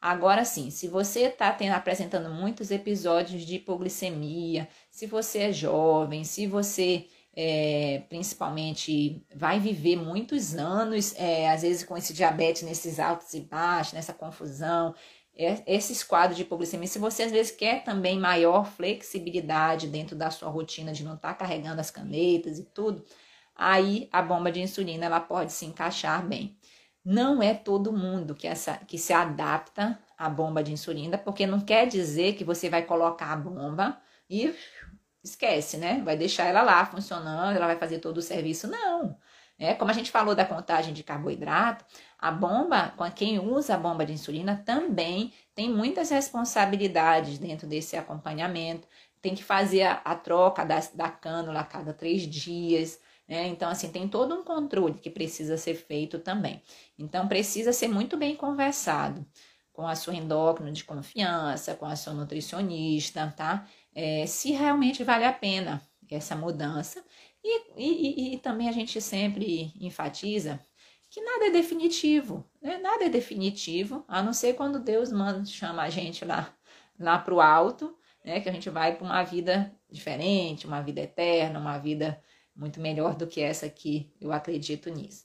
Agora 0.00 0.44
sim, 0.44 0.70
se 0.70 0.88
você 0.88 1.24
está 1.24 1.54
apresentando 1.74 2.30
muitos 2.30 2.70
episódios 2.70 3.42
de 3.42 3.56
hipoglicemia, 3.56 4.66
se 4.90 5.06
você 5.06 5.40
é 5.40 5.52
jovem, 5.52 6.24
se 6.24 6.46
você 6.46 7.06
é, 7.36 8.02
principalmente 8.08 9.22
vai 9.34 9.60
viver 9.60 9.96
muitos 9.96 10.54
anos, 10.54 11.14
é, 11.16 11.50
às 11.50 11.62
vezes 11.62 11.84
com 11.84 11.96
esse 11.96 12.14
diabetes 12.14 12.62
nesses 12.62 12.98
altos 12.98 13.34
e 13.34 13.40
baixos, 13.40 13.92
nessa 13.92 14.14
confusão, 14.14 14.94
esses 15.34 16.02
quadros 16.02 16.36
de 16.36 16.42
hipoglicemia, 16.42 16.86
se 16.86 16.98
você 16.98 17.22
às 17.22 17.32
vezes 17.32 17.52
quer 17.52 17.82
também 17.84 18.18
maior 18.18 18.66
flexibilidade 18.66 19.86
dentro 19.86 20.14
da 20.14 20.30
sua 20.30 20.50
rotina 20.50 20.92
de 20.92 21.04
não 21.04 21.14
estar 21.14 21.30
tá 21.30 21.34
carregando 21.34 21.80
as 21.80 21.90
canetas 21.90 22.58
e 22.58 22.64
tudo, 22.64 23.04
aí 23.54 24.08
a 24.12 24.20
bomba 24.20 24.52
de 24.52 24.60
insulina 24.60 25.06
ela 25.06 25.20
pode 25.20 25.52
se 25.52 25.64
encaixar 25.64 26.26
bem. 26.26 26.58
Não 27.04 27.42
é 27.42 27.54
todo 27.54 27.92
mundo 27.92 28.34
que, 28.34 28.46
essa, 28.46 28.76
que 28.76 28.98
se 28.98 29.12
adapta 29.12 29.98
à 30.18 30.28
bomba 30.28 30.62
de 30.62 30.72
insulina, 30.72 31.16
porque 31.16 31.46
não 31.46 31.60
quer 31.60 31.86
dizer 31.86 32.34
que 32.34 32.44
você 32.44 32.68
vai 32.68 32.82
colocar 32.82 33.32
a 33.32 33.36
bomba 33.36 33.98
e 34.28 34.54
esquece, 35.24 35.78
né? 35.78 36.02
Vai 36.04 36.16
deixar 36.16 36.44
ela 36.44 36.62
lá 36.62 36.84
funcionando, 36.84 37.56
ela 37.56 37.66
vai 37.66 37.76
fazer 37.76 37.98
todo 37.98 38.18
o 38.18 38.22
serviço. 38.22 38.66
Não. 38.68 39.16
É, 39.58 39.74
como 39.74 39.90
a 39.90 39.94
gente 39.94 40.10
falou 40.10 40.34
da 40.34 40.44
contagem 40.44 40.94
de 40.94 41.02
carboidrato, 41.02 41.84
a 42.20 42.30
bomba, 42.30 42.92
quem 43.14 43.38
usa 43.38 43.74
a 43.74 43.78
bomba 43.78 44.04
de 44.04 44.12
insulina 44.12 44.62
também 44.64 45.32
tem 45.54 45.70
muitas 45.70 46.10
responsabilidades 46.10 47.38
dentro 47.38 47.66
desse 47.66 47.96
acompanhamento. 47.96 48.86
Tem 49.22 49.34
que 49.34 49.42
fazer 49.42 49.82
a, 49.82 49.94
a 50.04 50.14
troca 50.14 50.64
da, 50.64 50.80
da 50.94 51.08
cânula 51.08 51.60
a 51.60 51.64
cada 51.64 51.92
três 51.92 52.22
dias. 52.22 53.00
Né? 53.26 53.48
Então, 53.48 53.70
assim, 53.70 53.90
tem 53.90 54.08
todo 54.08 54.34
um 54.34 54.44
controle 54.44 54.94
que 54.94 55.08
precisa 55.08 55.56
ser 55.56 55.74
feito 55.74 56.18
também. 56.18 56.62
Então, 56.98 57.26
precisa 57.26 57.72
ser 57.72 57.88
muito 57.88 58.16
bem 58.16 58.36
conversado 58.36 59.24
com 59.72 59.86
a 59.86 59.94
sua 59.94 60.14
endócrina 60.14 60.72
de 60.72 60.84
confiança, 60.84 61.74
com 61.74 61.86
a 61.86 61.96
sua 61.96 62.12
nutricionista, 62.12 63.32
tá? 63.36 63.66
É, 63.94 64.26
se 64.26 64.50
realmente 64.52 65.02
vale 65.04 65.24
a 65.24 65.32
pena 65.32 65.80
essa 66.10 66.36
mudança. 66.36 67.02
E, 67.42 67.72
e, 67.76 68.34
e, 68.34 68.38
também 68.38 68.68
a 68.68 68.72
gente 68.72 69.00
sempre 69.00 69.72
enfatiza 69.80 70.60
que 71.10 71.20
nada 71.20 71.48
é 71.48 71.50
definitivo, 71.50 72.48
né? 72.62 72.78
Nada 72.78 73.04
é 73.04 73.08
definitivo, 73.08 74.04
a 74.06 74.22
não 74.22 74.32
ser 74.32 74.54
quando 74.54 74.78
Deus 74.78 75.10
manda, 75.10 75.44
chama 75.44 75.82
a 75.82 75.90
gente 75.90 76.24
lá, 76.24 76.54
lá 76.98 77.18
para 77.18 77.34
o 77.34 77.40
alto, 77.40 77.96
né? 78.24 78.40
Que 78.40 78.48
a 78.48 78.52
gente 78.52 78.70
vai 78.70 78.94
para 78.96 79.04
uma 79.04 79.22
vida 79.24 79.74
diferente, 79.90 80.68
uma 80.68 80.80
vida 80.80 81.00
eterna, 81.00 81.58
uma 81.58 81.76
vida 81.78 82.22
muito 82.54 82.80
melhor 82.80 83.16
do 83.16 83.26
que 83.26 83.40
essa 83.40 83.66
aqui, 83.66 84.12
eu 84.20 84.32
acredito 84.32 84.88
nisso. 84.88 85.24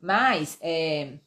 Mas, 0.00 0.56
é, 0.62 1.18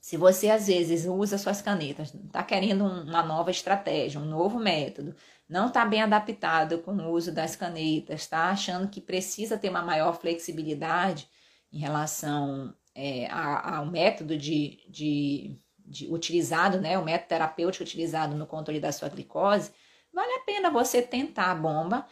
se 0.00 0.16
você 0.16 0.50
às 0.50 0.66
vezes 0.66 1.04
usa 1.04 1.38
suas 1.38 1.62
canetas, 1.62 2.12
está 2.14 2.42
querendo 2.42 2.84
uma 2.84 3.22
nova 3.22 3.50
estratégia, 3.50 4.20
um 4.20 4.24
novo 4.24 4.58
método, 4.58 5.14
não 5.48 5.68
está 5.68 5.84
bem 5.84 6.02
adaptado 6.02 6.78
com 6.78 6.92
o 6.92 7.10
uso 7.12 7.32
das 7.32 7.54
canetas, 7.54 8.22
está 8.22 8.50
achando 8.50 8.88
que 8.88 9.00
precisa 9.00 9.58
ter 9.58 9.68
uma 9.68 9.82
maior 9.82 10.18
flexibilidade 10.18 11.28
em 11.72 11.78
relação 11.78 12.74
é, 13.00 13.30
ao 13.30 13.86
método 13.86 14.36
de, 14.36 14.84
de, 14.88 15.56
de, 15.78 16.12
utilizado, 16.12 16.80
né, 16.80 16.98
o 16.98 17.04
método 17.04 17.28
terapêutico 17.28 17.84
utilizado 17.84 18.34
no 18.34 18.44
controle 18.44 18.80
da 18.80 18.90
sua 18.90 19.08
glicose, 19.08 19.70
vale 20.12 20.32
a 20.32 20.40
pena 20.40 20.68
você 20.68 21.00
tentar 21.00 21.52
a 21.52 21.54
bomba, 21.54 22.04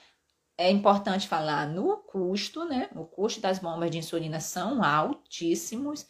é 0.57 0.71
importante 0.71 1.27
falar 1.27 1.67
no 1.67 1.97
custo, 1.99 2.65
né? 2.65 2.89
O 2.95 3.05
custo 3.05 3.41
das 3.41 3.59
bombas 3.59 3.91
de 3.91 3.99
insulina 3.99 4.41
são 4.41 4.83
altíssimos. 4.83 6.07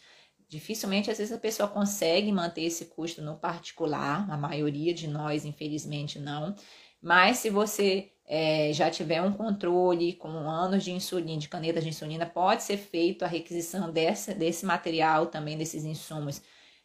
Dificilmente, 0.49 1.11
às 1.11 1.19
vezes, 1.19 1.33
a 1.33 1.39
pessoa 1.39 1.69
consegue 1.69 2.31
manter 2.31 2.63
esse 2.63 2.85
custo 2.85 3.21
no 3.23 3.37
particular, 3.37 4.31
a 4.31 4.37
maioria 4.37 4.95
de 4.95 5.09
nós, 5.09 5.45
infelizmente, 5.45 6.21
não. 6.21 6.55
Mas 7.03 7.39
se 7.39 7.51
você 7.51 8.13
é, 8.27 8.73
já 8.73 8.91
tiver 8.91 9.23
um 9.23 9.33
controle 9.33 10.13
com 10.15 10.29
anos 10.29 10.83
de 10.83 10.91
insulina, 10.91 11.39
de 11.39 11.49
canetas 11.49 11.85
de 11.85 11.91
insulina, 11.91 12.27
pode 12.27 12.65
ser 12.65 12.77
feito 12.77 13.25
a 13.25 13.29
requisição 13.29 13.91
desse, 13.91 14.35
desse 14.35 14.67
material, 14.67 15.27
também 15.27 15.57
desses 15.57 15.85
insumos, 15.85 16.43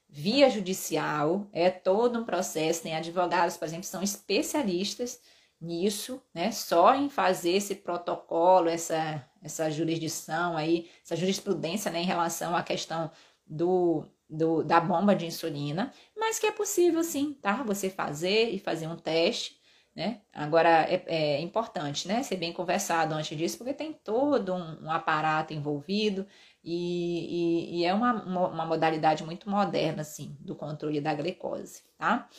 via 0.07 0.49
judicial. 0.49 1.47
É 1.51 1.69
todo 1.69 2.19
um 2.19 2.23
processo. 2.23 2.83
Tem 2.83 2.95
advogados, 2.95 3.57
por 3.57 3.65
exemplo, 3.65 3.83
que 3.83 3.89
são 3.89 4.03
especialistas 4.03 5.19
nisso, 5.59 6.21
né? 6.33 6.51
Só 6.51 6.95
em 6.95 7.09
fazer 7.09 7.51
esse 7.51 7.75
protocolo, 7.75 8.69
essa, 8.69 9.23
essa 9.41 9.69
jurisdição 9.69 10.57
aí, 10.57 10.89
essa 11.03 11.15
jurisprudência, 11.15 11.91
né, 11.91 12.01
em 12.01 12.05
relação 12.05 12.55
à 12.55 12.63
questão 12.63 13.11
do, 13.45 14.05
do, 14.29 14.63
da 14.63 14.79
bomba 14.79 15.15
de 15.15 15.25
insulina, 15.25 15.93
mas 16.15 16.39
que 16.39 16.47
é 16.47 16.51
possível 16.51 17.03
sim, 17.03 17.33
tá? 17.33 17.63
Você 17.63 17.89
fazer 17.89 18.49
e 18.49 18.59
fazer 18.59 18.87
um 18.87 18.95
teste, 18.95 19.60
né? 19.95 20.21
Agora 20.33 20.69
é, 20.89 21.03
é 21.07 21.41
importante, 21.41 22.07
né? 22.07 22.23
Ser 22.23 22.37
bem 22.37 22.53
conversado 22.53 23.13
antes 23.13 23.37
disso, 23.37 23.57
porque 23.57 23.73
tem 23.73 23.93
todo 23.93 24.53
um, 24.53 24.85
um 24.85 24.91
aparato 24.91 25.53
envolvido 25.53 26.25
e, 26.63 27.73
e, 27.73 27.79
e 27.79 27.85
é 27.85 27.93
uma, 27.93 28.23
uma 28.23 28.65
modalidade 28.65 29.23
muito 29.23 29.49
moderna, 29.49 30.01
assim, 30.01 30.37
do 30.39 30.55
controle 30.55 31.01
da 31.01 31.13
glicose, 31.13 31.83
tá? 31.97 32.29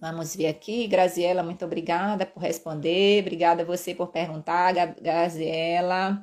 Vamos 0.00 0.34
ver 0.34 0.48
aqui. 0.48 0.88
Graziela, 0.88 1.44
muito 1.44 1.64
obrigada 1.64 2.26
por 2.26 2.42
responder. 2.42 3.20
Obrigada 3.20 3.62
a 3.62 3.66
você 3.66 3.94
por 3.94 4.08
perguntar, 4.08 4.74
Graziela. 5.00 6.20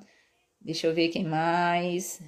Deixa 0.59 0.87
eu 0.87 0.93
ver 0.93 1.07
quem 1.07 1.23
mais. 1.23 2.21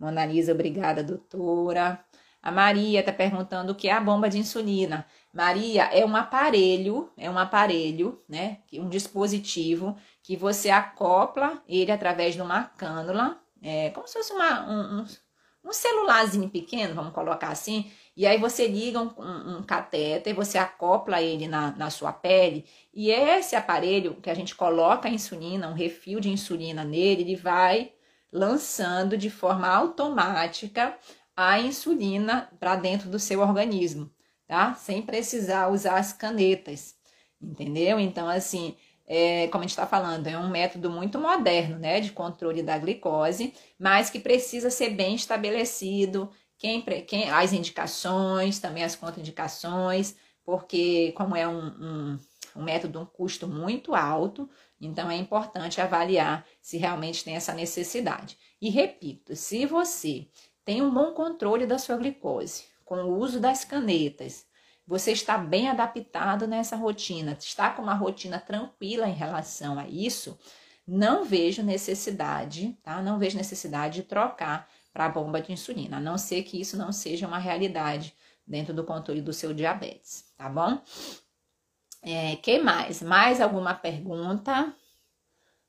Mona 0.00 0.26
Lisa, 0.26 0.52
obrigada, 0.52 1.02
doutora. 1.04 2.04
A 2.42 2.52
Maria 2.52 3.00
está 3.00 3.12
perguntando 3.12 3.72
o 3.72 3.74
que 3.74 3.88
é 3.88 3.92
a 3.92 4.00
bomba 4.00 4.28
de 4.28 4.38
insulina. 4.38 5.06
Maria, 5.32 5.84
é 5.84 6.04
um 6.04 6.16
aparelho, 6.16 7.10
é 7.16 7.28
um 7.28 7.38
aparelho, 7.38 8.22
né? 8.28 8.58
Um 8.74 8.88
dispositivo 8.88 9.96
que 10.22 10.36
você 10.36 10.70
acopla 10.70 11.62
ele 11.68 11.90
através 11.90 12.34
de 12.34 12.42
uma 12.42 12.64
cânula, 12.64 13.40
é, 13.62 13.90
como 13.90 14.06
se 14.06 14.14
fosse 14.14 14.32
uma, 14.32 14.68
um, 14.70 15.06
um, 15.64 15.72
celularzinho 15.72 16.48
pequeno, 16.48 16.94
vamos 16.94 17.12
colocar 17.12 17.48
assim, 17.48 17.90
e 18.16 18.26
aí 18.26 18.38
você 18.38 18.66
liga 18.66 19.00
um, 19.00 19.12
um, 19.18 19.58
um 19.58 19.62
catéter, 19.62 20.34
você 20.34 20.58
acopla 20.58 21.20
ele 21.20 21.48
na, 21.48 21.72
na 21.72 21.90
sua 21.90 22.12
pele, 22.12 22.64
e 22.94 23.10
esse 23.10 23.56
aparelho 23.56 24.14
que 24.22 24.30
a 24.30 24.34
gente 24.34 24.54
coloca 24.54 25.08
a 25.08 25.10
insulina, 25.10 25.68
um 25.68 25.74
refil 25.74 26.20
de 26.20 26.30
insulina 26.30 26.84
nele, 26.84 27.22
ele 27.22 27.36
vai 27.36 27.92
lançando 28.32 29.16
de 29.16 29.30
forma 29.30 29.68
automática 29.68 30.96
a 31.40 31.60
insulina 31.60 32.50
para 32.58 32.74
dentro 32.74 33.08
do 33.08 33.16
seu 33.16 33.38
organismo, 33.38 34.10
tá? 34.44 34.74
Sem 34.74 35.00
precisar 35.00 35.68
usar 35.68 35.96
as 35.96 36.12
canetas, 36.12 36.96
entendeu? 37.40 38.00
Então, 38.00 38.28
assim, 38.28 38.74
é, 39.06 39.46
como 39.46 39.62
a 39.62 39.64
gente 39.64 39.70
está 39.70 39.86
falando, 39.86 40.26
é 40.26 40.36
um 40.36 40.50
método 40.50 40.90
muito 40.90 41.16
moderno, 41.16 41.78
né, 41.78 42.00
de 42.00 42.10
controle 42.10 42.60
da 42.60 42.76
glicose, 42.76 43.54
mas 43.78 44.10
que 44.10 44.18
precisa 44.18 44.68
ser 44.68 44.90
bem 44.90 45.14
estabelecido, 45.14 46.28
quem, 46.58 46.82
quem, 47.06 47.30
as 47.30 47.52
indicações, 47.52 48.58
também 48.58 48.82
as 48.82 48.96
contraindicações, 48.96 50.16
porque 50.44 51.12
como 51.12 51.36
é 51.36 51.46
um, 51.46 51.66
um, 51.68 52.18
um 52.56 52.64
método, 52.64 52.98
um 52.98 53.06
custo 53.06 53.46
muito 53.46 53.94
alto, 53.94 54.50
então 54.80 55.08
é 55.08 55.16
importante 55.16 55.80
avaliar 55.80 56.44
se 56.60 56.78
realmente 56.78 57.22
tem 57.22 57.36
essa 57.36 57.54
necessidade. 57.54 58.36
E 58.60 58.70
repito, 58.70 59.36
se 59.36 59.66
você 59.66 60.26
tem 60.68 60.82
um 60.82 60.92
bom 60.92 61.14
controle 61.14 61.64
da 61.64 61.78
sua 61.78 61.96
glicose, 61.96 62.64
com 62.84 62.96
o 62.96 63.18
uso 63.18 63.40
das 63.40 63.64
canetas, 63.64 64.44
você 64.86 65.12
está 65.12 65.38
bem 65.38 65.66
adaptado 65.66 66.46
nessa 66.46 66.76
rotina, 66.76 67.32
está 67.40 67.70
com 67.70 67.80
uma 67.80 67.94
rotina 67.94 68.38
tranquila 68.38 69.08
em 69.08 69.14
relação 69.14 69.78
a 69.78 69.88
isso, 69.88 70.38
não 70.86 71.24
vejo 71.24 71.62
necessidade, 71.62 72.78
tá? 72.82 73.00
Não 73.00 73.18
vejo 73.18 73.38
necessidade 73.38 74.02
de 74.02 74.02
trocar 74.02 74.68
para 74.92 75.06
a 75.06 75.08
bomba 75.08 75.40
de 75.40 75.50
insulina, 75.52 75.96
a 75.96 76.00
não 76.00 76.18
ser 76.18 76.42
que 76.42 76.60
isso 76.60 76.76
não 76.76 76.92
seja 76.92 77.26
uma 77.26 77.38
realidade 77.38 78.14
dentro 78.46 78.74
do 78.74 78.84
controle 78.84 79.22
do 79.22 79.32
seu 79.32 79.54
diabetes, 79.54 80.30
tá 80.36 80.50
bom? 80.50 80.82
É, 82.02 82.36
que 82.36 82.58
mais? 82.58 83.00
Mais 83.00 83.40
alguma 83.40 83.72
pergunta? 83.72 84.76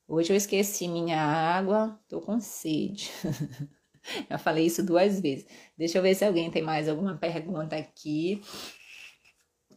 Hoje 0.06 0.34
eu 0.34 0.36
esqueci 0.36 0.90
minha 0.90 1.22
água, 1.22 1.98
tô 2.10 2.20
com 2.20 2.38
sede. 2.42 3.10
Já 4.30 4.38
falei 4.38 4.66
isso 4.66 4.86
duas 4.86 5.20
vezes. 5.20 5.46
Deixa 5.78 5.98
eu 5.98 6.02
ver 6.02 6.16
se 6.16 6.26
alguém 6.26 6.50
tem 6.52 6.62
mais 6.62 6.88
alguma 6.88 7.18
pergunta 7.18 7.76
aqui. 7.76 8.42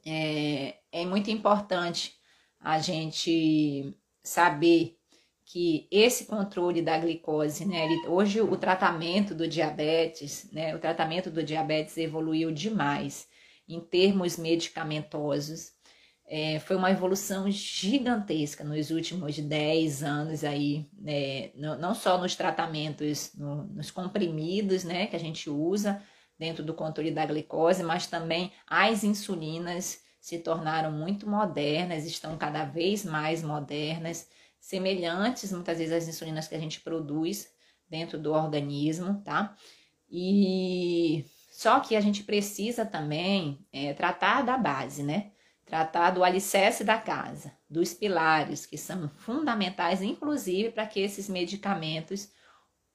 É, 0.04 0.76
é 0.90 1.06
muito 1.06 1.30
importante 1.30 2.14
a 2.60 2.78
gente 2.78 3.94
saber 4.22 4.96
que 5.44 5.86
esse 5.90 6.24
controle 6.26 6.80
da 6.80 6.98
glicose, 6.98 7.66
né, 7.66 7.84
ele, 7.84 8.06
hoje 8.06 8.40
o 8.40 8.56
tratamento 8.56 9.34
do 9.34 9.46
diabetes, 9.46 10.50
né, 10.52 10.74
o 10.74 10.78
tratamento 10.78 11.30
do 11.30 11.42
diabetes 11.42 11.96
evoluiu 11.98 12.50
demais 12.50 13.28
em 13.68 13.80
termos 13.80 14.36
medicamentosos. 14.38 15.72
É, 16.26 16.58
foi 16.60 16.76
uma 16.76 16.90
evolução 16.90 17.50
gigantesca 17.50 18.64
nos 18.64 18.90
últimos 18.90 19.38
10 19.38 20.02
anos 20.02 20.44
aí, 20.44 20.88
né, 20.98 21.50
não, 21.54 21.78
não 21.78 21.94
só 21.94 22.16
nos 22.16 22.34
tratamentos, 22.34 23.32
no, 23.34 23.64
nos 23.64 23.90
comprimidos, 23.90 24.84
né, 24.84 25.06
que 25.06 25.16
a 25.16 25.20
gente 25.20 25.50
usa 25.50 26.02
dentro 26.38 26.64
do 26.64 26.74
controle 26.74 27.10
da 27.10 27.26
glicose, 27.26 27.82
mas 27.82 28.06
também 28.06 28.50
as 28.66 29.04
insulinas 29.04 30.02
se 30.20 30.38
tornaram 30.38 30.90
muito 30.90 31.28
modernas, 31.28 32.06
estão 32.06 32.38
cada 32.38 32.64
vez 32.64 33.04
mais 33.04 33.42
modernas, 33.42 34.28
semelhantes 34.58 35.52
muitas 35.52 35.78
vezes 35.78 35.92
às 35.92 36.08
insulinas 36.08 36.46
que 36.46 36.54
a 36.54 36.60
gente 36.60 36.80
produz 36.80 37.52
dentro 37.90 38.18
do 38.18 38.32
organismo, 38.32 39.20
tá? 39.22 39.54
E 40.08 41.24
só 41.50 41.80
que 41.80 41.94
a 41.94 42.00
gente 42.00 42.22
precisa 42.22 42.86
também 42.86 43.66
é, 43.72 43.92
tratar 43.92 44.42
da 44.42 44.56
base, 44.56 45.02
né? 45.02 45.32
Tratar 45.72 46.10
do 46.10 46.22
alicerce 46.22 46.84
da 46.84 46.98
casa, 46.98 47.50
dos 47.66 47.94
pilares 47.94 48.66
que 48.66 48.76
são 48.76 49.08
fundamentais, 49.08 50.02
inclusive, 50.02 50.70
para 50.70 50.86
que 50.86 51.00
esses 51.00 51.30
medicamentos 51.30 52.30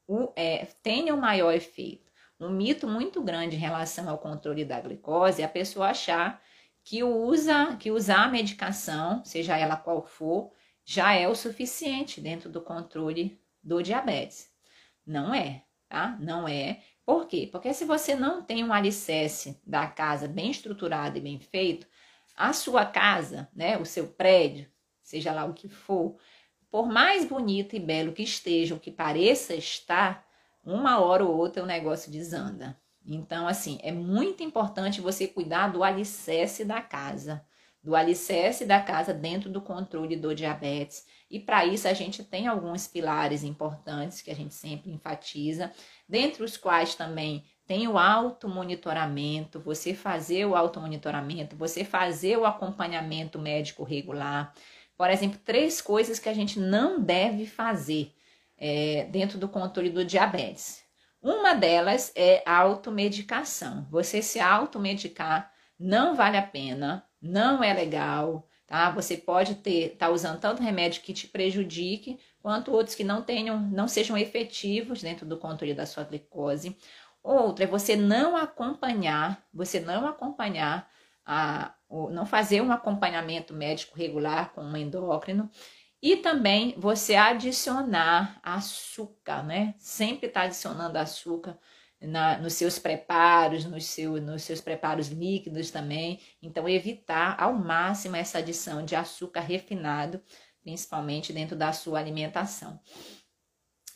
o, 0.08 0.32
é, 0.36 0.64
tenham 0.84 1.18
maior 1.18 1.52
efeito. 1.56 2.12
Um 2.40 2.52
mito 2.52 2.88
muito 2.88 3.20
grande 3.24 3.56
em 3.56 3.60
relação 3.60 4.08
ao 4.08 4.20
controle 4.20 4.64
da 4.64 4.80
glicose 4.80 5.42
é 5.42 5.46
a 5.46 5.50
pessoa 5.50 5.90
achar 5.90 6.40
que, 6.84 7.04
usa, 7.04 7.76
que 7.78 7.90
usar 7.90 8.26
a 8.26 8.30
medicação, 8.30 9.26
seja 9.26 9.58
ela 9.58 9.76
qual 9.76 10.06
for, 10.06 10.52
já 10.86 11.14
é 11.16 11.28
o 11.28 11.34
suficiente 11.34 12.22
dentro 12.22 12.48
do 12.48 12.62
controle 12.62 13.42
do 13.64 13.82
diabetes. 13.82 14.52
Não 15.04 15.34
é, 15.34 15.64
tá? 15.90 16.16
Não 16.20 16.48
é. 16.48 16.84
Por 17.04 17.26
quê? 17.26 17.50
Porque 17.52 17.74
se 17.74 17.86
você 17.86 18.14
não 18.14 18.44
tem 18.44 18.64
um 18.64 18.72
alicerce 18.72 19.60
da 19.66 19.88
casa 19.88 20.28
bem 20.28 20.52
estruturado 20.52 21.18
e 21.18 21.22
bem 21.22 21.40
feito, 21.40 21.88
a 22.38 22.54
sua 22.54 22.86
casa, 22.86 23.50
né, 23.54 23.78
o 23.78 23.86
seu 23.86 24.08
prédio, 24.08 24.70
seja 25.02 25.34
lá 25.34 25.44
o 25.46 25.54
que 25.54 25.68
for, 25.68 26.16
por 26.70 26.88
mais 26.88 27.26
bonito 27.26 27.76
e 27.76 27.80
belo 27.80 28.14
que 28.14 28.22
esteja, 28.22 28.76
o 28.76 28.80
que 28.80 28.92
pareça 28.92 29.56
estar, 29.56 30.24
uma 30.64 31.00
hora 31.00 31.26
ou 31.26 31.36
outra 31.36 31.64
o 31.64 31.66
negócio 31.66 32.12
desanda. 32.12 32.80
Então, 33.04 33.48
assim, 33.48 33.80
é 33.82 33.92
muito 33.92 34.44
importante 34.44 35.02
você 35.02 35.28
cuidar 35.28 35.70
do 35.70 35.84
alicerce 35.84 36.64
da 36.64 36.82
casa, 36.82 37.44
do 37.82 37.96
alicerce 37.96 38.66
da 38.66 38.82
casa 38.82 39.14
dentro 39.14 39.50
do 39.50 39.62
controle 39.62 40.18
do 40.18 40.36
diabetes. 40.36 41.08
E 41.32 41.40
para 41.40 41.66
isso 41.66 41.88
a 41.88 41.94
gente 41.94 42.22
tem 42.24 42.46
alguns 42.46 42.86
pilares 42.86 43.44
importantes 43.44 44.22
que 44.22 44.30
a 44.30 44.36
gente 44.36 44.54
sempre 44.54 44.92
enfatiza, 44.92 45.72
dentre 46.08 46.44
os 46.44 46.58
quais 46.58 46.96
também 46.96 47.46
tem 47.68 47.88
o 47.88 47.98
automonitoramento, 47.98 49.60
você 49.60 49.94
fazer 49.94 50.46
o 50.46 50.56
automonitoramento, 50.56 51.56
você 51.56 51.84
fazer 51.84 52.38
o 52.38 52.46
acompanhamento 52.46 53.38
médico 53.38 53.84
regular. 53.84 54.54
Por 54.98 55.10
exemplo, 55.10 55.38
três 55.44 55.82
coisas 55.82 56.18
que 56.18 56.30
a 56.30 56.34
gente 56.34 56.60
não 56.60 57.00
deve 57.00 57.46
fazer 57.46 58.14
é, 58.58 59.08
dentro 59.12 59.38
do 59.38 59.50
controle 59.50 59.90
do 59.90 60.06
diabetes. 60.06 60.82
Uma 61.22 61.54
delas 61.54 62.12
é 62.16 62.42
automedicação. 62.46 63.86
Você 63.92 64.22
se 64.22 64.40
automedicar 64.40 65.52
não 65.78 66.16
vale 66.16 66.38
a 66.38 66.42
pena, 66.42 67.06
não 67.22 67.64
é 67.64 67.74
legal, 67.74 68.48
tá? 68.66 68.90
Você 68.92 69.18
pode 69.18 69.56
ter 69.56 69.96
tá 69.98 70.10
usando 70.10 70.40
tanto 70.40 70.64
remédio 70.64 71.02
que 71.02 71.14
te 71.14 71.28
prejudique, 71.28 72.18
quanto 72.42 72.72
outros 72.72 72.96
que 72.96 73.04
não 73.04 73.22
tenham, 73.22 73.60
não 73.60 73.88
sejam 73.88 74.18
efetivos 74.18 75.02
dentro 75.02 75.26
do 75.26 75.38
controle 75.38 75.74
da 75.74 75.86
sua 75.86 76.04
glicose. 76.04 76.78
Outra 77.28 77.66
é 77.66 77.68
você 77.68 77.98
não 77.98 78.38
acompanhar, 78.38 79.46
você 79.54 79.82
não 79.82 80.08
acompanhar 80.08 80.90
a, 81.26 81.76
não 82.10 82.26
fazer 82.26 82.62
um 82.62 82.72
acompanhamento 82.72 83.54
médico 83.54 83.98
regular 83.98 84.54
com 84.54 84.62
um 84.62 84.78
endócrino 84.78 85.52
e 86.02 86.16
também 86.16 86.74
você 86.78 87.16
adicionar 87.16 88.40
açúcar, 88.42 89.44
né? 89.44 89.76
Sempre 89.78 90.28
está 90.28 90.44
adicionando 90.44 90.98
açúcar 90.98 91.60
na, 92.00 92.38
nos 92.38 92.54
seus 92.54 92.80
preparos, 92.80 93.66
nos, 93.66 93.84
seu, 93.88 94.22
nos 94.22 94.44
seus 94.44 94.62
preparos 94.62 95.10
líquidos 95.10 95.70
também. 95.70 96.22
Então, 96.42 96.70
evitar 96.70 97.36
ao 97.38 97.54
máximo 97.54 98.16
essa 98.16 98.38
adição 98.38 98.86
de 98.86 98.96
açúcar 98.96 99.42
refinado, 99.42 100.24
principalmente 100.62 101.34
dentro 101.34 101.58
da 101.58 101.74
sua 101.74 102.00
alimentação. 102.00 102.80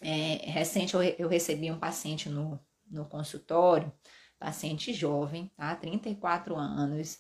É, 0.02 0.52
recente 0.52 0.96
eu, 0.96 1.02
eu 1.02 1.30
recebi 1.30 1.72
um 1.72 1.80
paciente 1.80 2.28
no, 2.28 2.60
no 2.92 3.06
consultório, 3.06 3.92
paciente 4.38 4.94
jovem, 4.94 5.52
tá? 5.56 5.76
34 5.76 6.56
anos. 6.56 7.20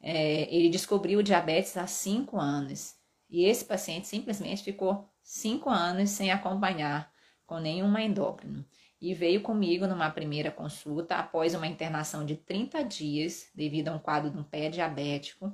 É, 0.00 0.54
ele 0.54 0.68
descobriu 0.68 1.22
diabetes 1.22 1.76
há 1.76 1.86
5 1.86 2.38
anos. 2.38 2.94
E 3.28 3.44
esse 3.44 3.64
paciente 3.64 4.06
simplesmente 4.06 4.62
ficou 4.62 5.08
5 5.22 5.68
anos 5.70 6.10
sem 6.10 6.30
acompanhar 6.30 7.10
com 7.46 7.58
nenhuma 7.58 8.02
endócrino 8.02 8.64
e 9.00 9.14
veio 9.14 9.42
comigo 9.42 9.86
numa 9.86 10.10
primeira 10.10 10.50
consulta 10.50 11.16
após 11.16 11.54
uma 11.54 11.66
internação 11.66 12.24
de 12.24 12.36
30 12.36 12.82
dias 12.84 13.50
devido 13.54 13.88
a 13.88 13.92
um 13.92 13.98
quadro 13.98 14.30
de 14.30 14.38
um 14.38 14.42
pé 14.42 14.68
diabético. 14.68 15.52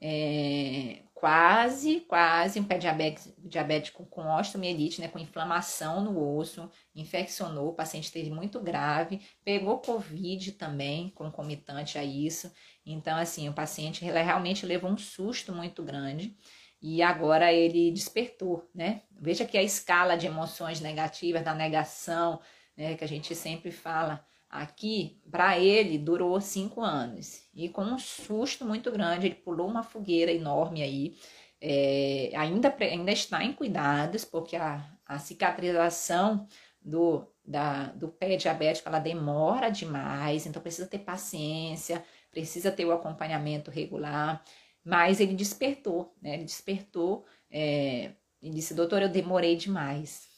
É, 0.00 1.02
quase, 1.24 2.00
quase 2.00 2.60
um 2.60 2.64
pé 2.64 2.76
diabético, 2.76 3.34
diabético 3.38 4.04
com 4.04 4.26
osteomielite, 4.26 5.00
né, 5.00 5.08
com 5.08 5.18
inflamação 5.18 6.04
no 6.04 6.36
osso, 6.36 6.70
infeccionou, 6.94 7.70
o 7.70 7.74
paciente 7.74 8.04
esteve 8.04 8.28
muito 8.28 8.60
grave, 8.60 9.22
pegou 9.42 9.78
Covid 9.78 10.52
também, 10.52 11.08
concomitante 11.14 11.96
a 11.96 12.04
isso. 12.04 12.52
Então, 12.84 13.16
assim, 13.16 13.48
o 13.48 13.54
paciente 13.54 14.04
realmente 14.04 14.66
levou 14.66 14.90
um 14.90 14.98
susto 14.98 15.50
muito 15.50 15.82
grande 15.82 16.36
e 16.82 17.00
agora 17.00 17.50
ele 17.50 17.90
despertou, 17.90 18.68
né? 18.74 19.00
Veja 19.18 19.46
que 19.46 19.56
a 19.56 19.62
escala 19.62 20.16
de 20.16 20.26
emoções 20.26 20.78
negativas, 20.82 21.42
da 21.42 21.54
negação, 21.54 22.38
né, 22.76 22.96
que 22.96 23.04
a 23.04 23.08
gente 23.08 23.34
sempre 23.34 23.70
fala 23.70 24.22
aqui, 24.54 25.20
para 25.30 25.58
ele 25.58 25.98
durou 25.98 26.40
cinco 26.40 26.80
anos. 26.80 27.42
E 27.52 27.68
com 27.68 27.82
um 27.82 27.98
susto 27.98 28.64
muito 28.64 28.90
grande, 28.92 29.26
ele 29.26 29.34
pulou 29.34 29.66
uma 29.66 29.82
fogueira 29.82 30.30
enorme 30.30 30.80
aí. 30.82 31.16
É, 31.60 32.30
ainda, 32.36 32.74
ainda 32.78 33.10
está 33.10 33.42
em 33.42 33.52
cuidados, 33.52 34.24
porque 34.24 34.54
a, 34.54 34.84
a 35.04 35.18
cicatrização 35.18 36.46
do, 36.80 37.26
da, 37.44 37.86
do 37.86 38.08
pé 38.08 38.36
diabético 38.36 38.88
ela 38.88 39.00
demora 39.00 39.70
demais, 39.70 40.46
então 40.46 40.62
precisa 40.62 40.86
ter 40.86 41.00
paciência, 41.00 42.04
precisa 42.30 42.70
ter 42.70 42.84
o 42.84 42.92
acompanhamento 42.92 43.70
regular. 43.72 44.44
Mas 44.84 45.18
ele 45.18 45.34
despertou, 45.34 46.14
né? 46.22 46.34
Ele 46.34 46.44
despertou 46.44 47.24
é, 47.50 48.12
e 48.40 48.50
disse: 48.50 48.74
Doutor, 48.74 49.02
eu 49.02 49.08
demorei 49.08 49.56
demais. 49.56 50.28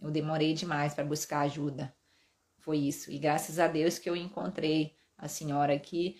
Eu 0.00 0.10
demorei 0.10 0.52
demais 0.52 0.94
para 0.94 1.04
buscar 1.04 1.40
ajuda. 1.40 1.92
Foi 2.64 2.78
isso. 2.78 3.12
E 3.12 3.18
graças 3.18 3.58
a 3.58 3.68
Deus 3.68 3.98
que 3.98 4.08
eu 4.08 4.16
encontrei 4.16 4.96
a 5.18 5.28
senhora 5.28 5.74
aqui 5.74 6.16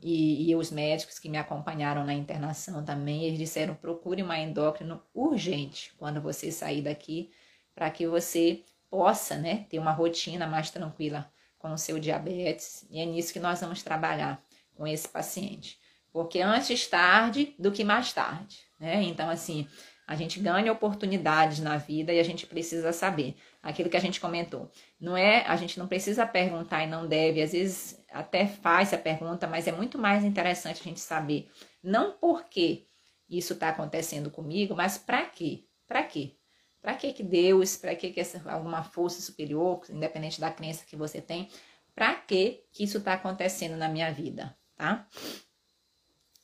e, 0.00 0.48
e, 0.50 0.54
os 0.54 0.70
médicos 0.70 1.18
que 1.18 1.28
me 1.28 1.38
acompanharam 1.38 2.04
na 2.04 2.14
internação 2.14 2.84
também. 2.84 3.24
Eles 3.24 3.38
disseram: 3.38 3.74
procure 3.74 4.22
uma 4.22 4.38
endócrino 4.38 5.02
urgente 5.12 5.92
quando 5.98 6.20
você 6.20 6.52
sair 6.52 6.82
daqui, 6.82 7.32
para 7.74 7.90
que 7.90 8.06
você 8.06 8.62
possa 8.88 9.36
né, 9.36 9.66
ter 9.68 9.80
uma 9.80 9.92
rotina 9.92 10.46
mais 10.46 10.70
tranquila 10.70 11.30
com 11.58 11.72
o 11.72 11.78
seu 11.78 11.98
diabetes. 11.98 12.86
E 12.90 13.00
é 13.00 13.04
nisso 13.04 13.32
que 13.32 13.40
nós 13.40 13.60
vamos 13.60 13.82
trabalhar 13.82 14.40
com 14.76 14.86
esse 14.86 15.08
paciente. 15.08 15.80
Porque 16.12 16.40
antes 16.40 16.86
tarde 16.86 17.54
do 17.58 17.72
que 17.72 17.82
mais 17.82 18.12
tarde, 18.12 18.60
né? 18.78 19.02
Então, 19.02 19.28
assim, 19.28 19.66
a 20.06 20.14
gente 20.14 20.38
ganha 20.38 20.72
oportunidades 20.72 21.58
na 21.58 21.76
vida 21.76 22.12
e 22.12 22.20
a 22.20 22.22
gente 22.22 22.46
precisa 22.46 22.92
saber 22.92 23.36
aquilo 23.62 23.90
que 23.90 23.96
a 23.96 24.00
gente 24.00 24.20
comentou. 24.20 24.70
Não 25.00 25.16
é, 25.16 25.44
a 25.46 25.56
gente 25.56 25.78
não 25.78 25.88
precisa 25.88 26.26
perguntar 26.26 26.84
e 26.84 26.86
não 26.86 27.06
deve, 27.06 27.42
às 27.42 27.52
vezes 27.52 28.02
até 28.10 28.46
faz 28.46 28.92
a 28.92 28.98
pergunta, 28.98 29.46
mas 29.46 29.66
é 29.66 29.72
muito 29.72 29.98
mais 29.98 30.24
interessante 30.24 30.80
a 30.80 30.84
gente 30.84 31.00
saber 31.00 31.50
não 31.82 32.12
por 32.12 32.44
que 32.44 32.86
isso 33.28 33.52
está 33.52 33.68
acontecendo 33.68 34.30
comigo, 34.30 34.74
mas 34.74 34.96
para 34.96 35.24
quê? 35.26 35.64
Para 35.86 36.02
quê? 36.02 36.36
Para 36.80 36.94
que 36.94 37.12
que 37.12 37.22
Deus, 37.22 37.76
para 37.76 37.94
que 37.94 38.10
que 38.10 38.20
essa 38.20 38.40
alguma 38.50 38.82
força 38.82 39.20
superior, 39.20 39.82
independente 39.90 40.40
da 40.40 40.50
crença 40.50 40.86
que 40.86 40.96
você 40.96 41.20
tem, 41.20 41.48
para 41.94 42.14
que 42.14 42.64
que 42.72 42.84
isso 42.84 42.98
está 42.98 43.14
acontecendo 43.14 43.76
na 43.76 43.88
minha 43.88 44.12
vida, 44.12 44.56
tá? 44.76 45.06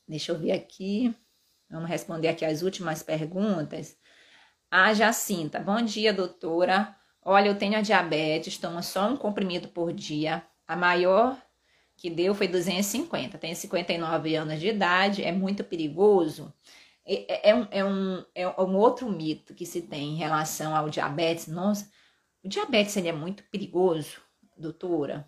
Deixa 0.07 0.31
eu 0.31 0.37
ver 0.37 0.51
aqui. 0.51 1.15
Vamos 1.69 1.89
responder 1.89 2.27
aqui 2.27 2.45
as 2.45 2.61
últimas 2.61 3.01
perguntas. 3.01 3.97
A 4.69 4.93
Jacinta, 4.93 5.59
bom 5.59 5.81
dia, 5.81 6.13
doutora. 6.13 6.95
Olha, 7.27 7.47
eu 7.49 7.57
tenho 7.57 7.75
a 7.75 7.81
diabetes, 7.81 8.57
tomo 8.59 8.83
só 8.83 9.09
um 9.09 9.17
comprimido 9.17 9.67
por 9.67 9.91
dia. 9.91 10.45
A 10.67 10.75
maior 10.75 11.35
que 11.97 12.07
deu 12.09 12.35
foi 12.35 12.47
250. 12.47 13.39
Tenho 13.39 13.55
59 13.55 14.35
anos 14.35 14.59
de 14.59 14.67
idade, 14.67 15.23
é 15.23 15.31
muito 15.31 15.63
perigoso. 15.63 16.53
É, 17.03 17.49
é, 17.49 17.55
um, 17.55 17.67
é, 17.71 17.83
um, 17.83 18.25
é 18.35 18.47
um 18.61 18.77
outro 18.77 19.09
mito 19.09 19.55
que 19.55 19.65
se 19.65 19.81
tem 19.81 20.13
em 20.13 20.17
relação 20.17 20.75
ao 20.75 20.87
diabetes. 20.89 21.47
Nossa, 21.47 21.89
o 22.43 22.47
diabetes 22.47 22.95
ele 22.95 23.07
é 23.07 23.13
muito 23.13 23.43
perigoso, 23.45 24.21
doutora. 24.55 25.27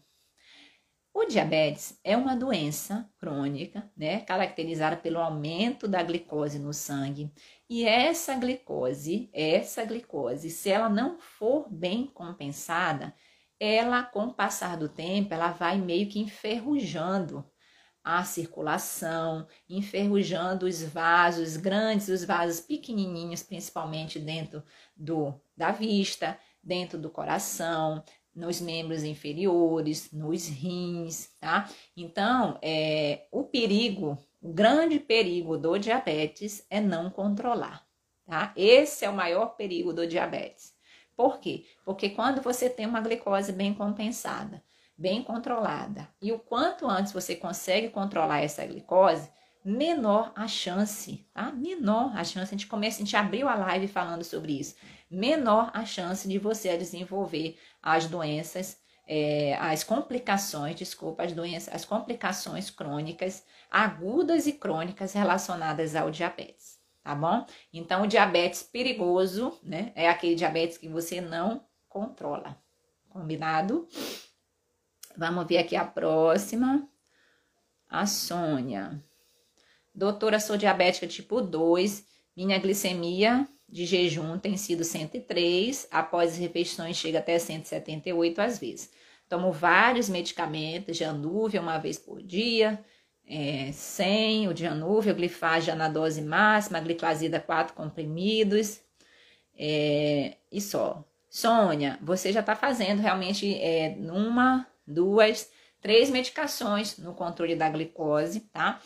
O 1.12 1.26
diabetes 1.26 2.00
é 2.04 2.16
uma 2.16 2.36
doença 2.36 3.10
crônica, 3.18 3.90
né, 3.98 4.20
caracterizada 4.20 4.96
pelo 4.96 5.18
aumento 5.20 5.88
da 5.88 6.04
glicose 6.04 6.60
no 6.60 6.72
sangue. 6.72 7.32
E 7.70 7.84
essa 7.86 8.36
glicose, 8.36 9.30
essa 9.34 9.84
glicose, 9.84 10.50
se 10.50 10.70
ela 10.70 10.88
não 10.88 11.20
for 11.20 11.70
bem 11.70 12.08
compensada, 12.08 13.14
ela, 13.60 14.04
com 14.04 14.26
o 14.26 14.34
passar 14.34 14.78
do 14.78 14.88
tempo, 14.88 15.34
ela 15.34 15.52
vai 15.52 15.78
meio 15.78 16.08
que 16.08 16.20
enferrujando 16.20 17.46
a 18.04 18.24
circulação, 18.24 19.46
enferrujando 19.68 20.66
os 20.66 20.82
vasos 20.82 21.58
grandes, 21.58 22.08
os 22.08 22.24
vasos 22.24 22.62
pequenininhos, 22.62 23.44
principalmente 23.44 24.18
dentro 24.18 24.64
do 24.96 25.34
da 25.58 25.72
vista, 25.72 26.40
dentro 26.64 26.98
do 26.98 27.10
coração, 27.10 28.02
nos 28.38 28.62
membros 28.62 29.04
inferiores, 29.04 30.12
nos 30.12 30.48
rins, 30.48 31.28
tá? 31.40 31.68
Então, 31.96 32.60
é, 32.62 33.26
o 33.32 33.44
perigo, 33.44 34.16
o 34.40 34.54
grande 34.54 35.00
perigo 35.00 35.58
do 35.58 35.80
diabetes 35.80 36.64
é 36.70 36.80
não 36.80 37.10
controlar, 37.10 37.84
tá? 38.28 38.54
Esse 38.56 39.06
é 39.06 39.10
o 39.10 39.16
maior 39.16 39.56
perigo 39.56 39.92
do 39.92 40.06
diabetes. 40.06 40.76
Por 41.16 41.40
quê? 41.40 41.66
Porque 41.84 42.12
quando 42.12 42.40
você 42.40 42.70
tem 42.70 42.86
uma 42.86 43.02
glicose 43.02 43.52
bem 43.52 43.74
compensada, 43.74 44.64
bem 44.96 45.24
controlada, 45.24 46.08
e 46.22 46.32
o 46.32 46.38
quanto 46.38 46.88
antes 46.88 47.12
você 47.12 47.36
consegue 47.36 47.90
controlar 47.90 48.42
essa 48.42 48.64
glicose, 48.68 49.32
menor 49.68 50.32
a 50.34 50.48
chance, 50.48 51.28
tá? 51.34 51.52
Menor 51.52 52.16
a 52.16 52.24
chance. 52.24 52.56
A 52.56 52.58
gente 52.58 52.68
começa, 52.68 52.98
a 52.98 53.06
gente 53.06 53.18
abriu 53.18 53.50
a 53.50 53.56
live 53.56 53.90
falando 53.90 54.24
sobre 54.24 54.58
isso. 54.58 54.76
Menor 55.12 55.72
a 55.74 55.84
chance 55.84 56.26
de 56.26 56.40
você 56.40 56.78
desenvolver 56.78 57.58
as 57.84 58.06
doenças, 58.06 58.80
é, 59.06 59.58
as 59.60 59.84
complicações, 59.84 60.76
desculpa, 60.76 61.24
as 61.24 61.34
doenças, 61.34 61.74
as 61.74 61.84
complicações 61.84 62.70
crônicas, 62.70 63.44
agudas 63.70 64.48
e 64.48 64.54
crônicas 64.54 65.12
relacionadas 65.12 65.96
ao 65.96 66.10
diabetes 66.10 66.78
tá 67.04 67.16
bom? 67.16 67.46
Então, 67.72 68.04
o 68.04 68.08
diabetes 68.08 68.64
perigoso, 68.64 69.58
né, 69.64 69.94
é 69.96 70.10
aquele 70.10 70.36
diabetes 70.36 70.78
que 70.78 70.90
você 70.90 71.22
não 71.22 71.66
controla, 71.88 72.62
combinado? 73.08 73.88
Vamos 75.16 75.48
ver 75.48 75.60
aqui 75.60 75.78
a 75.78 75.86
próxima. 75.86 76.86
A 77.90 78.06
Sônia. 78.06 79.02
Doutora, 79.98 80.40
sou 80.40 80.58
diabética 80.58 81.08
tipo 81.08 81.42
2, 81.42 82.06
minha 82.36 82.60
glicemia 82.60 83.48
de 83.68 83.84
jejum 83.84 84.38
tem 84.38 84.56
sido 84.56 84.84
103, 84.84 85.88
após 85.90 86.34
as 86.34 86.38
refeições 86.38 86.96
chega 86.96 87.18
até 87.18 87.40
178 87.40 88.40
às 88.40 88.60
vezes. 88.60 88.92
Tomo 89.28 89.52
vários 89.52 90.08
medicamentos, 90.08 90.96
Januvia 90.96 91.60
uma 91.60 91.80
vez 91.80 91.98
por 91.98 92.22
dia, 92.22 92.80
é, 93.26 93.72
100, 93.72 94.50
o 94.50 94.54
Dianuvia, 94.54 95.14
o 95.14 95.16
glifage 95.16 95.74
na 95.74 95.90
dose 95.90 96.22
máxima, 96.22 96.80
gliclazida 96.80 97.40
4 97.40 97.74
comprimidos 97.74 98.80
é, 99.58 100.38
e 100.52 100.62
só. 100.62 101.04
Sônia, 101.28 101.98
você 102.04 102.32
já 102.32 102.42
está 102.42 102.56
fazendo 102.56 103.02
realmente 103.02 103.52
é, 103.56 103.98
uma, 104.00 104.68
duas, 104.86 105.50
três 105.82 106.12
medicações 106.12 107.00
no 107.00 107.16
controle 107.16 107.56
da 107.56 107.68
glicose, 107.68 108.42
tá? 108.54 108.80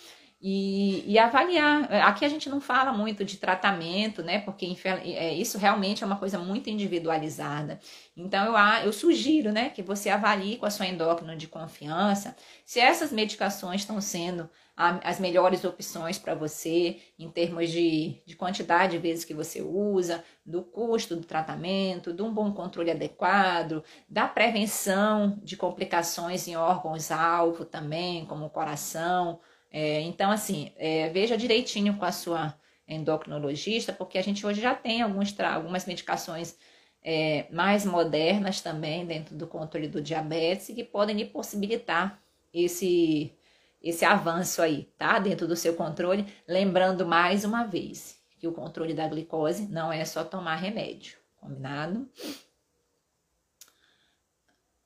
E, 0.44 1.04
e, 1.06 1.20
avaliar. 1.20 1.84
Aqui 2.04 2.26
a 2.26 2.30
gente 2.30 2.50
não 2.50 2.60
fala 2.60 2.92
muito 2.92 3.24
de 3.24 3.38
tratamento, 3.38 4.24
né? 4.24 4.40
Porque 4.40 4.76
é, 4.86 5.36
isso 5.36 5.60
realmente 5.60 6.04
é 6.04 6.08
uma 6.08 6.18
coisa 6.18 6.40
muito 6.40 6.68
individualizada. 6.68 7.80
Então 8.18 8.48
eu, 8.48 8.86
eu 8.86 8.92
sugiro, 8.92 9.52
né, 9.52 9.70
que 9.70 9.84
você 9.84 10.10
avalie 10.10 10.58
com 10.58 10.66
a 10.66 10.72
sua 10.72 10.88
endócrina 10.88 11.36
de 11.38 11.48
confiança 11.48 12.36
se 12.66 12.80
essas 12.80 13.12
medicações 13.12 13.82
estão 13.82 14.02
sendo 14.02 14.50
as 14.76 15.20
melhores 15.20 15.64
opções 15.64 16.18
para 16.18 16.34
você 16.34 16.98
em 17.20 17.30
termos 17.30 17.70
de, 17.70 18.20
de 18.26 18.36
quantidade 18.36 18.94
de 18.94 18.98
vezes 18.98 19.24
que 19.24 19.34
você 19.34 19.62
usa, 19.62 20.24
do 20.44 20.64
custo 20.64 21.16
do 21.16 21.24
tratamento, 21.24 22.12
de 22.12 22.24
um 22.24 22.34
bom 22.34 22.52
controle 22.52 22.90
adequado, 22.90 23.84
da 24.10 24.28
prevenção 24.28 25.40
de 25.44 25.56
complicações 25.56 26.48
em 26.48 26.56
órgãos-alvo 26.56 27.64
também, 27.64 28.26
como 28.26 28.46
o 28.46 28.50
coração 28.50 29.40
é, 29.72 30.02
então, 30.02 30.30
assim, 30.30 30.72
é, 30.76 31.10
veja 31.10 31.38
direitinho 31.38 31.98
com 31.98 32.06
a 32.06 32.12
sua 32.12 32.54
endocrinologista, 32.88 33.94
porque 33.94 34.18
a 34.18 34.22
gente 34.22 34.46
hoje 34.46 34.60
já 34.60 34.76
tem 34.76 35.02
alguns, 35.02 35.38
algumas 35.40 35.86
medicações 35.86 36.58
é, 37.02 37.48
mais 37.52 37.86
modernas 37.86 38.60
também 38.62 39.06
dentro 39.06 39.36
do 39.36 39.48
controle 39.48 39.88
do 39.88 40.02
diabetes 40.02 40.68
que 40.68 40.84
podem 40.84 41.16
lhe 41.16 41.26
possibilitar 41.26 42.22
esse, 42.54 43.34
esse 43.82 44.04
avanço 44.04 44.62
aí, 44.62 44.90
tá? 44.98 45.20
Dentro 45.20 45.48
do 45.48 45.56
seu 45.56 45.74
controle. 45.76 46.26
Lembrando 46.48 47.06
mais 47.06 47.46
uma 47.46 47.64
vez 47.64 48.20
que 48.38 48.48
o 48.48 48.52
controle 48.52 48.94
da 48.94 49.08
glicose 49.08 49.68
não 49.68 49.92
é 49.92 50.04
só 50.04 50.24
tomar 50.24 50.56
remédio, 50.56 51.18
combinado? 51.38 52.10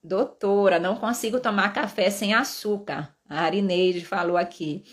Doutora, 0.04 0.78
não 0.78 0.96
consigo 0.98 1.40
tomar 1.40 1.74
café 1.74 2.12
sem 2.12 2.36
açúcar. 2.36 3.15
A 3.30 3.42
Arineide 3.42 4.06
falou 4.06 4.38
aqui. 4.38 4.84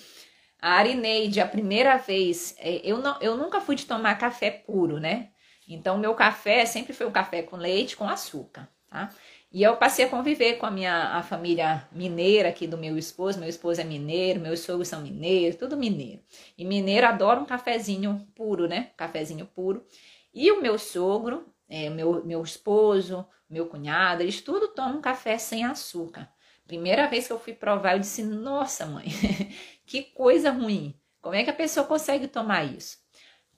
A 0.61 0.75
Arineide, 0.75 1.41
a 1.41 1.47
primeira 1.47 1.97
vez, 1.97 2.55
é, 2.59 2.81
eu, 2.85 2.99
não, 2.99 3.19
eu 3.21 3.37
nunca 3.37 3.61
fui 3.61 3.75
de 3.75 3.87
tomar 3.87 4.17
café 4.17 4.51
puro, 4.51 4.99
né? 4.99 5.31
Então, 5.69 5.99
meu 5.99 6.15
café 6.15 6.65
sempre 6.67 6.93
foi 6.93 7.07
um 7.07 7.13
café 7.13 7.43
com 7.43 7.57
leite, 7.57 7.97
com 7.97 8.09
açúcar, 8.09 8.69
tá? 8.89 9.11
E 9.53 9.63
eu 9.63 9.77
passei 9.77 10.07
a 10.07 10.09
conviver 10.09 10.55
com 10.55 10.65
a 10.65 10.71
minha 10.71 11.17
a 11.17 11.23
família 11.23 11.87
mineira 11.93 12.49
aqui 12.49 12.67
do 12.67 12.79
meu 12.79 12.97
esposo. 12.97 13.39
Meu 13.39 13.49
esposo 13.49 13.81
é 13.81 13.85
mineiro, 13.85 14.41
meus 14.41 14.61
sogros 14.61 14.89
são 14.89 15.03
mineiros, 15.03 15.59
tudo 15.59 15.77
mineiro. 15.77 16.23
E 16.57 16.65
mineiro 16.65 17.07
adora 17.07 17.39
um 17.39 17.45
cafezinho 17.45 18.27
puro, 18.35 18.67
né? 18.67 18.93
Cafezinho 18.97 19.45
puro. 19.47 19.85
E 20.33 20.51
o 20.51 20.63
meu 20.63 20.79
sogro, 20.79 21.45
é, 21.69 21.91
meu, 21.91 22.25
meu 22.25 22.43
esposo, 22.43 23.27
meu 23.49 23.67
cunhado, 23.67 24.23
eles 24.23 24.41
tudo 24.41 24.69
tomam 24.69 25.03
café 25.03 25.37
sem 25.37 25.65
açúcar. 25.65 26.31
Primeira 26.73 27.07
vez 27.07 27.27
que 27.27 27.33
eu 27.35 27.39
fui 27.39 27.53
provar, 27.53 27.93
eu 27.93 27.99
disse: 27.99 28.23
Nossa, 28.23 28.87
mãe, 28.87 29.05
que 29.85 30.05
coisa 30.05 30.51
ruim. 30.51 30.99
Como 31.21 31.35
é 31.35 31.45
que 31.45 31.51
a 31.51 31.55
pessoa 31.55 31.87
consegue 31.87 32.27
tomar 32.27 32.65
isso? 32.65 32.97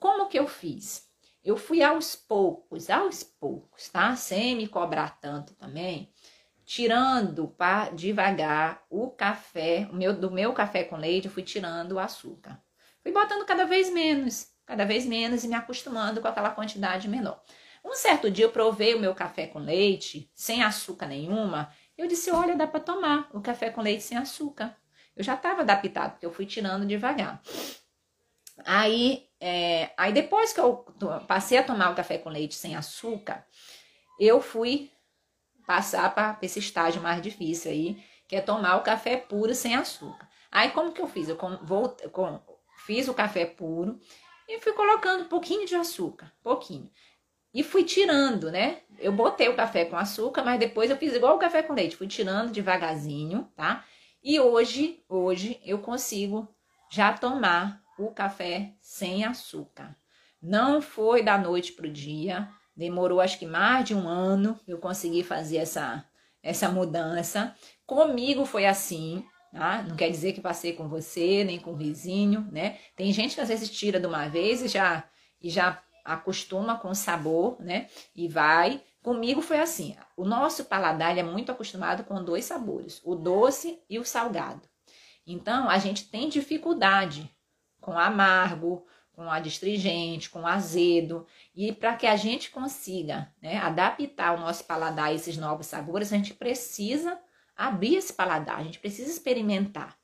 Como 0.01 0.27
que 0.29 0.37
eu 0.37 0.49
fiz? 0.49 1.09
Eu 1.45 1.57
fui 1.57 1.81
aos 1.81 2.17
poucos, 2.17 2.91
aos 2.91 3.23
poucos, 3.23 3.89
tá? 3.89 4.17
Sem 4.17 4.57
me 4.57 4.67
cobrar 4.67 5.21
tanto 5.21 5.55
também, 5.55 6.13
tirando 6.65 7.47
para 7.47 7.91
devagar 7.91 8.85
o 8.91 9.09
café, 9.11 9.89
o 9.93 9.95
meu, 9.95 10.13
do 10.13 10.29
meu 10.29 10.53
café 10.53 10.83
com 10.83 10.97
leite, 10.97 11.27
eu 11.29 11.33
fui 11.33 11.45
tirando 11.45 11.93
o 11.93 12.01
açúcar. 12.01 12.61
Fui 13.01 13.13
botando 13.13 13.47
cada 13.47 13.65
vez 13.65 13.93
menos, 13.93 14.49
cada 14.67 14.85
vez 14.85 15.07
menos 15.07 15.45
e 15.45 15.49
me 15.49 15.55
acostumando 15.55 16.21
com 16.21 16.27
aquela 16.27 16.51
quantidade 16.51 17.09
menor. 17.09 17.41
Um 17.85 17.95
certo 17.95 18.31
dia 18.31 18.47
eu 18.47 18.51
provei 18.51 18.95
o 18.95 18.99
meu 18.99 19.15
café 19.15 19.47
com 19.47 19.59
leite, 19.59 20.31
sem 20.35 20.63
açúcar 20.63 21.07
nenhuma, 21.07 21.71
eu 21.97 22.07
disse: 22.09 22.31
olha, 22.31 22.57
dá 22.57 22.67
para 22.67 22.81
tomar 22.81 23.29
o 23.33 23.41
café 23.41 23.71
com 23.71 23.81
leite 23.81 24.03
sem 24.03 24.17
açúcar. 24.17 24.77
Eu 25.17 25.23
já 25.23 25.35
estava 25.35 25.61
adaptado, 25.61 26.13
porque 26.13 26.27
eu 26.27 26.33
fui 26.33 26.45
tirando 26.45 26.87
devagar. 26.87 27.41
Aí, 28.65 29.29
é, 29.41 29.93
aí 29.97 30.13
depois 30.13 30.53
que 30.53 30.61
eu 30.61 30.77
passei 31.27 31.59
a 31.59 31.63
tomar 31.63 31.91
o 31.91 31.95
café 31.95 32.19
com 32.19 32.29
leite 32.29 32.55
sem 32.55 32.77
açúcar, 32.77 33.47
eu 34.19 34.41
fui 34.41 34.91
passar 35.67 36.15
para 36.15 36.39
esse 36.43 36.59
estágio 36.59 37.03
mais 37.03 37.23
difícil 37.23 37.71
aí, 37.71 38.05
que 38.29 38.37
é 38.37 38.41
tomar 38.41 38.77
o 38.77 38.83
café 38.83 39.17
puro 39.17 39.55
sem 39.55 39.75
açúcar. 39.75 40.29
Aí 40.51 40.71
como 40.71 40.93
que 40.93 41.01
eu 41.01 41.09
fiz? 41.09 41.29
Eu 41.29 41.37
com, 41.37 41.57
vou, 41.65 41.89
com, 42.13 42.41
fiz 42.85 43.09
o 43.09 43.15
café 43.15 43.45
puro 43.45 43.99
e 44.49 44.61
fui 44.61 44.73
colocando 44.73 45.25
um 45.25 45.29
pouquinho 45.29 45.67
de 45.67 45.75
açúcar, 45.75 46.33
pouquinho. 46.43 46.91
E 47.53 47.63
fui 47.63 47.85
tirando, 47.85 48.51
né? 48.51 48.83
Eu 48.99 49.13
botei 49.13 49.49
o 49.49 49.57
café 49.57 49.85
com 49.85 49.97
açúcar, 49.97 50.43
mas 50.43 50.59
depois 50.59 50.91
eu 50.91 50.97
fiz 50.97 51.15
igual 51.15 51.37
o 51.37 51.39
café 51.39 51.63
com 51.63 51.73
leite, 51.73 51.97
fui 51.97 52.07
tirando 52.07 52.53
devagarzinho, 52.53 53.49
tá? 53.57 53.85
E 54.23 54.41
hoje, 54.41 55.03
hoje 55.09 55.61
eu 55.65 55.79
consigo 55.79 56.49
já 56.91 57.13
tomar 57.13 57.83
o 57.99 58.11
café 58.11 58.73
sem 58.81 59.25
açúcar. 59.25 59.97
Não 60.41 60.81
foi 60.81 61.23
da 61.23 61.39
noite 61.39 61.73
pro 61.73 61.91
dia, 61.91 62.49
demorou 62.77 63.21
acho 63.21 63.39
que 63.39 63.47
mais 63.47 63.85
de 63.85 63.95
um 63.95 64.09
ano 64.09 64.59
eu 64.67 64.79
consegui 64.79 65.23
fazer 65.23 65.59
essa 65.59 66.05
essa 66.43 66.69
mudança. 66.69 67.57
Comigo 67.87 68.45
foi 68.45 68.67
assim, 68.67 69.25
tá? 69.51 69.83
Não 69.83 69.97
quer 69.97 70.11
dizer 70.11 70.35
que 70.35 70.43
passei 70.43 70.75
com 70.75 70.87
você, 70.89 71.43
nem 71.43 71.59
com 71.59 71.73
o 71.73 71.77
vizinho, 71.77 72.47
né? 72.53 72.79
Tem 72.95 73.11
gente 73.13 73.35
que 73.35 73.41
às 73.41 73.49
vezes 73.49 73.71
tira 73.71 73.99
de 73.99 74.07
uma 74.07 74.29
vez 74.29 74.61
e 74.61 74.69
já 74.69 75.05
e 75.41 75.49
já 75.49 75.83
acostuma 76.05 76.79
com 76.79 76.91
o 76.91 76.95
sabor, 76.95 77.57
né? 77.61 77.89
E 78.15 78.29
vai. 78.29 78.83
Comigo 79.03 79.41
foi 79.41 79.59
assim: 79.59 79.97
o 80.17 80.25
nosso 80.25 80.65
paladar 80.65 81.17
é 81.17 81.23
muito 81.23 81.51
acostumado 81.51 82.05
com 82.05 82.23
dois 82.23 82.45
sabores, 82.45 83.01
o 83.05 83.15
doce 83.15 83.81
e 83.89 83.99
o 83.99 84.05
salgado. 84.05 84.63
Então, 85.27 85.71
a 85.71 85.79
gente 85.79 86.09
tem 86.09 86.29
dificuldade 86.29 87.31
com 87.81 87.99
amargo, 87.99 88.87
com 89.13 89.23
a 89.23 89.39
astringente, 89.39 90.29
com 90.29 90.47
azedo. 90.47 91.27
E 91.55 91.73
para 91.73 91.97
que 91.97 92.07
a 92.07 92.17
gente 92.17 92.51
consiga 92.51 93.33
né, 93.41 93.57
adaptar 93.59 94.37
o 94.37 94.41
nosso 94.41 94.65
paladar 94.65 95.07
a 95.07 95.13
esses 95.15 95.37
novos 95.37 95.67
sabores, 95.67 96.13
a 96.13 96.17
gente 96.17 96.35
precisa 96.35 97.19
abrir 97.57 97.97
esse 97.97 98.13
paladar, 98.13 98.59
a 98.59 98.65
gente 98.65 98.81
precisa 98.81 99.11
experimentar. 99.11 99.97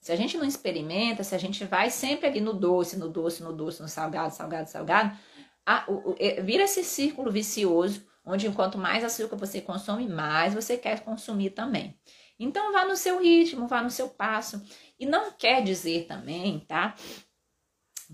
Se 0.00 0.12
a 0.12 0.16
gente 0.16 0.36
não 0.36 0.44
experimenta, 0.44 1.24
se 1.24 1.34
a 1.34 1.38
gente 1.38 1.64
vai 1.64 1.90
sempre 1.90 2.26
ali 2.26 2.40
no 2.40 2.52
doce, 2.52 2.96
no 2.96 3.08
doce, 3.08 3.42
no 3.42 3.52
doce, 3.52 3.82
no 3.82 3.88
salgado, 3.88 4.34
salgado, 4.34 4.68
salgado, 4.68 5.16
a, 5.66 5.84
o, 5.90 6.12
o, 6.12 6.16
vira 6.44 6.62
esse 6.62 6.84
círculo 6.84 7.30
vicioso 7.30 8.06
onde 8.24 8.50
quanto 8.50 8.78
mais 8.78 9.04
açúcar 9.04 9.36
você 9.36 9.60
consome, 9.60 10.08
mais 10.08 10.54
você 10.54 10.76
quer 10.76 11.00
consumir 11.00 11.50
também. 11.50 11.98
Então 12.38 12.72
vá 12.72 12.84
no 12.84 12.96
seu 12.96 13.20
ritmo, 13.20 13.68
vá 13.68 13.82
no 13.82 13.90
seu 13.90 14.08
passo. 14.08 14.62
E 14.98 15.06
não 15.06 15.32
quer 15.32 15.62
dizer 15.62 16.06
também, 16.06 16.60
tá? 16.60 16.94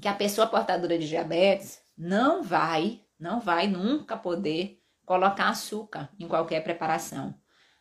Que 0.01 0.09
a 0.09 0.15
pessoa 0.15 0.47
portadora 0.47 0.99
de 0.99 1.09
diabetes 1.09 1.81
não 1.97 2.43
vai, 2.43 3.01
não 3.19 3.41
vai 3.41 3.67
nunca 3.67 4.17
poder 4.17 4.81
colocar 5.05 5.49
açúcar 5.49 6.11
em 6.19 6.29
qualquer 6.29 6.63
preparação. 6.63 7.35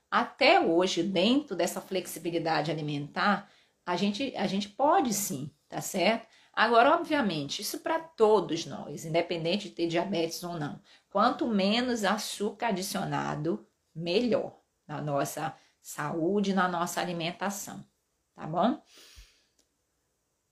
Até 0.10 0.60
hoje, 0.60 1.04
dentro 1.04 1.56
dessa 1.56 1.80
flexibilidade 1.80 2.72
alimentar, 2.72 3.50
a 3.86 3.96
gente, 3.96 4.34
a 4.36 4.48
gente 4.48 4.68
pode 4.70 5.14
sim, 5.14 5.52
tá 5.70 5.80
certo? 5.80 6.28
Agora, 6.54 6.96
obviamente, 6.96 7.62
isso 7.62 7.80
para 7.80 8.00
todos 8.00 8.66
nós, 8.66 9.06
independente 9.06 9.70
de 9.70 9.76
ter 9.76 9.88
diabetes 9.88 10.44
ou 10.44 10.60
não. 10.60 10.82
Quanto 11.10 11.48
menos 11.48 12.04
açúcar 12.04 12.68
adicionado, 12.68 13.66
melhor 13.96 14.60
na 14.88 15.02
nossa 15.02 15.56
saúde, 15.82 16.54
na 16.54 16.68
nossa 16.68 17.00
alimentação, 17.00 17.84
tá 18.36 18.46
bom? 18.46 18.82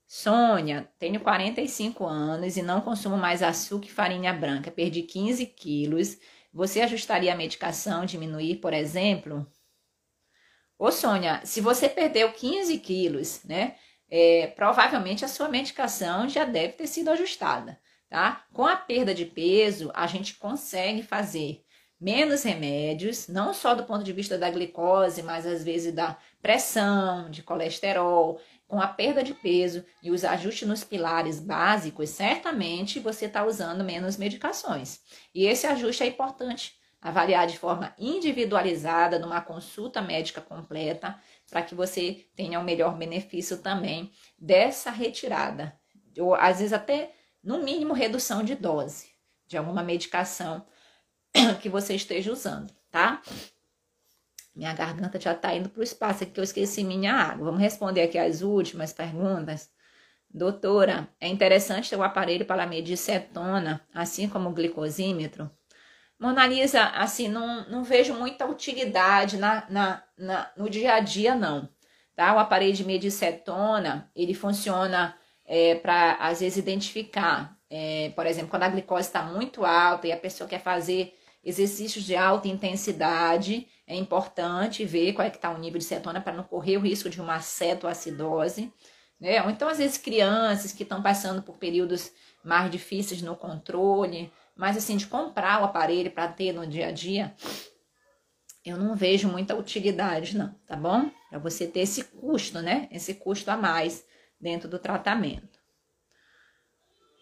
Sônia, 0.06 0.90
tenho 0.98 1.20
45 1.20 2.04
anos 2.04 2.56
e 2.56 2.62
não 2.62 2.80
consumo 2.80 3.16
mais 3.16 3.44
açúcar 3.44 3.86
e 3.86 3.90
farinha 3.90 4.32
branca. 4.32 4.68
Perdi 4.68 5.02
15 5.02 5.46
quilos. 5.46 6.18
Você 6.52 6.80
ajustaria 6.80 7.32
a 7.32 7.36
medicação, 7.36 8.04
diminuir, 8.04 8.56
por 8.56 8.72
exemplo? 8.72 9.46
Ô, 10.76 10.90
Sônia, 10.90 11.40
se 11.44 11.60
você 11.60 11.88
perdeu 11.88 12.32
15 12.32 12.76
quilos, 12.78 13.44
né? 13.44 13.76
É, 14.10 14.48
provavelmente 14.56 15.24
a 15.24 15.28
sua 15.28 15.48
medicação 15.48 16.28
já 16.28 16.44
deve 16.44 16.72
ter 16.72 16.86
sido 16.86 17.10
ajustada, 17.10 17.78
tá? 18.08 18.44
Com 18.52 18.66
a 18.66 18.74
perda 18.74 19.14
de 19.14 19.24
peso, 19.24 19.90
a 19.94 20.06
gente 20.06 20.34
consegue 20.34 21.02
fazer 21.02 21.62
menos 22.00 22.42
remédios, 22.42 23.28
não 23.28 23.52
só 23.52 23.74
do 23.74 23.84
ponto 23.84 24.02
de 24.02 24.12
vista 24.12 24.38
da 24.38 24.50
glicose, 24.50 25.22
mas 25.22 25.46
às 25.46 25.62
vezes 25.62 25.92
da 25.92 26.16
pressão, 26.40 27.30
de 27.30 27.42
colesterol, 27.42 28.40
com 28.66 28.80
a 28.80 28.86
perda 28.86 29.22
de 29.22 29.34
peso 29.34 29.84
e 30.02 30.10
os 30.10 30.24
ajustes 30.24 30.66
nos 30.66 30.82
pilares 30.82 31.38
básicos, 31.38 32.08
certamente 32.08 32.98
você 33.00 33.26
está 33.26 33.44
usando 33.44 33.84
menos 33.84 34.16
medicações. 34.16 35.00
E 35.34 35.44
esse 35.44 35.66
ajuste 35.66 36.04
é 36.04 36.06
importante 36.06 36.74
avaliar 37.02 37.46
de 37.46 37.58
forma 37.58 37.94
individualizada 37.98 39.18
numa 39.18 39.40
consulta 39.40 40.00
médica 40.00 40.40
completa, 40.40 41.18
para 41.50 41.62
que 41.62 41.74
você 41.74 42.26
tenha 42.36 42.58
o 42.58 42.62
um 42.62 42.64
melhor 42.64 42.96
benefício 42.96 43.58
também 43.58 44.12
dessa 44.38 44.90
retirada, 44.90 45.78
ou 46.18 46.34
às 46.34 46.58
vezes 46.58 46.72
até 46.72 47.12
no 47.42 47.62
mínimo 47.62 47.92
redução 47.92 48.42
de 48.42 48.54
dose 48.54 49.10
de 49.46 49.56
alguma 49.56 49.82
medicação 49.82 50.64
que 51.60 51.68
você 51.68 51.94
esteja 51.94 52.32
usando, 52.32 52.72
tá? 52.90 53.20
Minha 54.54 54.72
garganta 54.74 55.20
já 55.20 55.34
tá 55.34 55.54
indo 55.54 55.68
pro 55.68 55.82
espaço 55.82 56.22
aqui 56.22 56.32
que 56.32 56.40
eu 56.40 56.44
esqueci 56.44 56.84
minha 56.84 57.14
água. 57.14 57.46
Vamos 57.46 57.60
responder 57.60 58.02
aqui 58.02 58.18
as 58.18 58.42
últimas 58.42 58.92
perguntas. 58.92 59.70
Doutora, 60.28 61.08
é 61.20 61.26
interessante 61.28 61.90
ter 61.90 61.96
o 61.96 62.02
aparelho 62.02 62.44
para 62.44 62.66
medir 62.66 62.96
cetona, 62.96 63.84
assim 63.92 64.28
como 64.28 64.48
o 64.48 64.52
glicosímetro? 64.52 65.50
Mona 66.20 66.46
Lisa, 66.46 66.84
assim, 66.84 67.28
não, 67.28 67.66
não 67.70 67.82
vejo 67.82 68.12
muita 68.12 68.44
utilidade 68.44 69.38
na, 69.38 69.64
na, 69.70 70.04
na, 70.18 70.50
no 70.54 70.68
dia 70.68 70.92
a 70.92 71.00
dia, 71.00 71.34
não. 71.34 71.66
Tá? 72.14 72.34
O 72.34 72.38
aparelho 72.38 72.74
de 72.74 72.84
medir 72.84 73.10
cetona, 73.10 74.10
ele 74.14 74.34
funciona 74.34 75.16
é, 75.46 75.76
para, 75.76 76.12
às 76.20 76.40
vezes, 76.40 76.58
identificar, 76.58 77.56
é, 77.70 78.12
por 78.14 78.26
exemplo, 78.26 78.50
quando 78.50 78.64
a 78.64 78.68
glicose 78.68 79.08
está 79.08 79.22
muito 79.22 79.64
alta 79.64 80.06
e 80.06 80.12
a 80.12 80.16
pessoa 80.16 80.46
quer 80.46 80.60
fazer 80.60 81.16
exercícios 81.42 82.04
de 82.04 82.14
alta 82.14 82.48
intensidade, 82.48 83.66
é 83.86 83.96
importante 83.96 84.84
ver 84.84 85.14
qual 85.14 85.26
é 85.26 85.30
que 85.30 85.36
está 85.36 85.50
o 85.50 85.56
nível 85.56 85.78
de 85.78 85.84
cetona 85.86 86.20
para 86.20 86.34
não 86.34 86.44
correr 86.44 86.76
o 86.76 86.80
risco 86.80 87.08
de 87.08 87.18
uma 87.18 87.40
cetoacidose. 87.40 88.70
Né? 89.18 89.42
Ou 89.42 89.48
então, 89.48 89.68
às 89.68 89.78
vezes, 89.78 89.96
crianças 89.96 90.70
que 90.72 90.82
estão 90.82 91.02
passando 91.02 91.40
por 91.40 91.56
períodos 91.56 92.12
mais 92.44 92.70
difíceis 92.70 93.22
no 93.22 93.34
controle, 93.34 94.30
mas 94.60 94.76
assim, 94.76 94.98
de 94.98 95.06
comprar 95.06 95.62
o 95.62 95.64
aparelho 95.64 96.10
para 96.10 96.28
ter 96.28 96.52
no 96.52 96.66
dia 96.66 96.88
a 96.88 96.92
dia, 96.92 97.34
eu 98.62 98.76
não 98.76 98.94
vejo 98.94 99.26
muita 99.26 99.56
utilidade, 99.56 100.36
não, 100.36 100.54
tá 100.66 100.76
bom? 100.76 101.10
Para 101.30 101.38
você 101.38 101.66
ter 101.66 101.80
esse 101.80 102.04
custo, 102.04 102.60
né? 102.60 102.86
Esse 102.92 103.14
custo 103.14 103.50
a 103.50 103.56
mais 103.56 104.04
dentro 104.38 104.68
do 104.68 104.78
tratamento. 104.78 105.58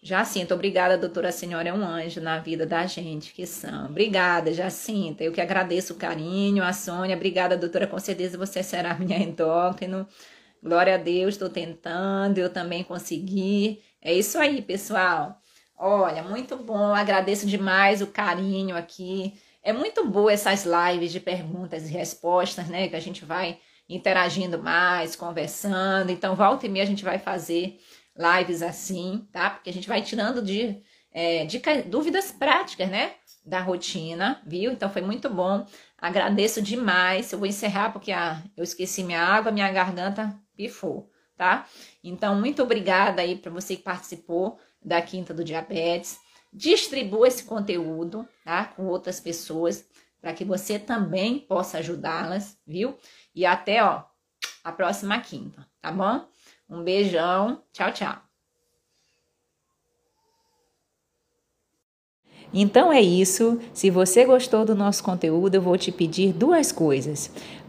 Jacinta, 0.03 0.53
obrigada, 0.53 0.97
doutora 0.97 1.31
senhora, 1.31 1.69
é 1.69 1.73
um 1.73 1.81
anjo 1.81 2.19
na 2.19 2.39
vida 2.39 2.65
da 2.65 2.85
gente, 2.85 3.33
que 3.33 3.47
são. 3.47 3.85
Obrigada, 3.85 4.53
Jacinta, 4.53 5.23
eu 5.23 5.31
que 5.31 5.39
agradeço 5.39 5.93
o 5.93 5.97
carinho, 5.97 6.61
a 6.61 6.73
Sônia, 6.73 7.15
obrigada, 7.15 7.55
doutora, 7.55 7.87
com 7.87 7.99
certeza 7.99 8.37
você 8.37 8.61
será 8.61 8.95
minha 8.99 9.17
endócrino. 9.17 10.05
Glória 10.61 10.95
a 10.95 10.97
Deus, 10.97 11.35
estou 11.35 11.49
tentando, 11.49 12.37
eu 12.37 12.49
também 12.49 12.83
consegui. 12.83 13.81
É 14.01 14.13
isso 14.13 14.37
aí, 14.37 14.61
pessoal. 14.61 15.41
Olha, 15.81 16.21
muito 16.21 16.57
bom, 16.57 16.93
agradeço 16.93 17.47
demais 17.47 18.01
o 18.01 18.07
carinho 18.07 18.75
aqui. 18.75 19.39
É 19.63 19.71
muito 19.71 20.05
boa 20.05 20.31
essas 20.31 20.65
lives 20.65 21.09
de 21.09 21.21
perguntas 21.21 21.89
e 21.89 21.93
respostas, 21.93 22.67
né? 22.67 22.89
Que 22.89 22.97
a 22.97 22.99
gente 22.99 23.23
vai 23.23 23.59
interagindo 23.87 24.61
mais, 24.61 25.15
conversando. 25.15 26.09
Então, 26.11 26.35
volta 26.35 26.65
e 26.65 26.69
meia 26.69 26.83
a 26.83 26.87
gente 26.87 27.05
vai 27.05 27.17
fazer 27.17 27.79
lives 28.13 28.61
assim, 28.61 29.25
tá? 29.31 29.51
Porque 29.51 29.69
a 29.69 29.73
gente 29.73 29.87
vai 29.87 30.01
tirando 30.01 30.41
de, 30.41 30.81
é, 31.13 31.45
de 31.45 31.61
dúvidas 31.85 32.29
práticas, 32.29 32.89
né? 32.89 33.13
Da 33.45 33.61
rotina, 33.61 34.41
viu? 34.45 34.73
Então, 34.73 34.89
foi 34.89 35.01
muito 35.01 35.29
bom. 35.29 35.65
Agradeço 35.97 36.61
demais. 36.61 37.31
Eu 37.31 37.39
vou 37.39 37.47
encerrar 37.47 37.93
porque 37.93 38.11
a, 38.11 38.43
eu 38.57 38.65
esqueci 38.65 39.01
minha 39.01 39.21
água, 39.21 39.49
minha 39.49 39.71
garganta 39.71 40.37
pifou, 40.57 41.09
tá? 41.37 41.65
Então, 42.03 42.35
muito 42.35 42.61
obrigada 42.61 43.21
aí 43.21 43.37
para 43.37 43.49
você 43.49 43.77
que 43.77 43.83
participou 43.83 44.59
da 44.89 45.01
Quinta 45.01 45.33
do 45.33 45.43
Diabetes. 45.43 46.19
Distribua 46.51 47.27
esse 47.27 47.43
conteúdo 47.43 48.27
tá, 48.43 48.65
com 48.65 48.87
outras 48.87 49.19
pessoas 49.19 49.85
para 50.19 50.33
que 50.33 50.43
você 50.43 50.77
também 50.77 51.39
possa 51.39 51.77
ajudá-las, 51.77 52.57
viu? 52.67 52.97
E 53.33 53.45
até 53.45 53.81
ó, 53.83 54.03
a 54.63 54.71
próxima 54.71 55.21
quinta, 55.21 55.65
tá 55.79 55.91
bom? 55.91 56.27
Um 56.67 56.83
beijão, 56.83 57.63
tchau, 57.71 57.93
tchau. 57.93 58.17
Então 62.51 62.91
é 62.91 62.99
isso. 62.99 63.59
Se 63.73 63.91
você 63.91 64.25
gostou 64.25 64.65
do 64.65 64.73
nosso 64.73 65.03
conteúdo, 65.03 65.55
eu 65.55 65.61
vou 65.61 65.77
te 65.77 65.91
pedir 65.91 66.33
duas 66.33 66.71
coisas. 66.71 67.31